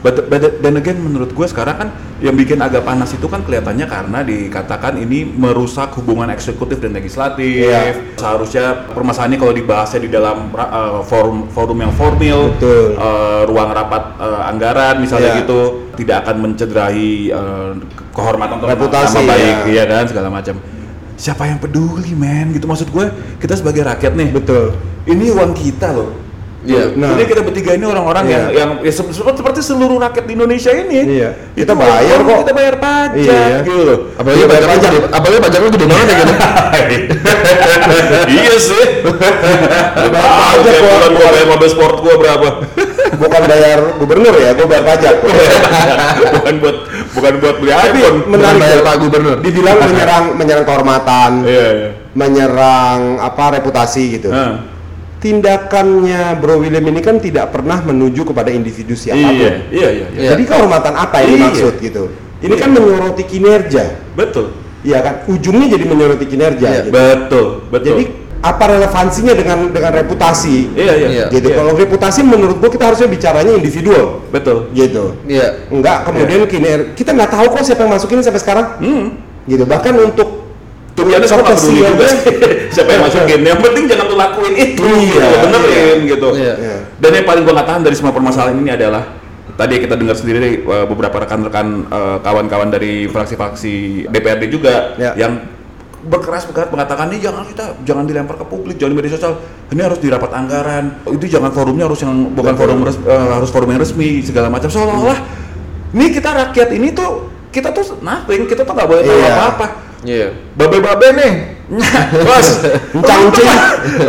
But, 0.00 0.32
but 0.32 0.64
then 0.64 0.80
again 0.80 0.96
menurut 0.96 1.36
gue 1.36 1.44
sekarang 1.44 1.76
kan 1.76 1.88
yang 2.24 2.32
bikin 2.32 2.56
agak 2.56 2.88
panas 2.88 3.12
itu 3.12 3.28
kan 3.28 3.44
kelihatannya 3.44 3.84
karena 3.84 4.24
dikatakan 4.24 4.96
ini 4.96 5.28
merusak 5.28 5.92
hubungan 6.00 6.32
eksekutif 6.32 6.80
dan 6.80 6.96
legislatif. 6.96 7.68
Iya. 7.68 8.16
Seharusnya 8.16 8.88
permasalahan 8.96 9.36
ini 9.36 9.38
kalau 9.40 9.52
dibahasnya 9.52 10.00
di 10.00 10.08
dalam 10.08 10.48
uh, 10.56 11.04
forum 11.04 11.52
forum 11.52 11.84
yang 11.84 11.92
formal, 11.92 12.56
Betul. 12.56 12.96
uh, 12.96 13.44
ruang 13.44 13.70
rapat 13.76 14.02
uh, 14.16 14.48
anggaran 14.48 15.04
misalnya 15.04 15.36
Iya. 15.36 15.40
gitu, 15.44 15.60
tidak 16.00 16.24
akan 16.24 16.36
mencederai 16.48 17.08
uh, 17.36 17.72
kehormatan 18.16 18.56
atau 18.56 18.68
Reputasi, 18.72 19.16
nama 19.20 19.36
baik 19.36 19.56
ya. 19.68 19.84
ya 19.84 19.84
kan 19.84 20.04
segala 20.08 20.28
macam. 20.32 20.56
Siapa 21.20 21.44
yang 21.44 21.60
peduli 21.60 22.16
men 22.16 22.56
gitu 22.56 22.64
maksud 22.64 22.88
gue 22.88 23.04
kita 23.36 23.52
sebagai 23.52 23.84
rakyat 23.84 24.16
nih 24.16 24.32
Betul. 24.32 24.72
ini 25.04 25.28
uang 25.28 25.52
kita 25.52 25.92
loh. 25.92 26.29
Iya. 26.60 26.92
Nah. 26.92 27.16
Jadi 27.16 27.24
kita 27.24 27.40
bertiga 27.40 27.72
ini 27.72 27.84
orang-orang 27.84 28.24
Iya. 28.24 28.36
yang 28.36 28.44
yang 28.52 28.70
ya, 28.84 28.92
se- 28.92 29.16
seperti, 29.16 29.60
seluruh 29.60 29.96
rakyat 29.96 30.24
di 30.24 30.32
Indonesia 30.34 30.68
ini. 30.70 30.98
Iya. 31.16 31.30
Itu 31.54 31.64
Kita 31.64 31.72
bayar 31.72 32.18
kok. 32.20 32.38
Kita 32.44 32.52
bayar 32.52 32.74
pajak 32.76 33.16
Iya. 33.16 33.64
gitu 33.64 33.82
loh. 33.82 33.98
Apalagi 34.14 34.44
bayar 34.44 34.66
pajak. 34.68 34.90
apalagi 35.08 35.40
pajaknya 35.40 35.70
gede 35.70 35.86
banget 35.86 36.06
ya 36.06 36.16
gitu. 36.20 36.34
iya 38.36 38.54
sih. 38.56 38.84
Bayar 40.10 40.32
pajak 40.52 40.74
gua. 40.78 41.08
gua 41.10 41.28
bayar 41.30 41.46
mobil 41.48 41.68
sport 41.68 41.96
gua 41.98 42.14
berapa? 42.16 42.48
Bukan 43.10 43.42
bayar 43.44 43.78
gubernur 43.96 44.34
ya, 44.34 44.50
gue 44.52 44.64
bayar 44.64 44.84
pajak. 44.86 45.14
bukan 46.36 46.54
buat 46.56 46.76
bukan 47.10 47.32
buat 47.36 47.56
beli 47.58 47.70
Tapi 47.70 47.98
iPhone. 48.00 48.18
menarik 48.28 48.60
bayar. 48.60 48.78
Pak 48.80 48.94
Gubernur. 48.98 49.36
Dibilang 49.40 49.76
menyerang 49.78 50.24
menyerang 50.34 50.64
kehormatan, 50.64 51.30
Iya, 51.44 51.68
iya. 51.74 51.88
menyerang 52.12 52.98
apa 53.18 53.44
reputasi 53.52 54.02
gitu. 54.16 54.28
Nah, 54.30 54.64
Tindakannya 55.20 56.40
Bro 56.40 56.64
William 56.64 56.84
ini 56.88 57.00
kan 57.04 57.20
tidak 57.20 57.52
pernah 57.52 57.76
menuju 57.84 58.24
kepada 58.24 58.48
individu 58.48 58.96
siapa 58.96 59.20
pun. 59.20 59.36
iya, 59.36 59.52
iya, 59.68 59.88
iya, 59.92 60.06
iya. 60.16 60.28
Jadi 60.32 60.42
kehormatan 60.48 60.96
apa 60.96 61.20
yang 61.20 61.28
Iya. 61.28 61.36
dimaksud 61.36 61.74
gitu? 61.76 62.02
Ini 62.40 62.54
Iya. 62.56 62.62
kan 62.64 62.70
menyoroti 62.72 63.24
kinerja. 63.28 63.84
Betul. 64.16 64.56
Iya 64.80 64.98
kan? 65.04 65.14
Ujungnya 65.28 65.76
jadi 65.76 65.84
menyoroti 65.84 66.24
kinerja. 66.24 66.64
Iya, 66.66 66.80
gitu. 66.88 66.92
Betul, 66.96 67.46
betul. 67.68 67.86
Jadi 67.92 68.04
apa 68.40 68.64
relevansinya 68.64 69.36
dengan 69.36 69.68
dengan 69.68 69.92
reputasi? 69.92 70.72
iya, 70.72 70.92
iya. 70.96 71.08
Iya. 71.12 71.24
Gitu. 71.28 71.52
Iya. 71.52 71.56
Kalau 71.60 71.72
reputasi 71.76 72.20
menurut 72.24 72.56
gua 72.56 72.72
kita 72.72 72.84
harusnya 72.88 73.08
bicaranya 73.12 73.52
individual. 73.52 74.24
Betul. 74.32 74.72
Gitu. 74.72 75.20
Iya. 75.28 75.68
Enggak, 75.68 76.08
kemudian 76.08 76.48
kinerja 76.48 76.96
kita 76.96 77.12
nggak 77.12 77.28
tahu 77.28 77.46
kok 77.52 77.62
siapa 77.68 77.84
yang 77.84 77.92
masukin 77.92 78.24
sampai 78.24 78.40
sekarang. 78.40 78.66
Hmm. 78.80 79.04
Gitu. 79.44 79.68
Bahkan 79.68 79.94
untuk 80.00 80.39
Tuh 81.00 81.08
ya, 81.08 81.18
gue 81.18 81.26
nggak 81.26 81.56
peduli 81.56 81.80
juga 81.80 82.06
siapa 82.74 82.90
yang 82.90 83.02
masukin. 83.02 83.40
Yang 83.42 83.60
penting 83.62 83.84
jangan 83.86 84.04
lu 84.04 84.14
lakuin 84.14 84.54
itu, 84.54 84.82
Iya, 84.84 85.24
gitu, 85.24 85.36
benerin 85.42 85.98
gitu. 86.06 86.28
Iya. 86.34 86.54
Iya. 86.54 86.76
Dan 86.96 87.10
yang 87.14 87.24
paling 87.24 87.42
gua 87.42 87.54
nggak 87.56 87.68
tahan 87.68 87.82
dari 87.82 87.94
semua 87.94 88.12
permasalahan 88.12 88.56
ini 88.56 88.70
adalah 88.70 89.02
tadi 89.52 89.74
kita 89.78 89.94
dengar 89.94 90.14
sendiri 90.14 90.38
dari 90.38 90.54
uh, 90.62 90.84
beberapa 90.84 91.16
rekan-rekan 91.18 91.66
uh, 91.86 92.16
kawan-kawan 92.20 92.68
dari 92.68 93.04
fraksi-fraksi 93.06 93.74
DPRD 94.06 94.48
juga 94.48 94.96
Ya. 94.96 95.12
yang 95.18 95.36
berkeras 96.00 96.44
berkeras 96.44 96.68
mengatakan 96.68 97.08
ini 97.08 97.20
jangan 97.20 97.44
kita 97.44 97.76
jangan 97.82 98.04
dilempar 98.04 98.34
ke 98.34 98.46
publik 98.46 98.76
jangan 98.76 98.92
di 98.92 98.98
media 98.98 99.12
sosial 99.12 99.36
ini 99.68 99.80
harus 99.80 99.96
di 99.96 100.08
rapat 100.08 100.32
anggaran 100.32 100.84
itu 101.06 101.28
jangan 101.28 101.52
forumnya 101.52 101.84
harus 101.84 102.00
yang 102.00 102.32
bukan 102.32 102.56
Betul. 102.56 102.62
forum 102.64 102.78
res- 102.82 103.04
uh, 103.04 103.36
harus 103.36 103.50
forum 103.50 103.68
yang 103.68 103.76
resmi 103.78 104.20
segala 104.20 104.48
macam 104.48 104.66
seolah-olah 104.66 105.20
ini 105.92 106.08
kita 106.08 106.30
rakyat 106.32 106.68
ini 106.72 106.88
tuh 106.90 107.10
kita 107.50 107.68
tuh 107.70 108.00
nothing 108.00 108.48
kita 108.48 108.64
tuh 108.64 108.72
nggak 108.72 108.88
boleh 108.88 109.02
tahu 109.02 109.12
Iya. 109.12 109.28
apa-apa 109.30 109.66
Iya. 110.00 110.32
babe-babe 110.54 111.08
nih 111.12 111.32
bos 112.26 112.48
lu 112.90 113.00
tuh, 113.30 113.46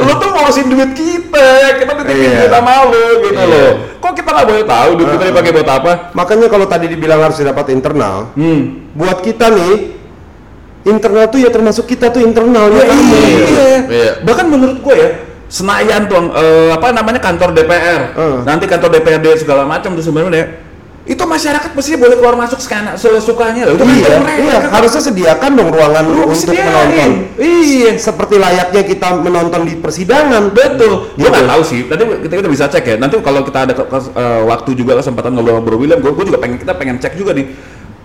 lu 0.01 0.13
tuh 0.17 0.29
ngurusin 0.29 0.65
duit 0.65 0.91
kita 0.91 1.47
kita 1.77 1.91
titipin 1.93 2.25
Iya. 2.25 2.37
duit 2.39 2.51
sama 2.51 2.73
lu 2.87 3.05
gitu 3.21 3.37
Iya. 3.37 3.45
loh 3.45 3.71
kok 3.99 4.13
kita 4.13 4.29
nggak 4.31 4.47
boleh 4.47 4.63
tahu 4.65 4.89
duit 4.95 5.09
kita 5.09 5.25
dipakai 5.27 5.51
buat 5.51 5.69
apa 5.69 5.91
makanya 6.11 6.47
kalau 6.47 6.65
tadi 6.65 6.85
dibilang 6.87 7.21
harus 7.21 7.37
didapat 7.37 7.69
internal, 7.69 8.31
hmm 8.33 8.61
buat 8.91 9.19
kita 9.19 9.45
nih 9.47 9.75
internal 10.83 11.27
tuh 11.27 11.39
ya 11.39 11.49
termasuk 11.49 11.85
kita 11.85 12.09
tuh 12.09 12.19
internal 12.19 12.71
ya 12.71 12.83
kamu. 12.83 13.13
iya. 13.13 13.69
Iya. 13.85 14.11
bahkan 14.21 14.47
menurut 14.47 14.79
gue 14.79 14.95
ya 14.95 15.09
Senayan 15.45 16.07
tuh 16.07 16.31
eh, 16.31 16.71
apa 16.71 16.89
namanya 16.89 17.19
kantor 17.19 17.51
DPR 17.51 18.15
Eh. 18.15 18.37
nanti 18.41 18.65
kantor 18.65 18.89
DPRD 18.89 19.37
segala 19.37 19.67
macam 19.67 19.91
tuh 19.91 20.01
sebenarnya 20.01 20.70
itu 21.02 21.18
masyarakat 21.18 21.74
mesti 21.74 21.97
boleh 21.97 22.14
keluar 22.14 22.38
masuk 22.38 22.62
sekana 22.62 22.93
sesukanya 22.93 23.66
loh 23.66 23.74
itu 23.74 23.82
kan 23.82 23.89
Iya, 23.89 24.18
mereka. 24.22 24.38
iya, 24.38 24.58
harusnya 24.70 25.02
sediakan 25.02 25.52
dong 25.58 25.70
ruangan 25.70 26.04
Lu 26.06 26.30
untuk 26.30 26.38
sediain. 26.38 26.62
menonton. 26.64 27.12
Iya. 27.36 27.91
Seperti 27.97 28.36
layaknya 28.38 28.82
kita 28.86 29.08
menonton 29.18 29.62
di 29.66 29.74
persidangan. 29.76 30.54
Betul. 30.54 31.10
Gue 31.12 31.26
Gitu. 31.26 31.34
nggak 31.34 31.47
tahu 31.49 31.62
sih. 31.66 31.80
Nanti 31.89 32.04
kita, 32.22 32.34
kita 32.38 32.49
bisa 32.49 32.66
cek 32.70 32.86
ya. 32.86 32.95
Nanti 33.02 33.18
kalau 33.18 33.41
kita 33.41 33.66
ada 33.66 33.74
ke- 33.74 33.84
ke- 33.84 34.14
eh, 34.14 34.41
waktu 34.45 34.70
juga 34.74 34.93
kesempatan 34.95 35.34
ngobrol 35.34 35.58
sama 35.58 35.66
Bro 35.66 35.78
William, 35.82 35.97
gue 35.97 36.14
juga 36.22 36.38
pengen 36.38 36.62
kita 36.62 36.74
pengen 36.78 36.95
cek 36.95 37.18
juga 37.18 37.34
nih. 37.34 37.49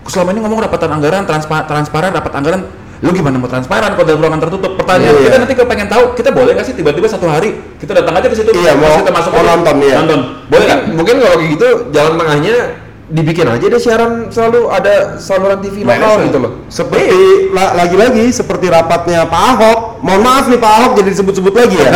Selama 0.09 0.33
ini 0.33 0.41
ngomong 0.41 0.61
rapatan 0.63 0.91
anggaran, 0.93 1.23
transpa, 1.29 1.69
transparan, 1.69 2.11
rapat 2.11 2.33
anggaran. 2.33 2.63
Lu 2.97 3.13
gimana 3.13 3.37
mau 3.37 3.45
transparan 3.45 3.93
kalau 3.93 4.09
dalam 4.09 4.25
ruangan 4.25 4.41
tertutup? 4.41 4.73
Pertanyaan 4.73 5.15
Iya. 5.15 5.25
kita 5.29 5.37
nanti 5.37 5.53
kalau 5.53 5.69
pengen 5.69 5.85
tahu, 5.87 6.05
kita 6.17 6.31
boleh 6.33 6.57
nggak 6.57 6.65
sih 6.65 6.73
tiba-tiba 6.73 7.05
satu 7.05 7.29
hari 7.29 7.53
kita 7.77 7.93
datang 7.93 8.17
aja 8.17 8.25
ke 8.25 8.33
situ? 8.33 8.51
Iya, 8.57 8.73
mau- 8.73 8.97
kita 8.97 9.13
masuk 9.13 9.31
mau 9.31 9.45
nonton, 9.45 9.75
iya. 9.85 10.01
Nonton. 10.01 10.21
Boleh 10.49 10.65
nggak? 10.65 10.81
Mungkin 10.97 11.15
kalau 11.21 11.37
kayak 11.37 11.51
gitu 11.53 11.69
jalan 11.93 12.13
tengahnya 12.17 12.57
dibikin 13.07 13.47
aja 13.47 13.63
deh 13.63 13.79
siaran 13.79 14.13
selalu 14.29 14.67
ada 14.67 15.15
saluran 15.17 15.59
TV 15.59 15.81
lokal 15.81 15.95
Biasa. 16.19 16.27
gitu 16.27 16.39
loh. 16.39 16.53
Seperti 16.67 17.07
la- 17.51 17.75
lagi-lagi 17.77 18.27
seperti 18.29 18.67
rapatnya 18.67 19.23
Pak 19.25 19.43
Ahok. 19.49 19.79
Mohon 19.99 20.23
maaf 20.23 20.45
nih 20.47 20.59
Pak 20.59 20.73
Ahok 20.73 20.93
jadi 20.97 21.09
disebut-sebut 21.11 21.55
lagi 21.55 21.77
ya. 21.77 21.91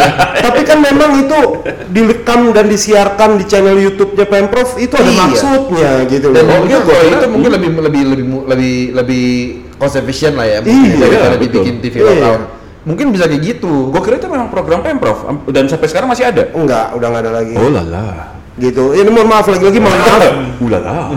Tapi 0.44 0.60
kan 0.62 0.80
memang 0.80 1.20
itu 1.20 1.38
direkam 1.86 2.50
dan 2.50 2.66
disiarkan 2.66 3.36
di 3.36 3.44
channel 3.44 3.76
YouTube-nya 3.76 4.24
Pemprov 4.24 4.72
itu 4.76 4.92
ada 4.92 5.04
Iya. 5.04 5.20
maksudnya 5.22 5.90
gitu 6.06 6.26
Dan 6.28 6.42
loh. 6.42 6.56
mungkin 6.58 6.78
kalau 6.80 7.02
itu 7.04 7.26
mungkin 7.28 7.50
lebih 7.52 7.68
lebih 7.78 8.02
lebih 8.06 8.24
lebih 8.46 8.74
lebih 8.94 9.24
cost 9.76 9.96
efficient 9.96 10.32
lah 10.32 10.46
ya 10.46 10.58
mungkin 10.58 10.80
Iya, 10.90 10.96
daripada 10.98 11.36
betul. 11.36 11.44
dibikin 11.60 11.74
TV 11.78 11.94
Iya. 11.94 12.04
lokal. 12.08 12.34
Mungkin 12.84 13.06
bisa 13.12 13.24
kayak 13.24 13.42
gitu. 13.42 13.88
Gue 13.88 14.00
kira 14.00 14.16
itu 14.16 14.28
memang 14.28 14.48
program 14.48 14.80
pemprov 14.80 15.24
dan 15.46 15.64
sampai 15.66 15.88
sekarang 15.88 16.04
masih 16.06 16.24
ada. 16.24 16.48
Enggak, 16.50 16.92
udah 16.92 17.06
nggak 17.06 17.22
ada 17.22 17.32
lagi. 17.34 17.52
Oh 17.54 17.68
lala. 17.68 18.32
Gitu. 18.54 18.94
Ini 18.94 19.08
mohon 19.08 19.26
maaf 19.26 19.46
lagi-lagi 19.46 19.78
mohon 19.78 19.98
maaf. 19.98 20.20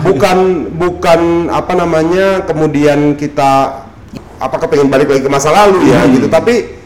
Bukan 0.02 0.38
bukan 0.74 1.20
apa 1.50 1.74
namanya 1.74 2.42
kemudian 2.44 3.14
kita 3.14 3.84
apa 4.38 4.56
kepengen 4.58 4.88
balik 4.88 5.10
lagi 5.10 5.22
ke 5.22 5.30
masa 5.30 5.50
lalu 5.50 5.90
ya 5.90 6.02
Hmm. 6.02 6.14
gitu 6.14 6.28
tapi 6.28 6.77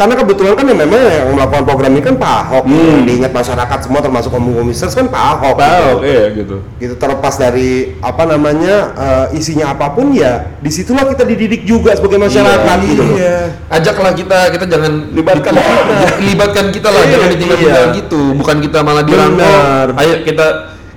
karena 0.00 0.16
kebetulan 0.16 0.56
kan 0.56 0.64
yang 0.64 0.80
memang 0.80 0.96
yang 0.96 1.28
melakukan 1.36 1.62
program 1.68 1.92
ini 1.92 2.00
kan 2.00 2.16
Pak 2.16 2.32
Ahok 2.48 2.64
Hmm. 2.64 3.04
diingat 3.04 3.32
masyarakat 3.36 3.78
semua 3.84 4.00
termasuk 4.00 4.32
om 4.32 4.48
komisaris 4.48 4.96
kan 4.96 5.12
Pak 5.12 5.22
Ahok 5.36 5.60
Tahu, 5.60 5.84
gitu. 5.84 5.96
iya 6.08 6.24
gitu. 6.32 6.56
gitu 6.80 6.94
terlepas 6.96 7.36
dari 7.36 8.00
apa 8.00 8.24
namanya 8.24 8.74
eh, 8.96 9.36
isinya 9.36 9.76
apa 9.76 9.92
pun 9.92 10.16
ya 10.16 10.56
di 10.64 10.72
situlah 10.72 11.04
kita 11.04 11.28
dididik 11.28 11.68
juga 11.68 11.92
sebagai 11.92 12.16
masyarakat 12.16 12.76
gitu 12.88 13.02
loh. 13.04 13.16
Iya. 13.20 13.38
Ajaklah 13.68 14.12
kita, 14.16 14.38
kita 14.56 14.64
jangan 14.64 15.12
Libatkan 15.12 15.52
kita, 15.52 15.74
libatkan 16.22 16.66
kita 16.72 16.88
lah, 16.88 17.02
Iya, 17.04 17.10
jangan 17.12 17.28
ditinggal-tinggal 17.36 17.84
iya. 17.92 17.98
gitu. 18.00 18.20
Bukan 18.40 18.56
kita 18.64 18.78
malah. 18.80 19.02
"Oh, 19.04 20.00
ayo 20.00 20.14
kita 20.24 20.46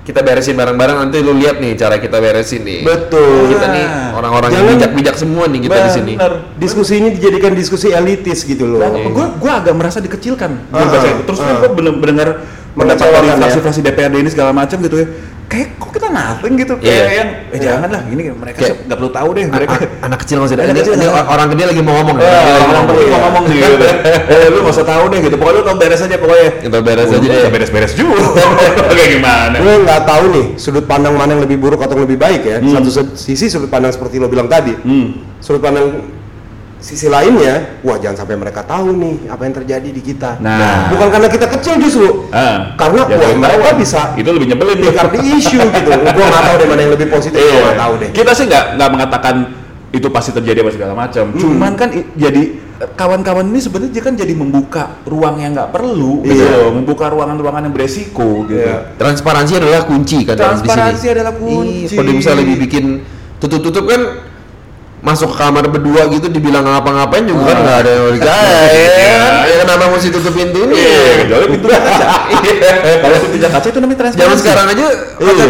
kita 0.04 0.20
beresin 0.20 0.52
bareng-bareng 0.52 0.96
nanti 1.00 1.16
lu 1.18 1.32
lihat 1.32 1.58
nih 1.58 1.72
cara 1.74 1.96
kita 1.96 2.20
beresin 2.20 2.60
nih. 2.60 2.84
betul 2.84 3.48
Kita 3.48 3.66
nih 3.66 3.84
orang-orang 4.12 4.50
yang 4.52 4.64
bijak-bijak 4.70 5.16
semua 5.16 5.44
nih 5.46 5.64
kita 5.64 5.78
di 5.80 5.90
sini. 5.90 6.12
Diskusi 6.54 6.92
ini 6.96 7.08
dijadikan 7.10 7.52
diskusi 7.52 7.88
elitis 7.88 8.44
gitu 8.44 8.68
loh 8.68 8.84
gue 8.84 9.26
gue 9.34 9.50
agak 9.50 9.72
merasa 9.72 9.98
dikecilkan 9.98 10.68
Ah, 10.68 10.78
Gua 10.78 10.92
baca 10.92 11.08
itu. 11.08 11.22
terus 11.24 11.40
ah. 11.40 11.56
gue 11.56 11.70
bener 11.72 11.92
mendengar 11.94 12.28
pendapat 12.74 13.00
dari 13.00 13.06
Mengecewakan 13.06 13.24
ya. 13.24 13.34
fraksi-fraksi 13.40 13.80
DPRD 13.80 14.14
ini 14.18 14.28
segala 14.28 14.50
macam 14.50 14.76
gitu 14.78 14.96
ya 14.98 15.06
kayak 15.44 15.76
kok 15.76 15.90
kita 15.92 16.08
nothing 16.08 16.54
gitu 16.56 16.74
Iya. 16.76 16.90
kayak 16.98 17.14
yang 17.14 17.30
eh, 17.48 17.60
jangan 17.60 17.88
lah 17.88 18.02
ini 18.06 18.22
mereka 18.28 18.58
nggak 18.64 18.96
perlu 18.96 19.10
tahu 19.10 19.28
deh 19.30 19.44
mereka 19.46 19.74
A- 19.76 19.90
anak 20.02 20.18
kecil 20.20 20.36
masih 20.38 20.54
ada. 20.54 20.62
Anak 20.62 20.72
Ini, 20.72 20.80
kecil 20.80 20.94
ini 20.94 21.04
nggak- 21.04 21.28
orang 21.28 21.46
gede 21.48 21.64
lagi 21.66 21.80
mau 21.80 21.94
ngomong. 21.96 22.16
Lagi 22.16 22.50
orang 22.64 22.84
penting 22.84 23.04
Iya. 23.04 23.12
mau 23.12 23.20
ngomong 23.22 23.42
gitu. 23.46 23.86
eh, 24.34 24.46
lu 24.46 24.58
nggak 24.58 24.74
usah 24.74 24.86
tahu 24.86 25.04
deh 25.06 25.20
gitu. 25.20 25.34
Pokoknya 25.36 25.54
lu 25.54 25.62
tau 25.62 25.76
beres 25.76 26.00
aja 26.00 26.16
pokoknya. 26.16 26.48
Kita 26.58 26.78
beres 26.80 27.08
aja 27.08 27.18
deh. 27.20 27.38
usah 27.38 27.52
beres-beres 27.52 27.92
juga. 27.94 28.16
Kayak 28.90 29.10
gimana? 29.12 29.56
gue 29.56 29.74
nggak 29.80 30.00
tahu 30.04 30.24
nih 30.30 30.46
sudut 30.56 30.84
pandang 30.84 31.12
mana 31.12 31.30
yang 31.30 31.42
lebih 31.42 31.56
buruk 31.56 31.78
atau 31.78 31.94
yang 31.94 32.04
lebih 32.04 32.18
baik 32.18 32.42
ya 32.42 32.56
satu 32.60 32.88
se- 32.88 33.14
sisi 33.14 33.46
sudut 33.46 33.68
pandang 33.68 33.90
seperti 33.90 34.16
lo 34.16 34.26
bilang 34.26 34.46
tadi 34.46 34.72
Hmm. 34.76 35.22
sudut 35.38 35.60
pandang 35.60 36.02
sisi 36.84 37.08
lainnya 37.08 37.80
wah 37.80 37.96
jangan 37.96 38.20
sampai 38.20 38.36
mereka 38.36 38.60
tahu 38.60 38.92
nih 38.92 39.24
apa 39.26 39.40
yang 39.40 39.54
terjadi 39.56 39.88
di 39.88 40.02
kita 40.04 40.36
Nah. 40.36 40.92
bukan 40.92 41.08
karena 41.08 41.28
kita 41.28 41.46
kecil 41.48 41.80
justru 41.80 42.28
Ah, 42.28 42.76
karena 42.76 43.08
ya 43.08 43.16
wah 43.16 43.24
tahu. 43.24 43.40
mereka 43.40 43.68
bisa 43.72 44.00
itu 44.14 44.28
lebih 44.28 44.52
nyebelin 44.52 44.76
nih. 44.78 44.92
the 44.92 45.20
issue 45.32 45.64
gitu 45.64 45.90
gue 46.12 46.24
nggak 46.24 46.44
tahu 46.44 46.54
deh 46.54 46.66
mana 46.66 46.80
yang 46.82 46.92
lebih 46.92 47.08
positif 47.08 47.34
gue 47.34 47.48
Iya. 47.48 47.62
nggak 47.64 47.80
tahu 47.80 47.92
deh 47.96 48.08
Kita 48.12 48.30
sih 48.30 48.44
nggak 48.44 48.64
nggak 48.76 48.90
mengatakan 48.90 49.34
itu 49.90 50.08
pasti 50.10 50.30
terjadi 50.30 50.58
apa 50.60 50.70
segala 50.70 50.92
macam. 50.92 51.30
Hmm. 51.30 51.38
Cuman 51.38 51.72
kan 51.72 51.86
jadi 52.12 52.42
kawan-kawan 52.92 53.46
ini 53.46 53.62
sebenarnya 53.62 53.90
dia 53.90 54.02
kan 54.02 54.12
jadi 54.12 54.34
membuka 54.34 54.98
ruang 55.04 55.38
yang 55.38 55.54
nggak 55.54 55.70
perlu 55.70 56.20
gitu 56.20 56.34
Iya. 56.36 56.66
loh. 56.66 56.74
membuka 56.74 57.06
ruangan-ruangan 57.08 57.62
yang 57.64 57.72
beresiko 57.72 58.42
gitu. 58.44 58.58
Iya. 58.60 58.98
Transparansi 58.98 59.52
adalah 59.56 59.86
kunci 59.86 60.18
kan 60.22 60.34
dalam 60.34 60.42
di 60.52 60.60
sini. 60.60 60.66
Transparansi 60.66 61.06
adalah 61.08 61.32
kunci. 61.32 61.70
Iya, 61.86 61.94
kalau 61.94 62.04
dia 62.04 62.16
bisa 62.18 62.32
lebih 62.34 62.56
bikin 62.60 62.84
tutup-tutup 63.38 63.84
kan 63.86 64.00
masuk 65.04 65.28
ke 65.28 65.36
kamar 65.36 65.68
berdua 65.68 66.08
gitu 66.08 66.26
dibilang 66.26 66.64
ngapa-ngapain 66.64 67.22
juga 67.22 67.52
kan 67.52 67.56
nggak 67.60 67.76
ada 67.78 67.90
yang 67.90 68.02
mau 68.02 68.12
dikaya 68.12 68.56
ya 68.72 68.88
kan? 69.04 69.32
kenapa 69.60 69.84
mesti 69.92 70.08
tutup 70.08 70.32
pintunya 70.32 70.72
Iya, 70.74 71.12
kecuali 71.20 71.46
pintunya 71.52 71.78
kaca. 71.78 72.06
Kalau 72.98 73.16
pintunya 73.20 73.48
kaca 73.52 73.66
itu 73.68 73.78
namanya 73.78 73.98
transparansi. 74.00 74.24
zaman 74.24 74.36
sekarang 74.40 74.66
aja 74.66 74.86
Iya. 75.20 75.48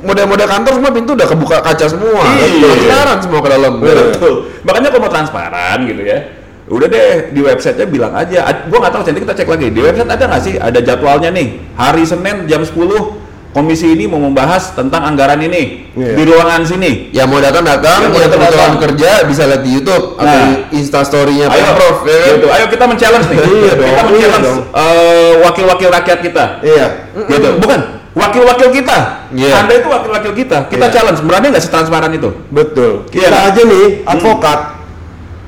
model-model 0.00 0.48
kantor 0.50 0.72
semua 0.74 0.90
pintu 0.92 1.10
udah 1.14 1.28
kebuka 1.28 1.58
kaca 1.60 1.86
semua 1.86 2.22
Iya. 2.26 2.66
transparan 2.66 3.18
semua 3.22 3.40
ke 3.40 3.48
dalam 3.48 3.72
Betul. 3.78 4.34
Makanya 4.60 4.88
kalau 4.90 5.02
mau 5.02 5.12
transparan 5.12 5.78
gitu 5.84 6.02
ya, 6.02 6.18
udah 6.66 6.86
deh 6.86 7.08
di 7.30 7.40
websitenya 7.40 7.86
bilang 7.86 8.12
aja. 8.12 8.38
Gua 8.66 8.78
nggak 8.80 8.90
tahu, 8.90 9.02
nanti 9.04 9.20
kita 9.22 9.34
cek 9.34 9.48
lagi. 9.48 9.66
Di 9.68 9.80
website 9.80 10.10
ada 10.10 10.24
nggak 10.26 10.42
sih 10.42 10.54
ada 10.56 10.78
jadwalnya 10.78 11.30
nih? 11.30 11.46
Hari 11.72 12.02
Senin 12.02 12.36
jam 12.44 12.60
10 12.60 12.74
komisi 13.54 13.86
ini 13.88 14.04
mau 14.04 14.18
membahas 14.18 14.74
tentang 14.74 15.06
anggaran 15.06 15.38
ini 15.38 15.86
Iya. 15.94 16.12
di 16.12 16.22
ruangan 16.26 16.66
sini. 16.66 17.08
ya 17.08 17.22
mau 17.22 17.38
datang 17.38 17.62
datang 17.62 18.02
Ya, 18.02 18.08
mau 18.10 18.18
datang, 18.18 18.40
datang. 18.42 18.72
kerja 18.82 19.22
bisa 19.24 19.46
lihat 19.46 19.62
di 19.62 19.70
YouTube 19.72 20.18
atau 20.18 20.26
Nah. 20.26 20.42
di 20.42 20.52
Instastorynya 20.74 21.46
Ayo, 21.46 21.70
Prof 21.72 22.02
ya 22.02 22.16
kan? 22.18 22.28
gitu. 22.34 22.46
Ayo 22.50 22.64
kita 22.66 22.84
men-challenge 22.84 23.26
nih. 23.30 23.38
Iya 23.38 23.46
dong, 23.72 23.86
kita 23.86 23.86
iya 23.86 24.02
men-challenge 24.02 24.50
eh, 24.74 25.32
wakil-wakil 25.40 25.88
rakyat 25.88 26.18
kita. 26.20 26.44
iya 26.60 26.86
Gitu. 27.24 27.48
Bukan 27.56 27.80
wakil-wakil 28.12 28.68
kita. 28.74 28.98
Iya. 29.30 29.52
Anda 29.56 29.72
itu 29.76 29.88
wakil-wakil 29.88 30.32
kita. 30.36 30.58
Kita 30.66 30.84
Iya. 30.84 30.92
challenge. 30.92 31.20
Berani 31.22 31.46
nggak 31.48 31.62
setransparan 31.62 32.10
itu? 32.10 32.28
betul 32.50 33.06
Iya. 33.08 33.30
kita 33.30 33.38
aja 33.48 33.62
nih 33.64 33.86
advokat 34.04 34.58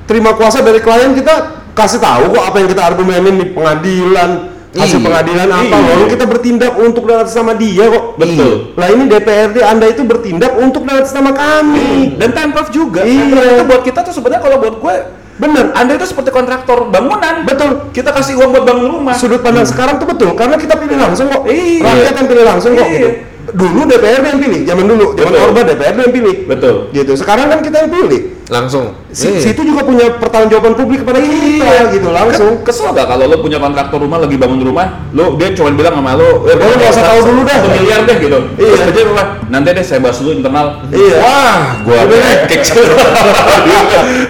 terima 0.06 0.30
kuasa 0.32 0.62
dari 0.62 0.78
klien 0.78 1.10
kita 1.10 1.34
kasih 1.74 1.98
tahu 1.98 2.30
kok 2.30 2.44
apa 2.44 2.56
yang 2.56 2.68
kita 2.70 2.82
argumenin 2.86 3.34
di 3.36 3.46
pengadilan 3.50 4.55
hasil 4.76 4.98
Iya. 4.98 5.06
pengadilan 5.06 5.48
apa 5.48 5.76
Iya. 5.76 5.88
lalu 5.88 6.04
kita 6.08 6.24
bertindak 6.24 6.72
untuk 6.76 7.02
dan 7.04 7.16
atas 7.20 7.34
nama 7.34 7.52
dia 7.52 7.84
kok 7.86 8.04
Betul. 8.16 8.52
Lah 8.74 8.88
ini 8.88 9.04
DPRD 9.06 9.56
Anda 9.60 9.86
itu 9.88 10.02
bertindak 10.02 10.52
untuk 10.56 10.82
dan 10.82 11.00
atas 11.00 11.12
nama 11.12 11.30
kami. 11.32 12.16
Dan 12.16 12.30
Pemprov 12.30 12.68
juga. 12.68 13.00
Iya. 13.02 13.60
Itu 13.60 13.64
buat 13.64 13.82
kita 13.82 14.00
tuh 14.02 14.12
sebenarnya 14.12 14.40
kalau 14.40 14.56
buat 14.58 14.76
gue 14.76 14.94
Bener. 15.36 15.68
Anda 15.72 16.00
itu 16.00 16.08
seperti 16.08 16.32
kontraktor 16.32 16.88
bangunan. 16.88 17.44
Betul. 17.44 17.92
Kita 17.92 18.08
kasih 18.08 18.40
uang 18.40 18.56
buat 18.56 18.64
bangun 18.64 18.88
rumah. 18.88 19.12
Sudut 19.12 19.44
pandang 19.44 19.68
sekarang 19.68 20.00
tuh 20.00 20.08
betul 20.08 20.32
karena 20.32 20.56
kita 20.56 20.76
pilih 20.76 20.96
langsung 20.96 21.28
kok. 21.28 21.44
Iya. 21.44 21.84
Rakyat 21.84 22.14
yang 22.16 22.26
pilih 22.26 22.44
langsung 22.44 22.72
kok. 22.72 22.88
Iya. 22.88 22.96
gitu. 22.96 23.08
Dulu 23.46 23.86
DPRD 23.86 24.24
yang 24.26 24.40
pilih, 24.40 24.60
zaman 24.64 24.84
dulu, 24.84 25.06
zaman. 25.14 25.30
Orba 25.38 25.60
DPRD 25.62 25.98
yang 26.02 26.14
pilih. 26.14 26.36
Betul. 26.46 26.74
Gitu. 26.90 27.12
Sekarang 27.14 27.46
kan 27.46 27.60
kita 27.60 27.86
yang 27.86 27.92
pilih. 27.92 28.22
langsung 28.46 28.94
Si, 29.10 29.26
Iya. 29.26 29.42
Situ 29.42 29.66
juga 29.66 29.82
punya 29.82 30.06
pertanggungjawaban 30.22 30.78
publik 30.78 31.02
kepada 31.02 31.18
kita 31.18 31.90
gitu 31.90 32.14
langsung. 32.14 32.62
Ke- 32.62 32.70
kesel 32.70 32.94
gak 32.94 33.10
kalau 33.10 33.26
lo 33.26 33.42
punya 33.42 33.58
kontraktor 33.58 33.98
rumah 33.98 34.22
lagi 34.22 34.38
bangun 34.38 34.62
rumah, 34.62 34.86
lo 35.10 35.34
dia 35.34 35.50
cuma 35.50 35.74
bilang 35.74 35.98
sama 35.98 36.14
lo, 36.14 36.46
eh, 36.46 36.54
Lo 36.54 36.70
nggak 36.70 36.94
usah 36.94 37.04
tahu 37.10 37.20
dulu 37.26 37.40
dah. 37.42 37.58
Satu 37.58 37.74
miliar 37.74 38.06
deh 38.06 38.16
gitu. 38.22 38.38
Iya. 38.54 38.70
Terus 38.70 38.82
aja 38.86 39.02
rumah, 39.02 39.26
nanti 39.48 39.68
deh 39.74 39.82
saya 39.82 39.98
bahas 39.98 40.22
dulu 40.22 40.30
internal. 40.36 40.78
Iya. 40.94 41.16
Wah, 41.18 41.58
gua 41.82 42.00
kick. 42.46 42.62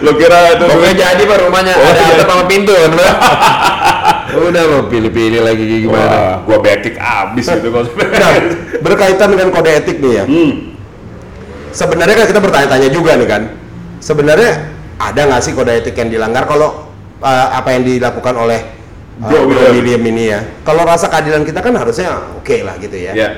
lo 0.00 0.10
kira 0.14 0.38
itu 0.54 0.64
Pokoknya 0.64 0.94
jadi 0.96 1.22
pak 1.26 1.38
rumahnya 1.44 1.72
Oh, 1.76 1.84
ada 1.84 2.00
iya. 2.00 2.14
atap 2.16 2.28
sama 2.30 2.44
pintu 2.48 2.72
kan 2.72 2.92
udah 4.42 4.62
mau 4.68 4.82
pilih-pilih 4.90 5.40
lagi 5.40 5.64
gimana 5.86 6.06
Wah, 6.08 6.34
gua 6.44 6.58
backkick 6.60 6.96
abis 6.98 7.46
gitu 7.48 7.68
kalau 7.72 7.88
Nah, 8.22 8.34
berkaitan 8.80 9.28
dengan 9.32 9.48
kode 9.54 9.70
etik 9.72 9.96
nih 10.02 10.12
ya. 10.22 10.24
Hmm. 10.24 10.52
Sebenarnya 11.72 12.14
kan 12.24 12.26
kita 12.28 12.40
bertanya-tanya 12.40 12.88
juga 12.88 13.16
nih 13.16 13.28
kan. 13.28 13.42
Sebenarnya 14.00 14.52
ada 14.96 15.20
nggak 15.28 15.42
sih 15.44 15.52
kode 15.52 15.72
etik 15.72 15.96
yang 15.96 16.08
dilanggar 16.08 16.48
kalau 16.48 16.88
uh, 17.20 17.48
apa 17.52 17.76
yang 17.76 17.84
dilakukan 17.84 18.34
oleh 18.36 18.60
uh, 19.20 19.28
Bro 19.28 19.48
Bro 19.48 19.72
William. 19.72 19.72
William 19.76 20.02
ini 20.12 20.24
ya? 20.32 20.40
Kalau 20.64 20.82
rasa 20.84 21.08
keadilan 21.12 21.44
kita 21.44 21.60
kan 21.60 21.74
harusnya 21.76 22.36
oke 22.36 22.56
lah 22.64 22.74
gitu 22.80 22.96
ya. 22.96 23.12
Ya. 23.12 23.28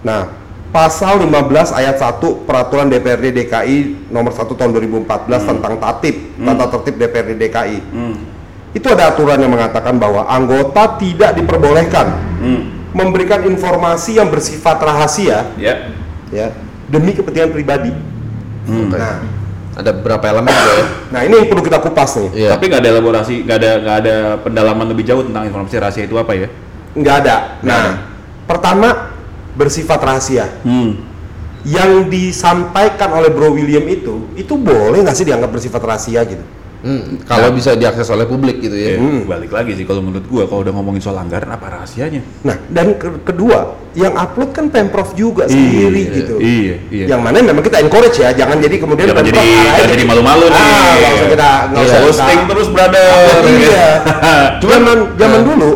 Nah, 0.00 0.32
pasal 0.70 1.18
15 1.26 1.74
ayat 1.74 1.98
1 1.98 2.46
peraturan 2.46 2.86
DPRD 2.86 3.34
DKI 3.34 4.08
nomor 4.08 4.30
1 4.30 4.46
tahun 4.54 4.70
2014 4.70 5.50
tentang 5.50 5.74
tatip, 5.76 6.16
tata 6.38 6.64
tertib 6.78 6.94
DPRD 6.96 7.30
DKI. 7.36 7.78
Hmm. 7.90 8.16
Itu 8.70 8.86
ada 8.86 9.10
aturan 9.10 9.42
yang 9.42 9.50
mengatakan 9.50 9.98
bahwa 9.98 10.26
anggota 10.26 10.94
tidak 10.96 11.34
diperbolehkan 11.34 12.06
Hmm. 12.40 12.62
memberikan 12.90 13.44
informasi 13.44 14.16
yang 14.16 14.32
bersifat 14.32 14.80
rahasia 14.80 15.52
Ya. 15.60 15.92
ya 16.32 16.50
demi 16.88 17.12
kepentingan 17.12 17.52
pribadi. 17.52 17.92
Hmm. 18.66 18.90
Nah, 18.90 19.22
ada 19.76 19.90
berapa 19.94 20.24
elemen 20.26 20.50
ya 20.50 20.84
nah 21.10 21.20
ini 21.22 21.34
yang 21.42 21.48
perlu 21.50 21.62
kita 21.62 21.78
kupas 21.78 22.18
nih. 22.18 22.30
Iya. 22.46 22.50
Tapi 22.54 22.64
nggak 22.70 22.80
ada 22.82 22.90
elaborasi, 22.96 23.34
nggak 23.46 23.56
ada 23.58 23.70
nggak 23.82 23.96
ada 24.06 24.14
pendalaman 24.42 24.86
lebih 24.90 25.04
jauh 25.06 25.22
tentang 25.22 25.46
informasi 25.46 25.74
rahasia 25.78 26.04
itu 26.06 26.16
apa 26.18 26.32
ya? 26.34 26.48
Nggak 26.94 27.16
ada. 27.26 27.36
Nah, 27.62 27.74
Nggak 27.78 27.94
pertama 28.46 28.88
bersifat 29.54 30.00
rahasia. 30.02 30.46
Hmm. 30.62 30.98
Yang 31.60 32.08
disampaikan 32.08 33.12
oleh 33.12 33.28
Bro 33.28 33.52
William 33.52 33.84
itu, 33.84 34.32
itu 34.32 34.54
boleh 34.56 35.04
nggak 35.04 35.12
sih 35.12 35.28
dianggap 35.28 35.52
bersifat 35.52 35.82
rahasia 35.84 36.24
gitu? 36.24 36.40
Hmm, 36.80 37.20
kalau 37.22 37.52
bisa 37.52 37.72
diakses 37.72 38.08
oleh 38.08 38.24
publik 38.24 38.56
gitu 38.58 38.72
ya 38.72 38.96
Ya, 38.96 39.04
balik 39.22 39.48
lagi 39.48 39.72
sih 39.72 39.84
kalau 39.84 40.00
menurut 40.00 40.24
gua 40.24 40.44
kalau 40.44 40.60
udah 40.60 40.72
ngomongin 40.72 40.98
soal 40.98 41.16
anggaran 41.16 41.46
apa 41.46 41.68
rahasianya? 41.70 42.24
Nah, 42.40 42.56
dan 42.66 42.96
ke- 42.96 43.20
kedua, 43.22 43.72
yang 43.92 44.12
upload 44.12 44.50
kan 44.50 44.66
Pemprov 44.66 45.12
juga 45.12 45.44
sendiri 45.44 46.02
Iya, 46.02 46.16
gitu. 46.16 46.34
iya, 46.38 46.74
iya. 46.88 47.04
Yang 47.06 47.20
mana 47.20 47.36
memang 47.42 47.60
kita 47.60 47.78
encourage 47.78 48.16
ya, 48.16 48.32
jangan 48.32 48.56
jadi 48.58 48.76
kemudian 48.76 49.06
Jangan 49.06 49.20
Pemprov 49.22 49.44
jadi 49.44 49.56
jangan 49.70 49.90
jadi 49.92 50.04
malu-malu 50.04 50.44
nih. 50.46 50.56
Ah, 50.56 50.94
usah 50.96 51.28
kita 51.28 51.50
nggak 51.66 51.76
Iya, 51.76 51.86
usah 51.86 52.00
Posting 52.02 52.40
terus 52.48 52.68
brother. 52.68 53.10
Iya. 53.44 53.88
Cuman 54.64 54.80
Zaman 54.80 54.98
zaman 55.14 55.40
dulu 55.44 55.70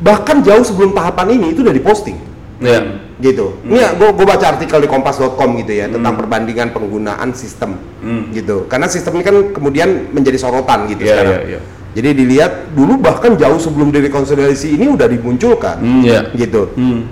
bahkan 0.00 0.40
jauh 0.40 0.64
sebelum 0.64 0.90
tahapan 0.90 1.26
ini 1.30 1.52
itu 1.52 1.60
udah 1.60 1.70
diposting 1.70 2.16
Iya. 2.58 2.99
Gitu. 3.20 3.60
Ini 3.62 3.94
gue 3.94 4.08
gue 4.10 4.26
baca 4.26 4.46
artikel 4.48 4.80
di 4.80 4.88
kompas.com 4.88 5.50
gitu 5.56 5.72
ya 5.72 5.86
tentang 5.86 6.16
perbandingan 6.16 6.68
penggunaan 6.70 7.30
sistem 7.32 7.76
Hmm. 8.00 8.32
gitu. 8.32 8.64
Karena 8.64 8.88
sistem 8.88 9.16
ini 9.16 9.24
kan 9.24 9.36
kemudian 9.52 10.08
menjadi 10.10 10.36
sorotan 10.36 10.88
gitu 10.88 11.04
Iya, 11.04 11.12
sekarang. 11.14 11.32
iya, 11.38 11.40
iya. 11.46 11.60
Jadi 11.90 12.08
dilihat 12.16 12.52
dulu 12.72 12.96
bahkan 12.96 13.34
jauh 13.34 13.58
sebelum 13.58 13.90
direkonsiliasi 13.90 14.74
ini 14.74 14.88
udah 14.88 15.04
dimunculkan 15.04 15.76
Hmm. 15.76 16.02
Iya. 16.02 16.32
gitu. 16.32 16.72
Hmm. 16.74 17.06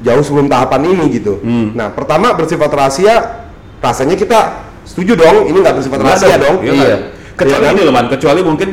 Jauh 0.00 0.20
sebelum 0.20 0.46
tahapan 0.46 0.84
ini 0.86 1.04
gitu. 1.10 1.40
Hmm. 1.40 1.72
Nah, 1.72 1.88
pertama 1.88 2.32
bersifat 2.32 2.68
rahasia 2.68 3.48
rasanya 3.80 4.14
kita 4.14 4.38
setuju 4.84 5.16
dong 5.16 5.48
ini 5.48 5.56
nggak 5.56 5.80
bersifat 5.80 5.98
rahasia 5.98 6.36
dong. 6.36 6.60
Iya, 6.60 6.72
ada. 6.74 6.96
Kecuali 7.34 7.56
Iya 7.56 7.66
kan? 7.66 7.74
ini 7.74 7.82
loh 7.82 7.94
man, 7.94 8.06
kecuali 8.06 8.40
mungkin 8.44 8.68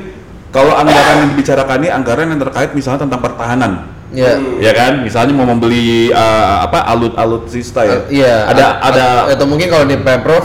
kalau 0.52 0.76
anggaran 0.82 1.16
yang 1.18 1.30
dibicarakan 1.32 1.78
ini 1.80 1.90
anggaran 1.90 2.28
yang 2.28 2.40
terkait 2.42 2.70
misalnya 2.76 3.08
tentang 3.08 3.22
pertahanan. 3.24 3.72
Iya. 4.12 4.44
Ya 4.60 4.72
kan, 4.76 5.08
misalnya 5.08 5.32
mau 5.32 5.48
membeli 5.48 6.12
eh, 6.12 6.56
apa 6.68 6.84
alut-alut 6.84 7.48
sista 7.48 7.88
ya. 7.88 7.98
Iya. 8.12 8.36
Ada 8.52 8.66
ada 8.84 9.06
atau 9.32 9.48
mungkin 9.48 9.72
kalau 9.72 9.88
di 9.88 9.96
pemprov 9.96 10.44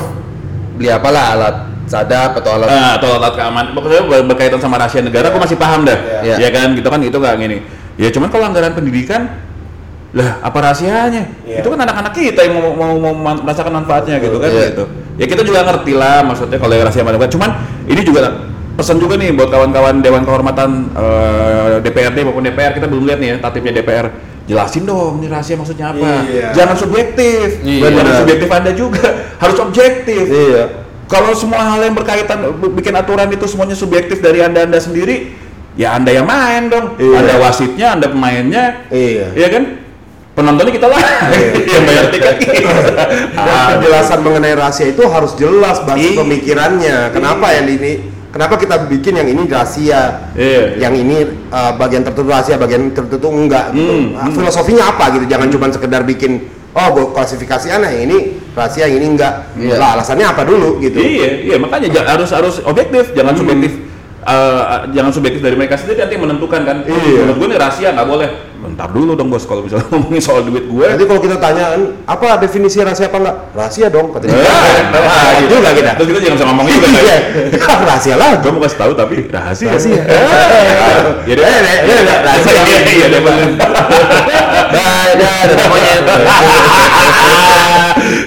beli 0.79 0.87
apalah 0.93 1.35
alat 1.35 1.57
sadap 1.91 2.39
atau 2.39 2.51
alat 2.63 2.69
eh, 2.71 2.91
atau 3.03 3.09
alat 3.19 3.35
keamanan. 3.35 3.71
Pokoknya 3.75 4.03
ber- 4.07 4.27
berkaitan 4.31 4.63
sama 4.63 4.79
rahasia 4.79 5.03
negara, 5.03 5.35
aku 5.35 5.43
masih 5.43 5.59
paham 5.59 5.83
dah. 5.83 5.99
Iya. 6.23 6.47
Ya 6.47 6.49
kan, 6.55 6.79
gitu 6.79 6.87
kan 6.87 7.03
itu 7.03 7.17
nggak 7.19 7.35
gini. 7.43 7.59
Ya 7.99 8.09
cuman 8.15 8.29
kalau 8.31 8.45
anggaran 8.47 8.71
pendidikan 8.71 9.35
lah 10.15 10.39
apa 10.47 10.59
rahasianya? 10.63 11.27
Iya. 11.43 11.61
Itu 11.61 11.69
kan 11.75 11.83
anak-anak 11.83 12.13
kita 12.15 12.41
yang 12.47 12.55
mau, 12.63 12.71
mau, 12.73 13.13
mau 13.13 13.35
merasakan 13.43 13.83
manfaatnya 13.83 14.23
gitu 14.23 14.39
kan 14.39 14.49
Iya. 14.49 14.71
gitu. 14.73 14.85
Ya 15.17 15.27
kita 15.27 15.43
juga 15.43 15.67
ngerti 15.67 15.93
lah 15.97 16.23
maksudnya 16.23 16.61
kalau 16.61 16.71
yang 16.77 16.87
rahasia 16.87 17.03
mana 17.03 17.19
bukan. 17.19 17.33
Cuman 17.35 17.51
ini 17.91 18.01
juga 18.07 18.31
pesan 18.77 19.01
juga 19.01 19.17
nih 19.17 19.33
buat 19.33 19.49
kawan-kawan 19.49 20.05
Dewan 20.05 20.23
Kehormatan 20.23 20.93
eh, 20.93 21.81
DPRD 21.81 22.29
maupun 22.29 22.45
DPR 22.45 22.77
kita 22.77 22.87
belum 22.87 23.09
lihat 23.09 23.19
nih 23.19 23.29
ya 23.33 23.37
tatipnya 23.41 23.73
DPR. 23.73 24.07
Jelasin 24.47 24.87
dong 24.87 25.19
ini 25.19 25.27
rahasia 25.27 25.59
maksudnya 25.59 25.91
apa. 25.91 26.23
Iya. 26.31 26.55
Jangan 26.55 26.77
subjektif. 26.79 27.67
Iya. 27.67 27.91
Jangan 27.91 28.15
subjektif 28.23 28.49
Anda 28.53 28.73
juga. 28.77 29.05
Harus 29.43 29.59
objektif. 29.59 30.25
Iya. 30.31 30.65
Kalau 31.11 31.35
semua 31.35 31.63
hal 31.67 31.83
yang 31.83 31.95
berkaitan 31.99 32.47
bikin 32.75 32.95
aturan 32.95 33.27
itu 33.31 33.47
semuanya 33.47 33.79
subjektif 33.79 34.19
dari 34.19 34.43
anda 34.43 34.67
anda 34.67 34.83
sendiri, 34.83 35.31
ya 35.79 35.95
anda 35.95 36.11
yang 36.11 36.27
main 36.27 36.67
dong. 36.67 36.99
Iya. 36.99 37.15
Anda 37.23 37.35
wasitnya, 37.39 37.87
anda 37.95 38.07
pemainnya, 38.11 38.87
Iya. 38.91 39.35
iya 39.35 39.49
kan? 39.51 39.65
penontonnya 40.37 40.69
kita 40.69 40.85
lah 40.85 41.01
yang 41.73 41.85
bayar 41.89 42.07
tiket 42.13 42.37
kita. 42.45 42.69
Dan 43.41 43.41
Ah, 43.41 43.67
penjelasan 43.73 44.21
mengenai 44.21 44.53
rahasia 44.53 44.93
itu 44.93 45.01
harus 45.09 45.33
jelas 45.41 45.81
basis 45.81 46.13
Iya. 46.13 46.21
pemikirannya. 46.21 46.97
Kenapa 47.17 47.57
yang 47.57 47.67
ini? 47.73 48.16
Kenapa 48.37 48.61
kita 48.61 48.77
bikin 48.85 49.17
yang 49.17 49.29
ini 49.33 49.43
rahasia? 49.49 50.29
Iya. 50.37 50.77
Yang 50.77 50.95
ini 51.01 51.17
uh, 51.49 51.73
bagian 51.73 52.05
tertentu 52.05 52.29
rahasia, 52.29 52.61
bagian 52.61 52.93
tertentu 52.93 53.33
enggak. 53.33 53.73
gitu. 53.73 53.89
Hmm, 53.89 54.13
Nah, 54.13 54.29
hmm. 54.29 54.37
Filosofinya 54.37 54.93
apa 54.93 55.09
gitu? 55.17 55.25
Jangan 55.25 55.49
cuma 55.49 55.67
sekedar 55.73 56.05
bikin 56.05 56.45
oh 56.77 56.89
gua 56.93 57.17
klasifikasi 57.17 57.73
aneh 57.73 57.97
yang 57.97 58.05
ini 58.13 58.19
rahasia, 58.53 58.85
yang 58.85 59.01
ini 59.01 59.17
enggak. 59.17 59.57
Iya. 59.57 59.81
Lah 59.81 59.97
alasannya 59.97 60.29
apa 60.29 60.45
dulu 60.45 60.85
gitu? 60.85 61.01
Iya, 61.01 61.29
iya 61.49 61.57
makanya 61.57 61.89
ja- 61.89 62.05
harus 62.07 62.29
harus 62.29 62.61
objektif, 62.61 63.17
jangan 63.17 63.33
subjektif. 63.33 63.73
Eh, 64.21 64.63
jangan 64.91 65.15
subjektif 65.15 65.41
dari 65.41 65.57
mereka 65.57 65.79
sendiri 65.79 66.03
nanti 66.03 66.17
menentukan 66.19 66.61
kan. 66.61 66.77
Iya. 66.85 67.25
Menurut 67.25 67.37
gue 67.41 67.49
ini 67.49 67.57
rahasia 67.57 67.89
nggak 67.97 68.05
boleh. 68.05 68.29
Bentar 68.67 68.91
dulu 68.91 69.15
dong 69.15 69.31
bos 69.31 69.47
kalau 69.47 69.63
misalnya 69.63 69.87
ngomongin 69.95 70.19
soal 70.19 70.43
duit 70.43 70.67
gue. 70.67 70.85
Nanti 70.91 71.05
kalau 71.07 71.21
kita 71.23 71.37
tanya 71.39 71.79
apa 72.03 72.27
definisi 72.43 72.83
rahasia 72.83 73.07
apa 73.07 73.19
enggak? 73.23 73.37
Rahasia 73.55 73.87
dong 73.87 74.11
katanya. 74.11 74.43
Eh, 74.43 74.79
Nah, 74.91 75.39
gitu 75.39 75.55
juga 75.63 75.71
kita. 75.71 75.91
Terus 75.95 76.09
kita 76.11 76.19
jangan 76.27 76.35
bisa 76.35 76.47
ngomong 76.51 76.67
juga 76.67 76.87
kan. 76.91 77.03
Iya. 77.07 77.19
rahasia 77.87 78.15
lah. 78.19 78.31
Gue 78.43 78.51
mau 78.51 78.63
kasih 78.67 78.79
tahu 78.83 78.93
tapi 78.99 79.17
rahasia. 79.31 79.71
Rahasia. 79.71 80.03
Ya 81.27 81.35
deh. 81.39 81.45
Eh, 81.47 81.55
eh, 81.55 81.63
eh, 81.63 81.95
eh, 81.95 82.21
rahasia. 82.27 82.53
Iya, 82.67 82.79
iya, 82.91 83.07
deh, 83.07 83.21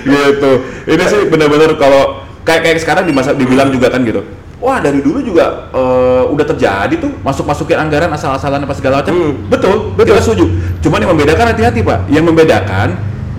gitu. 0.08 0.52
Ini 0.90 1.04
sih 1.06 1.22
benar-benar 1.30 1.72
kalau 1.78 2.26
kayak 2.48 2.62
kayak 2.66 2.78
sekarang 2.82 3.04
di 3.06 3.14
masa 3.14 3.36
dibilang 3.36 3.70
juga 3.70 3.92
kan 3.92 4.02
gitu. 4.08 4.24
Wah 4.60 4.84
dari 4.84 5.00
dulu 5.00 5.24
juga 5.24 5.72
eh, 5.72 6.24
udah 6.28 6.46
terjadi 6.52 7.00
tuh 7.00 7.16
masuk 7.24 7.48
masukin 7.48 7.80
anggaran 7.80 8.12
asal-asalan 8.12 8.60
apa 8.68 8.76
segala 8.76 9.00
macam. 9.00 9.16
Hmm. 9.16 9.34
Betul, 9.48 9.96
betul. 9.96 10.16
Kita 10.16 10.24
setuju. 10.24 10.46
Cuman 10.84 11.00
yang 11.00 11.12
membedakan 11.16 11.56
hati-hati 11.56 11.80
pak. 11.80 12.12
Yang 12.12 12.26
membedakan 12.28 12.88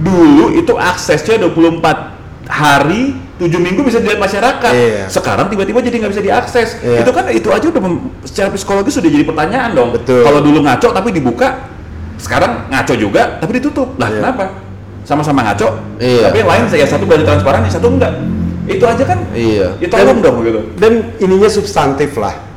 dulu 0.01 0.57
itu 0.57 0.73
aksesnya 0.81 1.37
24 1.45 2.49
hari 2.49 3.15
7 3.37 3.57
minggu 3.57 3.85
bisa 3.85 4.01
dilihat 4.01 4.21
masyarakat. 4.21 4.73
Iya. 4.73 5.05
Sekarang 5.13 5.49
tiba-tiba 5.53 5.81
jadi 5.81 5.97
nggak 6.01 6.13
bisa 6.13 6.25
diakses. 6.25 6.69
Iya. 6.81 7.05
Itu 7.05 7.13
kan 7.13 7.29
itu 7.33 7.49
aja 7.53 7.67
udah 7.69 7.81
secara 8.25 8.49
psikologis 8.53 8.97
sudah 8.97 9.09
jadi 9.13 9.25
pertanyaan 9.25 9.77
dong. 9.77 9.93
Betul. 9.97 10.25
Kalau 10.25 10.41
dulu 10.41 10.65
ngaco 10.65 10.89
tapi 10.93 11.09
dibuka, 11.13 11.69
sekarang 12.21 12.69
ngaco 12.69 12.95
juga 12.97 13.37
tapi 13.41 13.61
ditutup. 13.61 13.97
Lah 13.97 14.09
Iya. 14.09 14.25
kenapa? 14.25 14.45
Sama-sama 15.05 15.41
ngaco, 15.41 15.81
Iya. 15.97 16.29
tapi 16.29 16.37
yang 16.45 16.51
lain 16.53 16.65
saya 16.69 16.85
satu 16.85 17.09
berani 17.09 17.25
transparan, 17.25 17.65
yang 17.65 17.73
satu 17.73 17.89
enggak. 17.89 18.13
Itu 18.71 18.85
aja 18.85 19.03
kan? 19.03 19.19
Iya. 19.31 19.69
Ya 19.77 19.87
tolong 19.87 20.19
dong 20.21 20.37
gitu. 20.43 20.61
Dan 20.77 20.93
ininya 21.19 21.47
substantif 21.47 22.15
lah. 22.15 22.49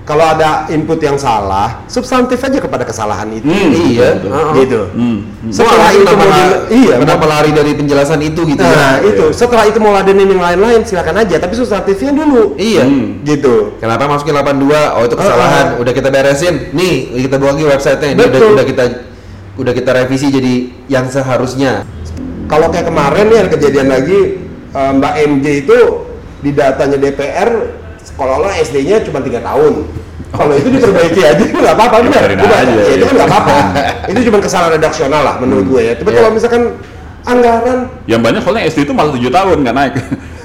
Kalau 0.00 0.26
ada 0.26 0.66
input 0.68 0.98
yang 0.98 1.14
salah, 1.14 1.86
substantif 1.86 2.42
aja 2.42 2.58
kepada 2.58 2.82
kesalahan 2.82 3.30
itu. 3.30 3.46
Hmm, 3.46 3.70
Iya. 3.70 4.18
betul, 4.18 4.30
Heeh. 4.32 4.52
Gitu. 4.58 4.80
Hmm. 4.90 5.18
hmm. 5.22 5.52
Setelah 5.54 5.90
itu 5.92 6.02
kenapa, 6.02 6.18
mau 6.18 6.34
di- 6.34 6.58
iya, 6.74 6.94
kenapa 6.98 7.20
mau- 7.20 7.30
lari 7.30 7.50
dari 7.54 7.72
penjelasan 7.78 8.18
itu 8.18 8.40
gitu 8.42 8.58
Nah, 8.58 8.98
ya? 8.98 9.06
itu. 9.06 9.24
Setelah 9.30 9.70
itu 9.70 9.78
mau 9.78 9.94
ladenin 9.94 10.26
yang 10.26 10.42
lain-lain 10.42 10.82
silakan 10.82 11.14
aja, 11.14 11.38
tapi 11.38 11.54
substantifnya 11.54 12.10
dulu. 12.10 12.58
Iya. 12.58 12.82
Hmm. 12.82 13.22
Gitu. 13.22 13.78
Kenapa 13.78 14.10
masukin 14.10 14.34
82? 14.34 14.98
Oh 14.98 15.04
itu 15.04 15.14
kesalahan. 15.14 15.78
Ah. 15.78 15.78
Udah 15.78 15.92
kita 15.94 16.08
beresin. 16.10 16.74
Nih, 16.74 16.94
kita 17.22 17.38
buat 17.38 17.54
lagi 17.54 17.64
websitenya. 17.70 18.12
Ini 18.12 18.22
udah, 18.26 18.40
udah 18.50 18.66
kita 18.66 18.84
udah 19.60 19.72
kita 19.76 19.90
revisi 19.94 20.26
jadi 20.26 20.54
yang 20.88 21.06
seharusnya. 21.06 21.86
Kalau 22.48 22.66
kayak 22.66 22.90
kemarin 22.90 23.30
nih 23.30 23.38
ada 23.38 23.50
kejadian 23.52 23.86
lagi 23.86 24.20
eh, 24.70 24.90
Mbak 24.94 25.14
MJ 25.28 25.46
itu 25.62 25.78
di 26.40 26.50
datanya 26.52 26.96
DPR 26.96 27.50
sekolah-olah 28.00 28.56
SD-nya 28.60 29.04
cuma 29.04 29.20
tiga 29.20 29.40
tahun. 29.40 29.84
Kalau 30.30 30.54
itu 30.54 30.68
diperbaiki 30.70 31.20
aja 31.26 31.42
nggak 31.62 31.74
apa-apa 31.74 31.96
benar. 32.06 32.22
Aja, 32.22 32.70
ya, 32.70 32.84
itu 32.94 33.02
iya. 33.02 33.06
kan 33.06 33.14
nggak 33.18 33.30
apa-apa. 33.30 33.54
itu 34.14 34.20
cuma 34.30 34.38
kesalahan 34.38 34.72
redaksional 34.78 35.22
lah 35.22 35.34
menurut 35.42 35.66
gue 35.66 35.82
ya. 35.90 35.94
Tapi 35.98 36.08
Iya. 36.10 36.16
kalau 36.22 36.30
misalkan 36.32 36.62
anggaran 37.20 37.78
Yang 38.08 38.20
banyak 38.24 38.40
soalnya 38.40 38.64
SD 38.64 38.78
itu 38.88 38.92
malah 38.96 39.12
7 39.12 39.28
tahun 39.28 39.56
nggak 39.60 39.76
naik. 39.76 39.92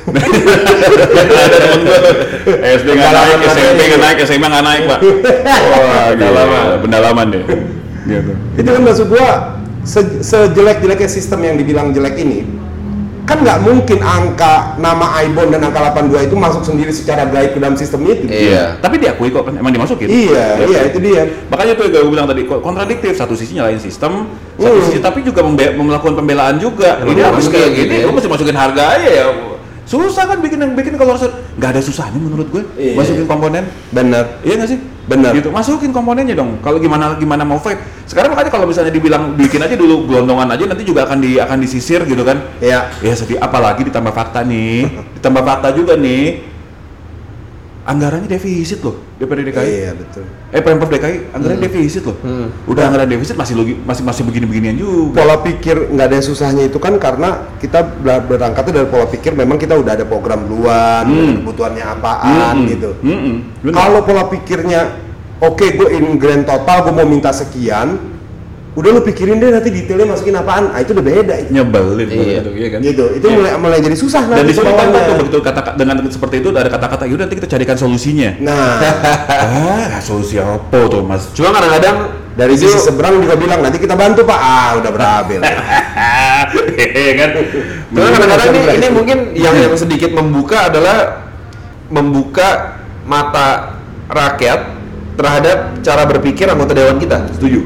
Ada 0.05 1.57
temen 1.57 1.82
gue 1.82 1.97
tuh, 1.97 2.15
SD 2.61 2.88
nggak 2.93 3.13
naik, 3.13 3.38
SMP 3.47 3.80
nggak 3.89 4.01
naik, 4.01 4.17
SMA 4.26 4.47
nggak 4.47 4.65
naik 4.65 4.84
pak. 4.86 4.99
Wah, 5.71 6.05
pendalaman, 6.13 6.65
pendalaman 6.82 7.26
deh. 7.34 7.43
Gitu. 8.05 8.32
itu 8.53 8.69
kan 8.69 8.82
maksud 8.86 9.09
gua 9.09 9.57
se- 9.82 10.21
sejelek-jeleknya 10.21 11.09
sistem 11.09 11.41
yang 11.41 11.55
dibilang 11.57 11.89
jelek 11.89 12.21
ini 12.21 12.45
kan 13.26 13.41
nggak 13.41 13.57
mungkin 13.61 13.99
angka 13.99 14.78
nama 14.78 15.17
Ibon 15.19 15.49
dan 15.49 15.61
angka 15.61 15.82
82 15.91 16.26
itu 16.26 16.36
masuk 16.36 16.61
sendiri 16.61 16.89
secara 16.89 17.26
gaib 17.26 17.51
ke 17.51 17.59
dalam 17.59 17.73
sistem 17.73 18.05
itu. 18.05 18.26
Iya. 18.26 18.78
Tapi 18.78 18.95
diakui 18.97 19.30
kok 19.30 19.43
kan, 19.43 19.53
emang 19.55 19.73
dimasukin. 19.73 20.05
Iya, 20.05 20.61
Ya. 20.61 20.65
iya 20.65 20.80
itu 20.86 20.97
dia. 20.99 21.21
Makanya 21.49 21.73
tuh 21.73 21.89
gue 21.89 22.05
bilang 22.05 22.26
tadi 22.26 22.45
kok 22.45 22.61
kontradiktif 22.61 23.13
satu 23.13 23.34
sisi 23.34 23.57
nyalain 23.57 23.78
sistem, 23.78 24.30
satu 24.55 24.69
Hmm. 24.71 24.86
sisi 24.86 24.99
tapi 24.99 25.19
juga 25.21 25.41
membe- 25.41 25.73
melakukan 25.73 26.15
pembelaan 26.15 26.55
juga. 26.55 27.01
Ini 27.01 27.21
masukin 27.28 27.49
kayak 27.51 27.69
gitu 27.71 27.82
gini, 27.84 27.95
ya? 27.97 28.05
lu 28.05 28.13
mesti 28.13 28.30
masukin 28.30 28.55
harga 28.55 28.84
aja 28.93 29.09
ya. 29.11 29.26
Susah 29.86 30.26
kan 30.26 30.41
bikin 30.41 30.57
yang 30.57 30.73
bikin 30.73 30.93
kalau 30.93 31.13
harus 31.13 31.26
nggak 31.55 31.69
ada 31.71 31.82
susahnya 31.82 32.17
menurut 32.17 32.47
gue 32.47 32.61
Iya. 32.76 32.93
masukin 32.93 33.26
komponen. 33.26 33.65
Benar. 33.89 34.41
Iya 34.41 34.53
nggak 34.55 34.69
sih? 34.69 34.80
Benar. 35.06 35.38
Gitu, 35.38 35.53
masukin 35.53 35.93
komponennya 35.93 36.34
dong. 36.34 36.58
Kalau 36.66 36.82
gimana 36.82 37.14
gimana 37.18 37.45
mau 37.45 37.62
fight. 37.62 37.78
Sekarang 38.10 38.34
makanya 38.34 38.49
kalau 38.53 38.66
misalnya 38.66 38.89
dibilang 38.89 39.38
bikin 39.38 39.62
aja 39.62 39.78
dulu 39.78 40.10
gelondongan 40.10 40.49
aja 40.58 40.66
nanti 40.66 40.82
juga 40.86 41.06
akan 41.06 41.22
di 41.22 41.38
akan 41.38 41.58
disisir 41.62 42.01
gitu 42.10 42.26
kan. 42.26 42.41
Iya. 42.58 42.89
Ya 43.06 43.14
sedih 43.14 43.38
apalagi 43.38 43.86
ditambah 43.86 44.14
fakta 44.14 44.41
nih. 44.41 44.89
ditambah 45.22 45.43
fakta 45.45 45.70
juga 45.78 45.93
nih. 45.93 46.55
Anggarannya 47.86 48.25
defisit 48.25 48.81
loh 48.81 48.97
DPRD 49.15 49.53
DKI. 49.53 49.61
Iya, 49.61 49.91
betul. 49.93 50.25
Eh 50.49 50.57
Pemprov 50.57 50.89
DKI 50.89 51.29
anggaran 51.31 51.61
defisit 51.61 52.01
loh. 52.01 52.17
Hmm. 52.17 52.49
Udah 52.65 52.89
anggaran 52.89 53.05
defisit 53.05 53.38
masih 53.38 53.53
logi, 53.53 53.77
masih 53.77 54.01
masih 54.01 54.25
begini-beginian 54.25 54.73
juga. 54.73 55.21
Pola 55.21 55.38
pikir 55.39 55.93
nggak 55.93 56.07
ada 56.09 56.17
susahnya 56.17 56.65
itu 56.65 56.81
kan 56.81 56.97
karena 56.97 57.45
kita 57.55 57.86
ber- 57.86 58.25
berangkatnya 58.25 58.81
dari 58.81 58.89
pola 58.89 59.05
pikir 59.05 59.31
memang 59.31 59.61
kita 59.61 59.77
udah 59.77 59.93
ada 59.93 60.03
program 60.03 60.43
duluan, 60.43 61.05
Hmm. 61.05 61.33
kebutuhannya 61.39 61.83
apaan 61.86 62.55
Mm-mm. 62.57 62.71
gitu. 62.73 62.89
Bener. 63.61 63.73
Kalau 63.77 63.99
pola 64.01 64.23
pikirnya 64.27 64.81
oke 65.38 65.65
gue 65.69 65.88
in 65.93 66.17
grand 66.17 66.41
total 66.41 66.89
gue 66.89 66.93
mau 66.95 67.05
minta 67.05 67.29
sekian, 67.29 68.14
udah 68.76 68.89
lu 68.91 69.01
pikirin 69.07 69.39
deh 69.39 69.55
nanti 69.55 69.71
detailnya 69.71 70.03
masukin 70.11 70.36
apaan, 70.36 70.67
ah 70.76 70.84
itu 70.84 70.91
udah 70.91 71.05
beda 71.07 71.34
itu. 71.39 71.49
nyebelin 71.55 72.07
Iya. 72.11 72.19
gitu, 72.43 72.49
iya 72.59 72.67
kan? 72.76 72.80
Gitu, 72.84 73.05
itu 73.15 73.26
Iya. 73.32 73.36
mulai 73.39 73.51
mulai 73.55 73.80
jadi 73.80 73.95
susah 73.95 74.28
dan 74.28 74.43
nanti 74.43 74.51
di 74.51 74.59
kan 74.59 74.67
bawahnya. 74.67 74.99
tuh 75.07 75.15
begitu 75.23 75.38
kata 75.39 75.61
dengan 75.80 75.95
seperti 76.11 76.36
itu 76.43 76.47
ada 76.51 76.67
kata-kata 76.67 77.03
yaudah 77.07 77.23
nanti 77.23 77.39
kita 77.39 77.47
carikan 77.47 77.80
solusinya. 77.80 78.36
Nah, 78.43 78.84
ah, 79.95 80.03
solusi 80.03 80.36
apa 80.43 80.91
tuh 80.91 81.07
mas? 81.07 81.32
Cuma 81.32 81.55
kadang-kadang 81.55 82.19
dari 82.36 82.55
sisi 82.59 82.76
seberang 82.76 83.15
juga 83.23 83.39
bilang 83.39 83.63
nanti 83.63 83.80
kita 83.80 83.95
bantu 83.95 84.28
pak, 84.28 84.39
ah 84.43 84.69
udah 84.76 84.91
berabil. 84.91 85.39
Hehe 86.76 87.05
kan? 87.23 87.30
Cuma 87.95 88.07
kadang-kadang 88.11 88.47
ini, 88.51 88.59
ini 88.76 88.88
mungkin 88.91 89.17
yang 89.39 89.55
yang 89.55 89.71
sedikit 89.80 90.11
membuka 90.11 90.67
adalah 90.67 91.23
membuka 91.88 92.76
mata 93.07 93.80
rakyat 94.11 94.74
terhadap 95.16 95.57
cara 95.80 96.03
berpikir 96.07 96.45
anggota 96.51 96.76
dewan 96.76 96.99
kita. 96.99 97.32
Setuju. 97.36 97.59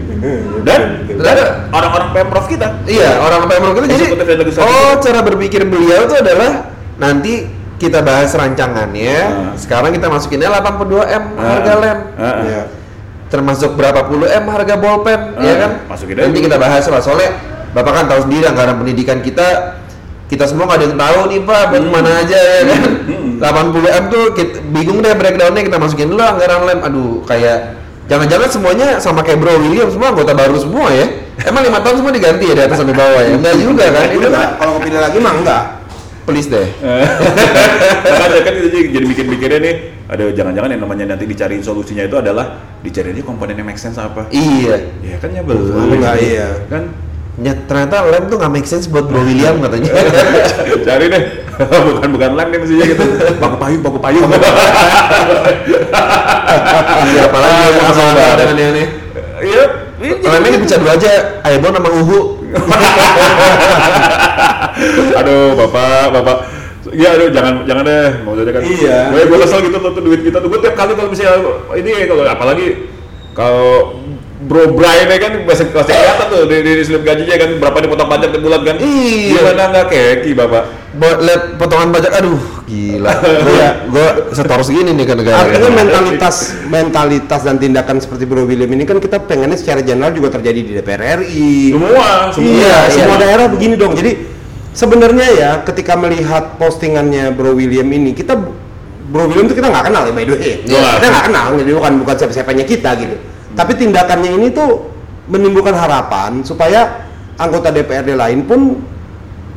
Dan 0.61 1.09
dan 1.19 1.37
orang-orang 1.73 2.09
pemprov 2.13 2.45
kita. 2.45 2.67
Iya, 2.85 3.19
orang 3.21 3.49
pemprov 3.49 3.73
kita 3.77 3.87
jadi 3.89 4.05
oh 4.61 4.93
cara 5.01 5.19
berpikir 5.25 5.65
beliau 5.65 6.05
itu 6.05 6.15
adalah 6.17 6.69
nanti 7.01 7.49
kita 7.79 8.03
bahas 8.03 8.35
rancangannya. 8.35 9.17
Ah. 9.23 9.53
Sekarang 9.55 9.95
kita 9.95 10.11
masukinnya 10.11 10.51
82M 10.51 11.23
harga 11.39 11.73
lem. 11.79 11.99
Ah, 12.19 12.23
ah. 12.23 12.35
Iya. 12.43 12.61
Termasuk 13.29 13.77
berapa 13.77 14.09
puluh 14.09 14.25
M 14.25 14.49
harga 14.49 14.73
bolpen, 14.73 15.37
Ah, 15.37 15.43
ya 15.45 15.53
kan? 15.61 15.71
masukin 15.85 16.17
Nanti 16.17 16.39
kita 16.41 16.57
bahas 16.57 16.81
lah 16.89 16.97
soalnya 16.97 17.29
Bapak 17.69 17.93
kan 17.93 18.05
tahu 18.09 18.25
sendiri 18.25 18.49
anggaran 18.49 18.81
pendidikan 18.81 19.21
kita 19.21 19.78
kita 20.29 20.45
semua 20.45 20.69
nggak 20.69 20.77
ada 20.77 20.85
yang 20.85 20.97
tahu 20.97 21.19
nih 21.27 21.39
Pak, 21.41 21.61
buat 21.67 21.81
Hmm. 21.81 21.89
ke 21.89 21.91
mana 21.91 22.09
aja 22.21 22.37
ya 22.37 22.61
kan? 22.63 22.81
80 23.39 23.89
M 23.89 24.03
tuh 24.07 24.23
kita, 24.37 24.55
bingung 24.69 24.99
deh 25.01 25.13
breakdownnya 25.15 25.63
kita 25.65 25.77
masukin 25.79 26.07
dulu 26.07 26.21
anggaran 26.21 26.61
lem. 26.63 26.79
Aduh, 26.85 27.25
kayak 27.25 27.57
jangan-jangan 28.05 28.49
semuanya 28.51 28.87
sama 29.01 29.25
kayak 29.25 29.41
Bro 29.41 29.57
William 29.57 29.89
semua 29.89 30.13
anggota 30.13 30.37
baru 30.37 30.59
semua 30.59 30.91
ya? 30.93 31.07
Emang 31.39 31.63
lima 31.63 31.79
tahun 31.79 32.03
semua 32.03 32.11
diganti 32.11 32.45
ya 32.45 32.53
dari 32.53 32.67
atas 32.67 32.77
sampai 32.77 32.93
bawah 32.93 33.21
ya? 33.23 33.31
Enggak 33.33 33.55
juga 33.57 33.85
kan? 33.89 34.07
Itu 34.11 34.27
kan 34.27 34.49
kalau 34.59 34.71
kepilih 34.77 34.99
lagi 35.01 35.17
mah 35.17 35.33
enggak. 35.33 35.63
please 36.27 36.45
deh. 36.45 36.61
Makanya 38.05 38.41
kan 38.45 38.53
itu 38.53 38.67
jadi, 38.69 38.87
jadi 38.93 39.05
mikir-mikirnya 39.09 39.59
nih, 39.65 39.73
ada 40.05 40.23
jangan-jangan 40.29 40.69
yang 40.69 40.81
namanya 40.85 41.05
nanti 41.15 41.25
dicariin 41.25 41.65
solusinya 41.65 42.05
itu 42.05 42.21
adalah 42.21 42.53
dicari 42.85 43.17
aja 43.17 43.25
komponen 43.25 43.57
yang 43.57 43.65
make 43.65 43.81
sense 43.81 43.97
apa. 43.97 44.29
Iya. 44.29 44.93
Ya 45.01 45.17
kan 45.17 45.33
nyebel. 45.33 45.57
Enggak, 45.73 46.21
iya. 46.21 46.53
Kan 46.69 46.93
Ya, 47.39 47.55
ternyata 47.55 48.03
lem 48.03 48.27
tuh 48.27 48.35
nggak 48.35 48.51
make 48.51 48.67
sense 48.67 48.91
buat 48.91 49.07
Bro 49.07 49.23
William 49.23 49.63
katanya. 49.63 49.91
cari 50.87 51.05
deh. 51.07 51.23
bukan 51.95 52.09
bukan 52.11 52.31
lem 52.35 52.47
nih 52.51 52.59
mestinya 52.59 52.85
gitu. 52.87 53.03
Paku 53.39 53.55
payung, 53.55 53.81
paku 53.83 53.99
payung. 53.99 54.27
Iya, 56.99 57.29
apalagi 57.29 57.61
yang 57.61 57.75
mau 57.79 57.93
sama 57.93 58.11
ini 58.41 58.65
nih. 58.75 58.87
Iya, 59.39 59.63
ini 60.01 60.09
jadi- 60.19 60.33
Lemnya 60.35 60.49
dipecah 60.57 60.77
dua 60.81 60.91
aja, 60.97 61.11
Aibon 61.47 61.71
sama 61.71 61.89
Uhu. 61.93 62.19
aduh 65.13 65.53
bapak 65.53 66.05
bapak 66.17 66.37
Iya, 66.89 67.09
aduh 67.13 67.29
jangan 67.29 67.53
jangan 67.69 67.83
deh, 67.85 68.09
mau 68.25 68.33
jadi 68.33 68.49
kan. 68.49 68.61
Iya. 68.65 68.99
Gue 69.13 69.21
gue 69.29 69.37
kesel 69.45 69.59
gitu 69.69 69.77
tuh, 69.77 69.91
tuh 69.93 70.01
duit 70.01 70.21
kita 70.25 70.41
tuh. 70.41 70.49
Gue 70.49 70.59
tiap 70.59 70.73
kali 70.73 70.97
kalau 70.97 71.09
misalnya 71.13 71.37
ini 71.77 71.91
kalau 72.09 72.23
apalagi 72.25 72.67
kalau 73.37 73.93
Bro 74.39 74.71
Brian 74.71 75.11
ya 75.11 75.19
kan 75.19 75.31
masih 75.43 75.67
masih 75.67 75.91
kelihatan 75.91 76.25
tuh 76.31 76.43
di, 76.47 76.57
di, 76.63 76.71
di 76.79 76.83
slip 76.87 77.03
gajinya 77.03 77.35
kan 77.35 77.49
berapa 77.59 77.77
dipotong 77.83 78.07
pajak 78.07 78.31
tiap 78.31 78.39
bulan 78.39 78.61
kan 78.63 78.75
Iya. 78.79 79.35
gimana 79.35 79.63
nggak 79.67 79.85
keki 79.91 80.31
bapak 80.31 80.63
Buat 80.89 81.21
lihat 81.21 81.43
potongan 81.61 81.93
pajak, 81.93 82.11
aduh 82.17 82.41
gila. 82.65 83.13
Gue 83.45 83.67
gue 83.93 84.07
setor 84.33 84.57
segini 84.65 84.89
nih 84.89 85.05
ke 85.05 85.13
negara. 85.13 85.45
Artinya 85.45 85.69
mentalitas 85.69 86.35
mentalitas 86.65 87.45
dan 87.45 87.61
tindakan 87.61 88.01
seperti 88.01 88.25
Bro 88.25 88.49
William 88.49 88.67
ini 88.67 88.89
kan 88.89 88.97
kita 88.97 89.21
pengennya 89.21 89.53
secara 89.53 89.85
general 89.85 90.17
juga 90.17 90.33
terjadi 90.33 90.59
di 90.65 90.71
DPR 90.73 91.21
RI. 91.21 91.77
semua 91.77 92.33
semua 92.33 92.41
Iya, 92.41 92.65
iya. 92.65 92.89
semua 92.89 93.15
daerah 93.21 93.45
begini 93.45 93.77
dong. 93.77 93.93
Jadi 93.93 94.17
sebenarnya 94.71 95.27
ya 95.29 95.51
ketika 95.61 95.93
melihat 95.93 96.57
postingannya 96.57 97.37
Bro 97.37 97.53
William 97.53 97.85
ini 97.85 98.17
kita 98.17 98.33
Bro 99.13 99.29
William 99.29 99.45
itu 99.45 99.61
kita 99.61 99.69
nggak 99.69 99.93
kenal 99.93 100.03
ya 100.09 100.13
by 100.15 100.25
the 100.25 100.33
way. 100.33 100.53
Iya. 100.65 100.89
Kita 100.97 101.05
nggak 101.05 101.25
kenal, 101.29 101.45
jadi 101.53 101.71
bukan 101.75 101.93
bukan 102.01 102.15
siapa-siapanya 102.17 102.65
kita 102.65 102.89
gitu. 102.97 103.15
Tapi 103.59 103.75
tindakannya 103.75 104.31
ini 104.33 104.47
tuh 104.49 104.87
menimbulkan 105.27 105.75
harapan 105.75 106.39
supaya 106.41 107.03
anggota 107.35 107.69
DPRD 107.69 108.15
lain 108.15 108.47
pun 108.47 108.79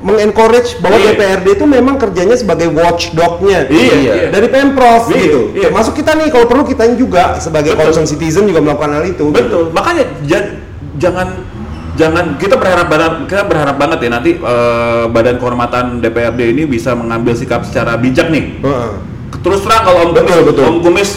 mengencourage 0.02 0.82
bahwa 0.82 0.98
Iya. 0.98 1.14
DPRD 1.14 1.46
itu 1.54 1.64
memang 1.64 1.94
kerjanya 1.94 2.34
sebagai 2.34 2.66
watchdognya 2.68 3.70
Iya, 3.70 3.94
iya. 3.94 4.12
dari 4.28 4.50
pemprov 4.50 5.06
Iya, 5.06 5.14
gitu. 5.16 5.40
iya. 5.54 5.70
Termasuk 5.70 5.94
kita 5.94 6.18
nih 6.18 6.28
kalau 6.28 6.50
perlu 6.50 6.66
kita 6.66 6.90
juga 6.92 7.38
sebagai 7.38 7.72
Betul. 7.72 7.82
concerned 7.86 8.10
citizen 8.10 8.44
juga 8.44 8.58
melakukan 8.58 8.90
hal 8.92 9.04
itu. 9.06 9.30
Betul. 9.30 9.70
Makanya 9.70 10.02
ja- 10.26 10.58
jangan 10.98 11.46
jangan 11.94 12.34
kita 12.34 12.58
berharap 12.58 12.90
banget 12.90 13.12
kita 13.28 13.42
berharap 13.46 13.76
banget 13.78 13.98
ya 14.02 14.10
nanti 14.10 14.30
eh, 14.34 15.04
Badan 15.06 15.38
Kehormatan 15.38 15.84
DPRD 16.02 16.40
ini 16.50 16.62
bisa 16.66 16.98
mengambil 16.98 17.38
sikap 17.38 17.62
secara 17.62 17.94
bijak 17.94 18.26
nih. 18.26 18.58
Heeh. 18.58 18.90
Terus 19.38 19.62
terang 19.62 19.82
kalau 19.82 19.98
Om 20.02 20.10
Betul, 20.12 20.26
Kumis, 20.34 20.46
betul. 20.50 20.64
Om 20.64 20.76
Kumis 20.82 21.10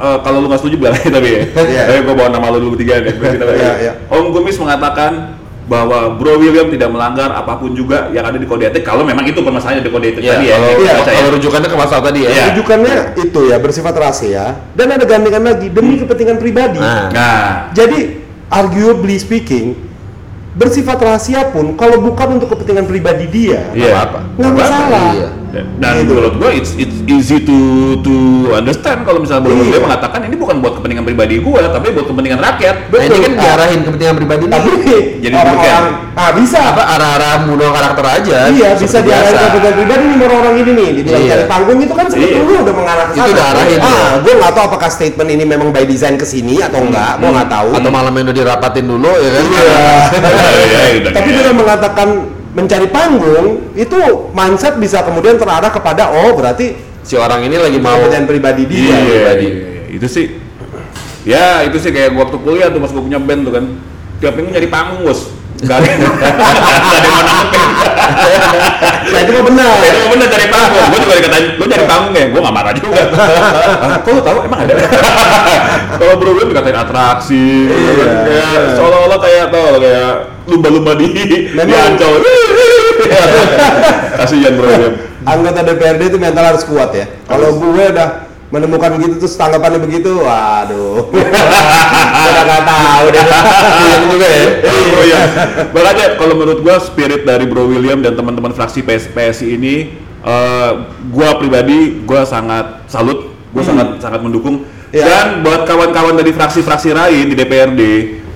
eh, 0.00 0.18
kalau 0.20 0.40
lu 0.40 0.46
nggak 0.48 0.60
setuju 0.60 0.76
bilang 0.80 0.96
aja 0.96 1.08
tapi 1.12 1.28
ya. 1.30 1.42
Iya. 1.60 1.82
Tapi 1.86 1.98
gua 2.02 2.14
bawa 2.16 2.28
nama 2.30 2.46
lu 2.50 2.58
dulu 2.62 2.76
tiga 2.76 2.98
nih. 2.98 3.12
biar 3.14 3.30
kita. 3.36 3.44
Iya, 3.52 3.72
iya. 3.78 3.92
Om 4.08 4.32
Kumis 4.32 4.56
mengatakan 4.56 5.36
bahwa 5.64 6.18
Bro 6.18 6.42
William 6.42 6.66
tidak 6.66 6.90
melanggar 6.90 7.30
apa 7.30 7.54
pun 7.54 7.70
juga 7.70 8.10
yang 8.10 8.26
ada 8.26 8.34
di 8.34 8.42
kode 8.42 8.66
etik 8.66 8.82
kalau 8.82 9.06
memang 9.06 9.22
itu 9.22 9.38
permasalahannya 9.38 9.86
di 9.86 9.92
kode 9.94 10.06
etik 10.10 10.22
Iya, 10.26 10.34
tadi 10.34 10.46
ya. 10.50 10.54
kalau, 10.58 10.68
iya, 10.74 10.92
ya. 10.98 11.12
kalau 11.14 11.30
rujukannya 11.30 11.68
ke 11.70 11.78
masalah 11.78 12.02
tadi 12.02 12.20
ya. 12.26 12.28
Iya. 12.28 12.44
Rujukannya 12.50 12.94
itu 13.14 13.40
ya 13.46 13.56
bersifat 13.62 13.94
rahasia 13.94 14.44
dan 14.74 14.86
ada 14.90 15.04
gandengan 15.06 15.42
lagi 15.46 15.70
demi 15.70 15.94
kepentingan 15.94 16.42
pribadi. 16.42 16.82
Nah. 16.82 17.06
Nah, 17.14 17.46
Jadi 17.70 18.18
arguably 18.50 19.14
speaking 19.14 19.78
bersifat 20.50 20.98
rahasia 20.98 21.46
pun 21.54 21.78
kalau 21.78 22.02
bukan 22.02 22.42
untuk 22.42 22.50
kepentingan 22.50 22.90
pribadi 22.90 23.30
dia 23.30 23.70
Iya. 23.70 23.94
apa-apa. 23.94 24.20
nggak 24.42 24.52
masalah. 24.58 25.06
Iya. 25.14 25.28
Dan, 25.50 25.64
dan 25.78 25.92
Gitu. 25.98 26.10
menurut 26.10 26.34
gua 26.38 26.50
it's, 26.50 26.72
it's 26.74 26.98
easy 27.04 27.42
to 27.42 27.58
to 28.00 28.14
understand 28.52 29.02
kalau 29.02 29.18
misalnya 29.18 29.42
Bro 29.44 29.58
Iya. 29.60 29.78
Mengatakan 29.80 30.20
ini 30.24 30.34
bukan 30.34 30.56
buat 30.58 30.78
kepentingan 30.78 31.02
pribadi 31.02 31.38
gua 31.38 31.66
tapi 31.66 31.90
buat 31.90 32.06
kepentingan 32.06 32.38
rakyat. 32.38 32.76
Nah, 32.86 33.00
ini 33.00 33.10
kan 33.10 33.20
Betul. 33.26 33.42
diarahin 33.42 33.80
kepentingan 33.82 34.16
pribadi. 34.16 34.42
Tapi 34.46 34.70
Jadi 35.24 35.34
orang-orang 35.34 35.84
ah 36.10 36.30
bisa 36.32 36.58
apa 36.60 36.82
arah-arah 36.88 37.36
mudah 37.44 37.68
karakter 37.70 38.04
aja. 38.06 38.36
Iya 38.48 38.68
bisa 38.74 38.98
diarahin 39.00 39.32
ke 39.32 39.42
kepentingan 39.44 39.74
pribadi 39.76 40.04
nih 40.06 40.28
orang 40.30 40.54
ini 40.56 40.70
nih 40.70 40.88
dibilang 40.96 41.20
Iya. 41.20 41.30
cari 41.30 41.44
panggung 41.44 41.78
itu 41.80 41.94
kan 41.94 42.06
sebetulnya 42.06 42.58
udah 42.62 42.74
mengarah 42.74 43.04
ke 43.04 43.12
Itu 43.12 43.20
sana. 43.20 43.30
udah 43.30 43.46
arahin, 43.50 43.78
Ah, 43.80 43.90
ya. 43.90 44.08
gue 44.22 44.34
nggak 44.38 44.52
tahu 44.52 44.64
apakah 44.66 44.88
statement 44.88 45.28
ini 45.28 45.44
memang 45.44 45.68
by 45.70 45.84
design 45.84 46.14
ke 46.14 46.24
sini 46.24 46.62
atau 46.62 46.80
enggak, 46.80 47.18
gue 47.18 47.28
nggak 47.28 47.50
tahu. 47.50 47.68
Atau 47.74 47.90
malam 47.90 48.12
udah 48.12 48.32
dirapatin 48.32 48.86
dulu 48.86 49.10
ya 49.10 49.30
kan. 49.34 49.44
Iya. 49.44 49.68
Ya, 50.70 50.82
udah 51.02 51.10
Tapi 51.12 51.28
dengan 51.34 51.54
mengatakan 51.56 52.08
mencari 52.50 52.90
panggung 52.90 53.74
itu 53.78 53.98
mindset 54.34 54.74
bisa 54.76 55.06
kemudian 55.06 55.38
terarah 55.38 55.70
kepada 55.70 56.10
oh 56.10 56.34
berarti 56.34 56.90
Si 57.00 57.16
orang 57.16 57.40
ini 57.48 57.56
lagi 57.56 57.80
mau 57.80 57.96
kepentingan 57.96 58.28
pribadi 58.28 58.62
dia. 58.68 58.92
Iya, 58.92 58.96
pribadi. 59.00 59.48
itu 59.96 60.06
sih. 60.06 60.26
Ya, 61.24 61.64
itu 61.64 61.76
sih 61.80 61.90
kayak 61.92 62.12
gua 62.16 62.28
waktu 62.28 62.38
kuliah 62.44 62.68
tuh 62.68 62.80
pas 62.80 62.92
gua 62.92 63.02
punya 63.04 63.16
band 63.20 63.40
tuh 63.48 63.52
kan. 63.56 63.64
Tiap 64.20 64.36
minggu 64.36 64.52
nyari 64.52 64.68
panggung, 64.68 65.08
Bos. 65.08 65.32
Gak 65.60 65.76
ada 65.80 65.88
yang 65.92 66.00
nanggepin. 66.08 67.68
Nah 69.10 69.20
itu 69.20 69.30
mah 69.32 69.44
benar. 69.48 69.72
Itu 69.80 69.96
mah 69.96 70.10
bener 70.12 70.26
cari 70.28 70.46
panggung. 70.48 70.84
Gua 70.92 70.98
juga 71.00 71.14
dikatain, 71.20 71.44
lu 71.56 71.64
nyari 71.68 71.84
panggung 71.88 72.12
ya? 72.16 72.26
Gua 72.28 72.40
gak 72.44 72.54
marah 72.54 72.72
juga. 72.76 73.02
Kok 74.04 74.10
lu 74.12 74.20
tahu 74.20 74.38
emang 74.44 74.60
ada? 74.64 74.72
Kalau 76.00 76.14
bro 76.16 76.32
gue 76.32 76.44
dikatain 76.48 76.78
atraksi, 76.80 77.68
Iya. 77.68 78.08
kayak 78.24 78.56
seolah-olah 78.78 79.18
kayak 79.20 79.44
tau 79.52 79.76
kayak 79.76 80.12
lumba-lumba 80.50 80.98
di 80.98 81.06
di 81.14 81.38
Memang- 81.54 81.94
ancol. 81.94 82.14
Kasihan 84.20 84.52
bro. 84.58 84.68
Anggota 85.24 85.60
DPRD 85.64 86.02
itu 86.10 86.18
mental 86.18 86.44
harus 86.52 86.64
kuat 86.64 86.90
ya. 86.96 87.06
Kalau 87.28 87.56
gue 87.60 87.84
udah 87.92 88.30
menemukan 88.50 88.98
begitu 88.98 89.14
terus 89.22 89.38
tanggapannya 89.38 89.78
begitu, 89.78 90.10
waduh. 90.26 91.06
Udah 92.30 92.42
nggak 92.42 92.62
tahu 92.66 93.04
deh. 93.14 93.24
Iya 93.78 93.96
juga 94.10 94.26
ya. 94.26 94.44
Oh 94.66 95.02
iya. 95.08 95.20
Makanya 95.70 96.06
kalau 96.18 96.34
menurut 96.34 96.58
gua 96.58 96.82
spirit 96.82 97.22
dari 97.22 97.46
Bro 97.46 97.70
William 97.70 98.02
dan 98.02 98.18
teman-teman 98.18 98.50
fraksi 98.50 98.82
PS, 98.82 99.06
PSI 99.14 99.54
ini 99.54 99.74
eh, 100.26 100.70
gua 101.14 101.38
pribadi 101.38 102.02
gua 102.02 102.26
sangat 102.26 102.90
salut, 102.90 103.30
gua 103.54 103.62
sangat 103.62 104.02
sangat 104.02 104.18
mendukung. 104.18 104.66
Iya. 104.90 105.06
Dan 105.06 105.26
buat 105.46 105.70
kawan-kawan 105.70 106.18
dari 106.18 106.34
fraksi-fraksi 106.34 106.90
lain 106.90 107.30
di 107.30 107.38
DPRD, 107.38 107.82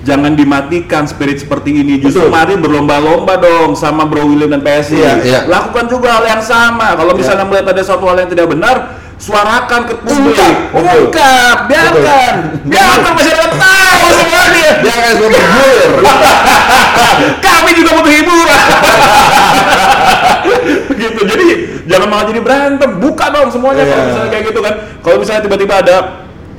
jangan 0.05 0.37
dimatikan 0.37 1.09
spirit 1.09 1.41
seperti 1.41 1.73
ini. 1.81 1.97
Justru 1.97 2.29
Betul. 2.29 2.33
mari 2.37 2.53
berlomba-lomba 2.61 3.33
dong 3.41 3.73
sama 3.73 4.05
Bro 4.05 4.29
William 4.29 4.53
dan 4.53 4.61
PSI. 4.61 5.01
Iya, 5.01 5.13
iya. 5.25 5.39
Lakukan 5.49 5.89
juga 5.89 6.21
hal 6.21 6.25
yang 6.29 6.43
sama. 6.45 6.93
Kalau 6.93 7.17
misalnya 7.17 7.43
melihat 7.43 7.73
ada 7.73 7.81
suatu 7.81 8.05
hal 8.05 8.21
yang 8.21 8.29
tidak 8.29 8.47
benar, 8.53 9.01
suarakan 9.17 9.81
ke 9.89 9.93
publik. 10.05 10.55
Ungkap. 10.71 11.57
Biarkan. 11.65 12.33
Biarkan 12.69 13.11
masyarakat 13.19 13.51
tahu 13.57 14.07
semuanya. 14.13 14.69
Jangan 14.85 15.13
bergulir. 15.17 15.91
Kami 17.41 17.69
juga 17.73 17.89
butuh 17.97 18.13
hiburan. 18.13 18.61
gitu. 21.01 21.21
Jadi 21.25 21.47
jangan 21.89 22.07
malah 22.13 22.25
jadi 22.29 22.39
berantem. 22.45 22.89
Buka 23.01 23.25
dong 23.33 23.49
semuanya 23.49 23.83
kalau 23.89 23.97
Iya. 23.97 24.07
misalnya 24.13 24.29
kayak 24.29 24.43
gitu 24.53 24.59
kan. 24.61 24.73
Kalau 25.01 25.17
misalnya 25.17 25.41
tiba-tiba 25.41 25.73
ada 25.81 25.95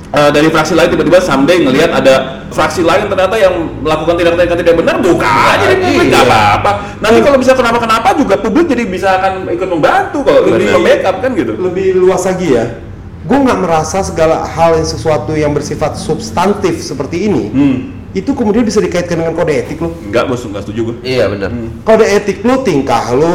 eh, 0.08 0.30
dari 0.30 0.48
fraksi 0.48 0.74
lain 0.74 0.88
tiba-tiba 0.88 1.18
someday 1.18 1.58
ngelihat 1.60 1.90
ada 1.92 2.14
fraksi 2.48 2.80
lain 2.80 3.06
ternyata 3.06 3.36
yang 3.36 3.52
melakukan 3.80 4.14
tindakan 4.14 4.38
yang 4.40 4.58
tidak 4.58 4.76
benar 4.76 4.96
buka 4.98 5.26
aja 5.26 5.66
di 5.66 5.76
publik 5.76 6.06
nggak 6.08 6.22
Iya. 6.22 6.30
apa-apa 6.30 6.70
nanti 6.98 7.18
kalau 7.20 7.38
bisa 7.38 7.52
kenapa-kenapa 7.52 8.08
juga 8.14 8.34
publik 8.36 8.66
jadi 8.66 8.84
bisa 8.84 9.08
akan 9.14 9.32
ikut 9.48 9.68
membantu 9.68 10.18
kalau 10.22 10.40
lebih 10.46 10.68
membackup 10.72 11.16
kan 11.20 11.30
gitu 11.32 11.52
Lebih 11.56 11.86
luas 11.96 12.22
lagi 12.22 12.48
ya. 12.52 12.64
Gue 13.22 13.38
nggak 13.42 13.58
merasa 13.58 13.98
segala 14.00 14.46
hal 14.46 14.78
yang 14.78 14.86
sesuatu 14.86 15.34
yang 15.34 15.50
bersifat 15.50 15.98
substantif 15.98 16.78
seperti 16.78 17.26
ini 17.26 17.44
hmm. 17.50 17.76
itu 18.14 18.30
kemudian 18.30 18.62
bisa 18.62 18.78
dikaitkan 18.78 19.18
dengan 19.18 19.34
kode 19.34 19.50
etik 19.52 19.82
lo. 19.82 19.90
nggak 19.90 20.24
bos 20.24 20.40
nggak 20.40 20.62
setuju 20.62 20.80
gue 20.86 20.96
Iya 21.02 21.26
benar. 21.28 21.50
Kode 21.82 22.06
etik 22.06 22.40
lo 22.40 22.62
tingkah 22.62 23.10
lo 23.10 23.34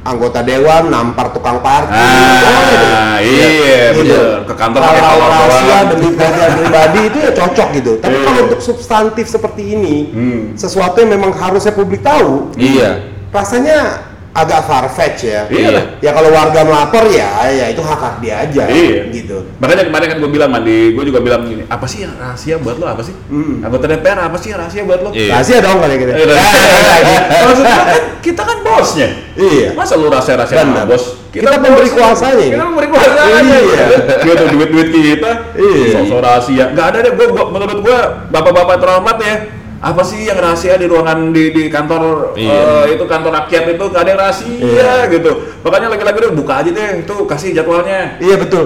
anggota 0.00 0.40
dewan 0.40 0.88
nampar 0.88 1.30
tukang 1.30 1.58
parkir. 1.58 1.94
boleh 1.94 2.78
ah 2.88 3.16
iya 3.18 3.92
Gitu. 3.92 4.08
bener 4.08 4.44
ke 4.44 4.54
kantor 4.54 4.80
pakai 4.80 5.02
kolor 5.02 5.28
rahasia 5.28 5.78
demi 5.88 6.06
kepentingan 6.08 6.52
pribadi 6.56 7.00
itu 7.04 7.18
ya 7.18 7.30
cocok 7.34 7.68
gitu. 7.74 7.92
Tapi 7.98 8.14
Iya. 8.14 8.24
kalau 8.24 8.40
untuk 8.46 8.60
substantif 8.60 9.26
seperti 9.26 9.62
ini, 9.70 9.96
Hmm. 10.08 10.40
sesuatu 10.54 10.96
yang 10.98 11.10
memang 11.10 11.32
harusnya 11.32 11.70
publik 11.70 12.00
tahu, 12.00 12.52
Iya. 12.54 13.02
rasanya 13.28 14.07
agak 14.36 14.60
farfetch 14.68 15.20
ya. 15.26 15.42
Iya 15.48 15.68
lah. 15.72 15.84
Ya 15.98 16.10
kalau 16.12 16.30
warga 16.30 16.60
melapor 16.62 17.04
ya, 17.10 17.48
ya 17.48 17.66
itu 17.72 17.82
hak 17.82 18.00
hak 18.00 18.14
dia 18.22 18.34
aja. 18.44 18.64
Iya. 18.68 19.08
Gitu. 19.10 19.36
Makanya 19.58 19.88
kemarin 19.88 20.06
kan 20.14 20.18
gue 20.22 20.30
bilang 20.30 20.50
mandi, 20.52 20.92
gue 20.94 21.04
juga 21.04 21.20
bilang 21.24 21.42
gini, 21.48 21.64
apa 21.66 21.86
sih 21.88 22.04
yang 22.06 22.14
rahasia 22.14 22.56
buat 22.60 22.76
lo? 22.78 22.86
Apa 22.86 23.02
sih? 23.02 23.14
Mm. 23.32 23.64
Anggota 23.66 23.84
DPR 23.90 24.18
apa 24.20 24.36
sih 24.38 24.48
yang 24.52 24.60
rahasia 24.62 24.82
buat 24.84 25.00
lo? 25.02 25.10
Iya. 25.10 25.32
Rahasia 25.34 25.58
dong 25.64 25.78
kali 25.80 25.94
gitu. 25.98 26.12
Eh, 26.12 26.26
rahasia. 26.28 27.18
Maksud 27.48 27.64
gua 27.64 27.82
kan 27.82 28.02
kita 28.22 28.42
kan 28.44 28.58
bosnya. 28.62 29.08
Iya. 29.34 29.68
Masa 29.74 29.92
lu 29.96 30.06
rahasia-rahasia 30.10 30.56
sama 30.60 30.72
Benar. 30.74 30.86
bos? 30.86 31.04
Kita 31.28 31.48
memberi 31.60 31.88
bosnya. 31.88 31.96
kuasanya 31.98 32.34
ini. 32.38 32.46
Kita 32.54 32.64
memberi 32.64 32.88
kuasanya. 32.88 33.36
Iya. 33.42 33.86
Gitu 34.22 34.44
duit-duit 34.54 34.88
kita. 34.92 35.32
Iya. 35.56 35.86
Sosok 35.98 36.18
rahasia. 36.22 36.64
Gak 36.74 36.86
ada 36.94 36.98
deh. 37.02 37.12
Gua, 37.16 37.26
gua 37.32 37.44
menurut 37.50 37.78
gua 37.82 37.98
bapak-bapak 38.30 38.76
terhormat 38.78 39.16
ya. 39.22 39.57
Apa 39.78 40.02
sih 40.02 40.26
yang 40.26 40.34
rahasia 40.36 40.74
di 40.74 40.90
ruangan 40.90 41.30
di, 41.30 41.54
di 41.54 41.70
kantor 41.70 42.34
Iya. 42.34 42.90
eh, 42.90 42.98
itu 42.98 43.04
kantor 43.06 43.30
rakyat 43.32 43.62
itu 43.72 43.84
gak 43.86 44.02
ada 44.02 44.10
yang 44.10 44.20
rahasia 44.20 44.50
Iya. 44.58 44.92
gitu. 45.06 45.30
Makanya 45.62 45.94
lagi-lagi 45.94 46.18
deh 46.18 46.32
buka 46.34 46.52
aja 46.58 46.70
deh 46.70 46.88
itu 46.98 47.14
kasih 47.24 47.54
jadwalnya. 47.54 48.18
Iya 48.18 48.36
betul. 48.36 48.64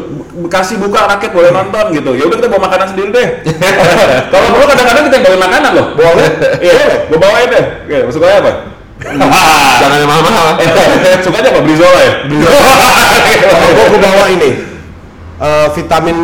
kasih 0.49 0.81
buka 0.81 1.05
rakyat 1.07 1.31
boleh 1.31 1.53
nonton 1.53 1.85
gitu 1.93 2.11
ya 2.17 2.25
udah 2.25 2.37
kita 2.37 2.49
bawa 2.49 2.63
makanan 2.65 2.87
sendiri 2.89 3.09
deh 3.13 3.27
kalau 4.33 4.47
perlu 4.49 4.65
kadang-kadang 4.65 5.05
kita 5.05 5.15
yang 5.15 5.27
bawa 5.29 5.39
makanan 5.45 5.71
loh 5.73 5.87
Boleh. 5.93 6.29
iya 6.59 6.73
gue 7.05 7.19
bawain 7.21 7.49
deh 7.49 7.65
Oke, 7.85 7.97
suka 8.09 8.27
apa 8.33 8.53
Jangan 9.83 9.97
yang 9.99 10.09
mahal-mahal. 10.09 10.47
sukanya 11.25 11.49
apa 11.53 11.61
brizola 11.61 12.01
ya 12.01 12.13
Gue 12.27 13.85
gue 13.87 14.01
bawa 14.01 14.25
ini 14.31 14.51
eh, 15.37 15.67
vitamin 15.75 16.19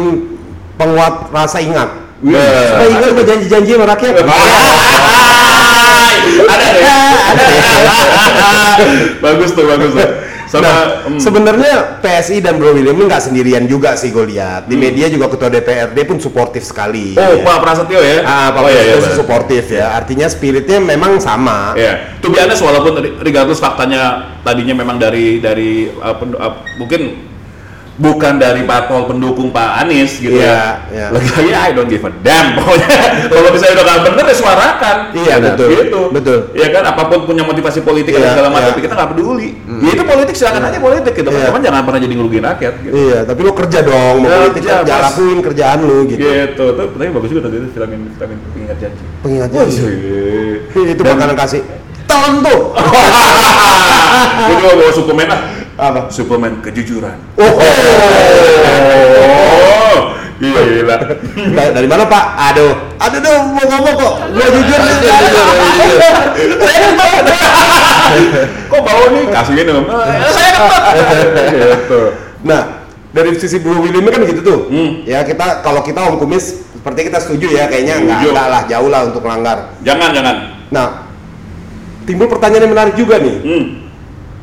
penguat 0.75 1.15
rasa 1.29 1.59
ingat. 1.59 1.89
Iya. 2.19 2.75
Supaya 2.75 2.89
ingat 2.91 3.09
sama 3.15 3.23
janji-janji 3.23 3.71
sama 3.79 3.87
rakyat. 3.95 4.15
ada 6.39 6.67
deh 6.71 6.85
bagus 9.25 9.51
tuh 9.55 9.65
bagus 9.67 9.93
tuh 9.95 10.11
Sama, 10.49 10.65
nah, 10.65 10.81
hmm. 11.05 11.21
sebenarnya 11.21 12.01
PSI 12.01 12.41
dan 12.41 12.57
Bro 12.57 12.73
William 12.73 12.97
ini 12.97 13.05
nggak 13.05 13.21
sendirian 13.21 13.69
juga 13.69 13.93
sih 14.01 14.09
gue 14.09 14.33
lihat. 14.33 14.65
Di 14.65 14.81
media 14.81 15.13
juga 15.13 15.29
ketua 15.29 15.53
DPRD 15.53 16.09
pun 16.09 16.17
suportif 16.17 16.65
sekali. 16.65 17.13
Hmm. 17.13 17.21
Oh, 17.21 17.33
ya. 17.37 17.45
Pak 17.45 17.59
Prasetyo 17.61 18.01
ya? 18.01 18.25
Ah, 18.25 18.49
Pak 18.57 18.65
oh, 18.65 18.69
iya, 18.73 18.81
iya, 18.81 18.97
Prasetyo 18.97 19.13
benar. 19.13 19.19
suportif 19.21 19.65
ya. 19.69 19.87
Artinya 19.93 20.25
spiritnya 20.33 20.81
memang 20.81 21.21
sama. 21.21 21.77
Ya, 21.77 22.17
to 22.25 22.33
be 22.33 22.41
honest, 22.41 22.65
walaupun 22.65 22.97
regardless 23.21 23.61
faktanya 23.61 24.33
tadinya 24.41 24.73
memang 24.73 24.97
dari 24.97 25.37
dari 25.37 25.93
uh, 26.01 26.17
pen- 26.17 26.41
uh, 26.41 26.65
mungkin 26.81 27.28
bukan 27.99 28.39
dari 28.39 28.63
parpol 28.63 29.11
pendukung 29.11 29.51
Pak 29.51 29.83
Anies 29.83 30.23
gitu 30.23 30.39
Iya, 30.39 30.87
iya. 30.95 31.11
ya. 31.11 31.19
Lagi-lagi 31.19 31.51
I 31.51 31.71
don't 31.75 31.91
give 31.91 32.07
a 32.07 32.11
damn 32.23 32.55
pokoknya. 32.57 32.89
Kalau 33.27 33.51
misalnya 33.51 33.75
udah 33.75 33.85
nggak 33.85 34.01
bener 34.07 34.25
ya 34.25 34.37
suarakan. 34.39 34.97
Iya, 35.19 35.35
betul. 35.43 35.67
Gitu. 35.69 36.01
Betul. 36.15 36.39
Iya 36.55 36.69
kan, 36.71 36.83
apa 36.87 37.03
pun 37.11 37.19
punya 37.27 37.43
motivasi 37.43 37.83
politik 37.83 38.15
Iya, 38.15 38.23
dan 38.23 38.31
segala 38.39 38.49
macam, 38.55 38.71
iya. 38.71 38.83
kita 38.87 38.95
nggak 38.95 39.11
peduli. 39.13 39.49
Ya 39.83 39.91
itu 39.93 40.05
politik 40.07 40.35
silakan 40.39 40.63
aja 40.65 40.79
politik 40.79 41.13
gitu. 41.13 41.29
Iya. 41.29 41.47
Cuman 41.51 41.61
jangan 41.61 41.83
pernah 41.83 42.01
jadi 42.01 42.15
ngerugiin 42.15 42.45
rakyat 42.47 42.75
gitu. 42.87 42.95
Iya, 42.95 43.19
tapi 43.27 43.41
lo 43.43 43.53
kerja 43.53 43.79
dong, 43.83 44.15
mau 44.23 44.29
Ya, 44.31 44.37
politik 44.47 44.63
kerja, 44.63 44.95
lakuin 45.03 45.39
kerjaan 45.43 45.79
lu 45.83 45.99
gitu. 46.07 46.19
Gitu, 46.23 46.65
tuh, 46.79 46.87
tapi 46.95 47.11
bagus 47.11 47.29
juga 47.35 47.43
tadi 47.51 47.57
itu 47.59 47.69
vitamin 47.75 47.99
vitamin 48.15 48.37
pengingat 48.55 48.79
janji. 48.79 49.03
Pengingat 49.27 49.51
janji. 49.51 49.83
iya. 49.83 50.91
Itu 50.95 51.03
makanan 51.03 51.35
kasih. 51.35 51.61
Tahun 52.07 52.33
tuh. 52.41 52.61
Gue 54.39 54.55
juga 54.57 54.71
bawa 54.79 54.93
suplemen 54.95 55.27
lah. 55.29 55.41
Apa? 55.79 56.11
Suplemen 56.11 56.59
kejujuran. 56.59 57.15
Oh, 57.39 57.55
Oh, 60.39 60.55
gila. 60.71 60.95
Da- 61.51 61.73
dari 61.75 61.87
mana 61.87 62.07
Pak? 62.07 62.25
Aduh, 62.51 62.71
aduh 62.95 63.19
dong 63.19 63.43
mau 63.55 63.65
ngomong 63.67 63.95
kok. 63.95 64.15
Gua 64.35 64.47
jujur 64.49 64.81
nih. 64.81 64.97
Kok 68.69 68.81
bau 68.81 69.05
nih? 69.11 69.25
Kasih 69.31 69.55
minum. 69.55 69.83
Gitu. 71.51 72.01
Nah, 72.43 72.61
dari 73.11 73.35
sisi 73.35 73.59
Bro 73.59 73.83
William 73.83 74.07
kan 74.07 74.23
gitu 74.23 74.41
tuh. 74.43 74.59
Hmm. 74.71 74.91
Ya 75.03 75.23
kita 75.23 75.63
kalau 75.63 75.83
kita 75.83 76.07
Om 76.07 76.19
Kumis 76.19 76.55
seperti 76.71 77.11
kita 77.11 77.19
setuju 77.19 77.51
ya 77.51 77.67
kayaknya 77.67 77.99
enggak, 77.99 78.19
Setuju. 78.23 78.29
enggak 78.31 78.49
lah 78.49 78.63
jauh 78.71 78.89
lah 78.89 79.01
untuk 79.11 79.23
melanggar. 79.23 79.59
Jangan, 79.83 80.11
jangan. 80.15 80.37
Nah, 80.71 80.87
timbul 82.07 82.31
pertanyaan 82.31 82.63
yang 82.63 82.73
menarik 82.73 82.95
juga 82.95 83.19
nih. 83.19 83.37
Hmm. 83.43 83.65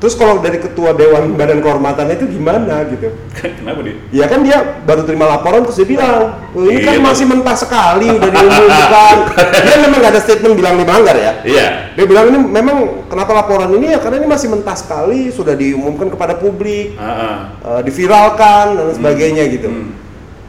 Terus 0.05 0.21
kalau 0.21 0.37
dari 0.37 0.61
ketua 0.61 0.93
Dewan 0.93 1.33
Badan 1.33 1.65
Kehormatan 1.65 2.13
itu 2.13 2.29
gimana 2.29 2.85
gitu? 2.93 3.09
Kenapa 3.33 3.81
dia? 3.81 3.97
Ya 4.13 4.29
kan 4.29 4.45
dia 4.45 4.61
baru 4.85 5.01
terima 5.01 5.25
laporan 5.25 5.65
terus 5.65 5.81
dia 5.81 5.89
bilang, 5.97 6.45
"Oh, 6.53 6.61
ini 6.61 6.77
kan 6.85 6.93
Iya. 6.93 7.01
masih 7.01 7.25
mentah 7.25 7.57
sekali 7.57 8.13
udah 8.13 8.29
diumumkan. 8.29 9.17
dia 9.65 9.77
memang 9.81 9.97
nggak 10.05 10.13
ada 10.13 10.21
statement 10.21 10.53
bilang 10.61 10.77
dilanggar 10.77 11.17
ya. 11.17 11.41
Iya. 11.41 11.67
Dia 11.97 12.05
bilang 12.05 12.29
ini 12.29 12.37
memang 12.37 13.09
kenapa 13.09 13.33
laporan 13.33 13.73
ini 13.81 13.97
ya 13.97 13.99
karena 13.99 14.21
ini 14.21 14.29
masih 14.29 14.53
mentah 14.53 14.77
sekali 14.77 15.33
sudah 15.33 15.57
diumumkan 15.57 16.13
kepada 16.13 16.37
publik, 16.37 16.93
Ah, 17.01 17.09
ah. 17.09 17.37
eh, 17.65 17.81
diviralkan 17.89 18.77
dan 18.77 18.93
sebagainya 18.93 19.49
gitu. 19.57 19.73
Hmm. 19.73 19.89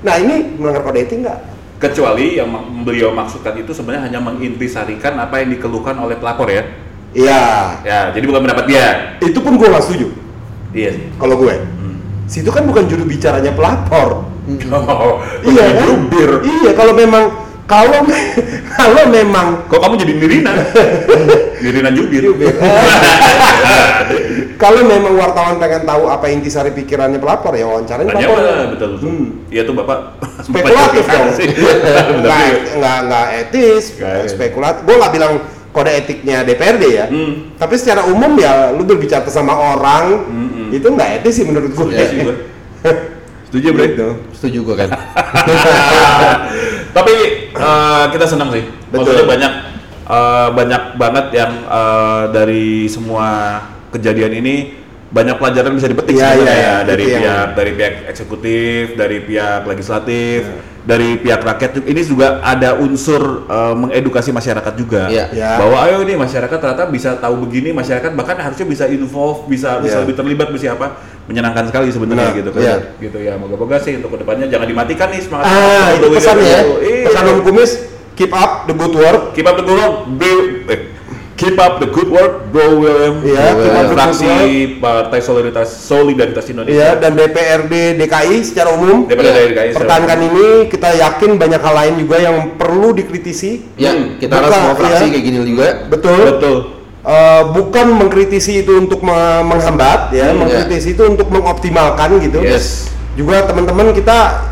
Nah 0.05 0.21
ini 0.21 0.53
melanggar 0.61 0.85
kode 0.85 1.01
etik 1.01 1.25
nggak? 1.25 1.39
Kecuali 1.81 2.37
yang 2.37 2.53
beliau 2.85 3.09
maksudkan 3.09 3.57
itu 3.57 3.73
sebenarnya 3.73 4.13
hanya 4.13 4.21
mengintisarikan 4.21 5.17
apa 5.17 5.41
yang 5.41 5.57
dikeluhkan 5.57 5.97
oleh 5.97 6.21
pelapor 6.21 6.53
ya. 6.53 6.85
Iya. 7.17 7.43
Ya, 7.81 8.01
jadi 8.13 8.25
bukan 8.25 8.45
pendapat 8.45 8.65
dia. 8.69 8.87
Itu 9.19 9.41
pun 9.41 9.57
gue 9.57 9.65
nggak 9.65 9.81
setuju. 9.83 10.13
Iya 10.71 10.93
sih. 10.93 11.05
Kalau 11.17 11.35
gue, 11.35 11.55
situ 12.27 12.51
kan 12.51 12.63
bukan 12.63 12.85
juru 12.85 13.03
bicaranya 13.03 13.51
pelapor. 13.51 14.29
Oh, 14.71 15.19
iya 15.43 15.75
kan? 15.75 15.83
jubir. 15.83 16.31
Iya 16.45 16.71
kalau 16.73 16.95
memang 16.95 17.35
kalau 17.67 18.07
kalau 18.79 19.11
memang 19.11 19.67
Kok 19.67 19.83
kamu 19.83 19.95
jadi 19.99 20.13
Nirina? 20.15 20.53
Nirina 21.67 21.91
jubir. 21.91 22.23
kalau 24.57 24.81
memang 24.83 25.13
wartawan 25.15 25.59
pengen 25.59 25.83
tahu 25.83 26.07
apa 26.07 26.31
intisari 26.31 26.71
pikirannya 26.71 27.19
pelapor 27.19 27.53
ya 27.53 27.67
wawancarain 27.67 28.07
Tanya 28.07 28.23
pelapor. 28.23 28.39
betul, 28.39 28.55
betul. 28.71 28.89
betul. 28.95 29.09
Hmm. 29.11 29.27
Iya 29.51 29.63
tuh 29.67 29.75
Bapak. 29.75 29.99
Spekulatif 30.43 31.05
dong. 31.05 31.29
Sih. 31.35 31.49
nggak 32.23 32.39
nggak 32.79 32.99
nggak 33.03 33.27
etis, 33.43 33.85
Nggak 33.95 34.15
etis. 34.17 34.31
spekulatif. 34.31 34.81
Gue 34.87 34.95
nggak 34.95 35.13
bilang 35.13 35.33
kode 35.77 35.93
etiknya 35.93 36.41
DPRD 36.41 36.85
ya. 36.89 37.07
Hmm. 37.13 37.53
Tapi 37.61 37.77
secara 37.77 38.09
umum 38.09 38.33
ya 38.41 38.73
lu 38.73 38.89
berbicara 38.89 39.29
sama 39.29 39.53
orang 39.53 40.25
Hmm, 40.25 40.73
itu 40.73 40.89
nggak 40.89 41.21
etis 41.21 41.37
sih 41.37 41.45
menurut 41.45 41.77
gue. 41.77 41.93
Iya 41.93 42.05
sih 42.09 42.19
gue. 42.25 42.37
Setuju, 43.47 43.69
Bre? 43.73 43.95
Gitu. 43.95 44.09
Setuju 44.35 44.59
gua 44.67 44.77
kan. 44.85 44.91
Tapi 46.97 47.15
eh, 47.55 48.05
kita 48.11 48.27
senang 48.27 48.51
sih. 48.51 48.67
Maksudnya 48.91 49.23
Betul. 49.23 49.33
banyak 49.33 49.53
eh, 50.11 50.49
banyak 50.51 50.83
banget 50.99 51.27
yang 51.31 51.53
eh, 51.65 52.23
dari 52.35 52.91
semua 52.91 53.27
kejadian 53.95 54.43
ini 54.43 54.55
banyak 55.07 55.37
pelajaran 55.37 55.73
bisa 55.73 55.87
dipetik 55.87 56.15
Iya, 56.15 56.27
sebenarnya 56.29 56.51
iya, 56.53 56.67
ya 56.67 56.75
itu 56.77 56.89
dari 56.89 57.05
yang- 57.05 57.21
pihak 57.21 57.49
dari 57.55 57.71
pihak 57.73 57.93
eksekutif, 58.07 58.83
dari 58.95 59.19
pihak 59.21 59.61
legislatif, 59.65 60.41
Iya. 60.43 60.59
dari 60.83 61.09
pihak 61.17 61.41
rakyat. 61.41 61.71
Ini 61.81 62.01
juga 62.03 62.27
ada 62.41 62.75
unsur 62.75 63.23
eh, 63.47 63.75
mengedukasi 63.77 64.31
masyarakat 64.31 64.75
juga 64.75 65.07
Iya. 65.07 65.31
Iya. 65.31 65.51
bahwa 65.57 65.77
ayo 65.85 66.03
nih 66.03 66.17
masyarakat 66.17 66.59
ternyata 66.59 66.85
bisa 66.87 67.15
tahu 67.17 67.39
begini, 67.41 67.71
masyarakat 67.71 68.11
bahkan 68.13 68.35
harusnya 68.37 68.67
bisa 68.67 68.85
involve, 68.87 69.47
bisa 69.47 69.79
bisa 69.79 69.97
Iya. 69.97 70.03
lebih 70.03 70.15
terlibat, 70.15 70.51
bisa 70.51 70.75
apa? 70.75 70.99
Menyenangkan 71.27 71.67
sekali 71.67 71.87
sebenarnya 71.89 72.27
Benar, 72.29 72.39
gitu 72.39 72.51
kan. 72.51 72.63
iya. 72.63 72.77
Gitu 72.99 73.19
ya, 73.21 73.35
moga-moga 73.35 73.79
sih 73.79 73.97
untuk 73.97 74.11
ke 74.11 74.19
depannya 74.21 74.47
jangan 74.47 74.67
dimatikan 74.67 75.11
nih 75.11 75.21
semangat. 75.21 75.47
Ah, 75.49 75.87
itu 75.93 76.07
pesannya 76.09 76.43
ya. 76.45 76.61
Iya. 76.77 77.07
Pesan 77.07 77.25
Om 77.29 77.39
Kumis, 77.43 77.71
keep 78.13 78.31
up 78.31 78.67
the 78.67 78.75
good 78.75 78.91
work. 78.93 79.23
Keep 79.33 79.43
up 79.45 79.55
the 79.55 79.63
good 79.63 79.75
work, 79.77 79.95
bro. 80.13 80.35
Eh, 80.67 80.81
keep 81.37 81.57
up 81.61 81.79
the 81.79 81.89
good 81.93 82.09
work, 82.09 82.49
bro 82.49 82.81
William. 82.81 83.21
Iya, 83.21 83.45
good 83.55 83.93
fraksi. 83.93 84.29
Partai 84.81 85.21
Solidaritas 85.21 85.69
Solidaritas 85.69 86.45
Indonesia. 86.49 86.73
Iya, 86.75 86.91
dan 86.97 87.13
DPRD 87.13 88.01
DKI 88.01 88.37
secara 88.43 88.73
umum 88.73 89.05
DPRD 89.05 89.53
DKI 89.53 89.71
secara 89.71 89.79
pertahankan 89.79 90.19
ini 90.25 90.47
kita 90.67 90.89
yakin 90.97 91.31
banyak 91.37 91.61
hal 91.61 91.75
lain 91.77 91.95
juga 92.01 92.17
yang 92.19 92.37
perlu 92.57 92.97
dikritisi. 92.97 93.77
Ya, 93.77 93.93
Hmm. 93.93 94.17
kita 94.17 94.33
harus 94.33 94.51
semua 94.51 94.75
fraksi 94.75 95.05
iya. 95.05 95.13
kayak 95.13 95.25
gini 95.25 95.37
juga. 95.45 95.69
Betul. 95.87 96.21
Betul. 96.33 96.57
Eh, 97.07 97.43
bukan 97.55 97.87
mengkritisi 98.03 98.67
itu 98.67 98.73
untuk 98.83 98.99
me- 98.99 99.45
menghambat 99.47 100.11
ya, 100.11 100.35
Hmm, 100.35 100.43
mengkritisi 100.43 100.99
itu 100.99 101.07
untuk 101.07 101.31
mengoptimalkan 101.31 102.19
gitu. 102.19 102.43
Yes. 102.43 102.91
Juga 103.15 103.47
teman-teman 103.47 103.95
kita 103.95 104.43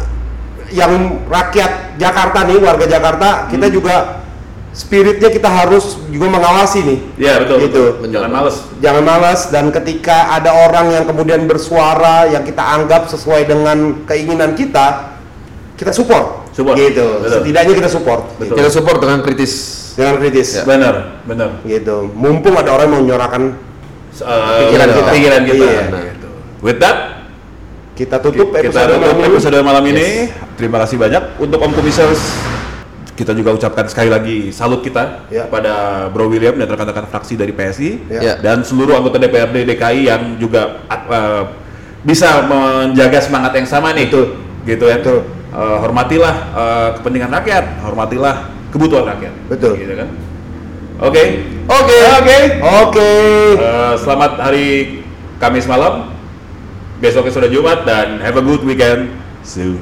yang 0.70 1.18
rakyat 1.26 1.98
Jakarta 1.98 2.46
nih, 2.46 2.62
warga 2.62 2.86
Jakarta, 2.86 3.50
kita 3.50 3.66
Hmm. 3.66 3.74
juga 3.74 3.94
spiritnya 4.74 5.30
kita 5.30 5.46
harus 5.46 5.96
juga 6.10 6.26
mengawasi 6.34 6.78
nih. 6.82 6.98
Iya 7.16 7.34
betul. 7.46 7.56
Gitu. 7.64 7.82
betul. 8.02 8.10
Jangan 8.10 8.30
males. 8.30 8.56
Jangan 8.82 9.02
malas 9.06 9.40
dan 9.48 9.70
ketika 9.70 10.34
ada 10.34 10.50
orang 10.50 10.90
yang 10.90 11.04
kemudian 11.06 11.46
bersuara 11.46 12.26
yang 12.28 12.42
kita 12.42 12.60
anggap 12.60 13.06
sesuai 13.06 13.46
dengan 13.46 14.04
keinginan 14.04 14.58
kita, 14.58 15.16
kita 15.78 15.94
support. 15.94 16.50
Support. 16.52 16.74
Gitu. 16.76 17.06
Betul. 17.22 17.30
Setidaknya 17.30 17.74
kita 17.78 17.90
support. 17.90 18.22
Betul. 18.36 18.54
Kita 18.58 18.70
support 18.70 18.98
dengan 18.98 19.22
kritis. 19.22 19.52
Jangan 19.94 20.14
kritis. 20.18 20.48
Benar, 20.66 21.22
benar. 21.22 21.62
Gitu. 21.62 22.10
Mumpung 22.12 22.58
ada 22.58 22.74
orang 22.74 22.90
yang 22.90 22.94
mau 22.98 23.02
menyuarakan 23.06 23.42
Eh, 24.14 24.70
Pikiran 24.70 24.88
kita. 24.94 25.10
Pikiran 25.10 25.42
kita. 25.42 25.66
Iya. 25.66 25.82
Gitu. 26.14 26.28
With 26.62 26.78
that, 26.78 26.98
kita 27.98 28.22
tutup 28.22 28.54
kita 28.54 28.70
episode 28.70 28.94
tutup 28.94 29.02
malam 29.02 29.18
ini. 29.18 29.26
episode 29.34 29.58
malam 29.66 29.84
ini. 29.90 30.06
Terima 30.54 30.76
kasih 30.86 30.96
banyak 31.02 31.22
untuk 31.42 31.58
Om 31.58 31.72
Komisaris. 31.74 32.22
Kita 33.14 33.30
juga 33.30 33.54
ucapkan 33.54 33.86
sekali 33.86 34.10
lagi 34.10 34.50
salut 34.50 34.82
kita 34.82 35.30
Ya. 35.30 35.46
kepada 35.46 36.06
Bro 36.10 36.34
William 36.34 36.58
dan 36.58 36.66
rekan-rekan 36.66 37.06
fraksi 37.06 37.38
dari 37.38 37.54
PSI 37.54 38.10
Ya. 38.10 38.34
dan 38.42 38.66
seluruh 38.66 38.98
anggota 38.98 39.22
DPRD 39.22 39.62
DKI 39.70 40.10
yang 40.10 40.22
juga 40.42 40.82
uh, 40.90 41.46
bisa 42.02 42.42
menjaga 42.44 43.22
semangat 43.22 43.54
yang 43.54 43.66
sama 43.70 43.94
nih. 43.94 44.10
Betul. 44.10 44.26
Gitu 44.66 44.84
ya. 44.90 44.98
Betul. 44.98 45.30
Uh, 45.54 45.78
hormatilah 45.78 46.34
uh, 46.50 46.88
kepentingan 46.98 47.30
rakyat, 47.30 47.64
hormatilah 47.86 48.50
kebutuhan 48.74 49.06
rakyat. 49.14 49.32
Betul. 49.46 49.78
Gitu 49.78 49.94
kan. 49.94 50.08
Oke. 50.98 51.22
Oke. 51.70 51.96
Oke. 52.18 52.38
Oke. 52.82 53.10
Uh, 53.62 53.94
selamat 53.94 54.42
hari 54.42 54.98
Kamis 55.38 55.70
malam. 55.70 56.10
Besoknya 56.98 57.30
sudah 57.30 57.50
Jumat 57.50 57.86
dan 57.86 58.18
have 58.18 58.34
a 58.34 58.42
good 58.42 58.66
weekend. 58.66 59.14
See 59.46 59.62
you. 59.62 59.78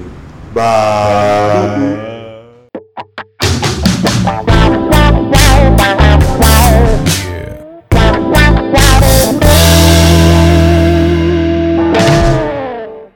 Bye. 0.53 2.11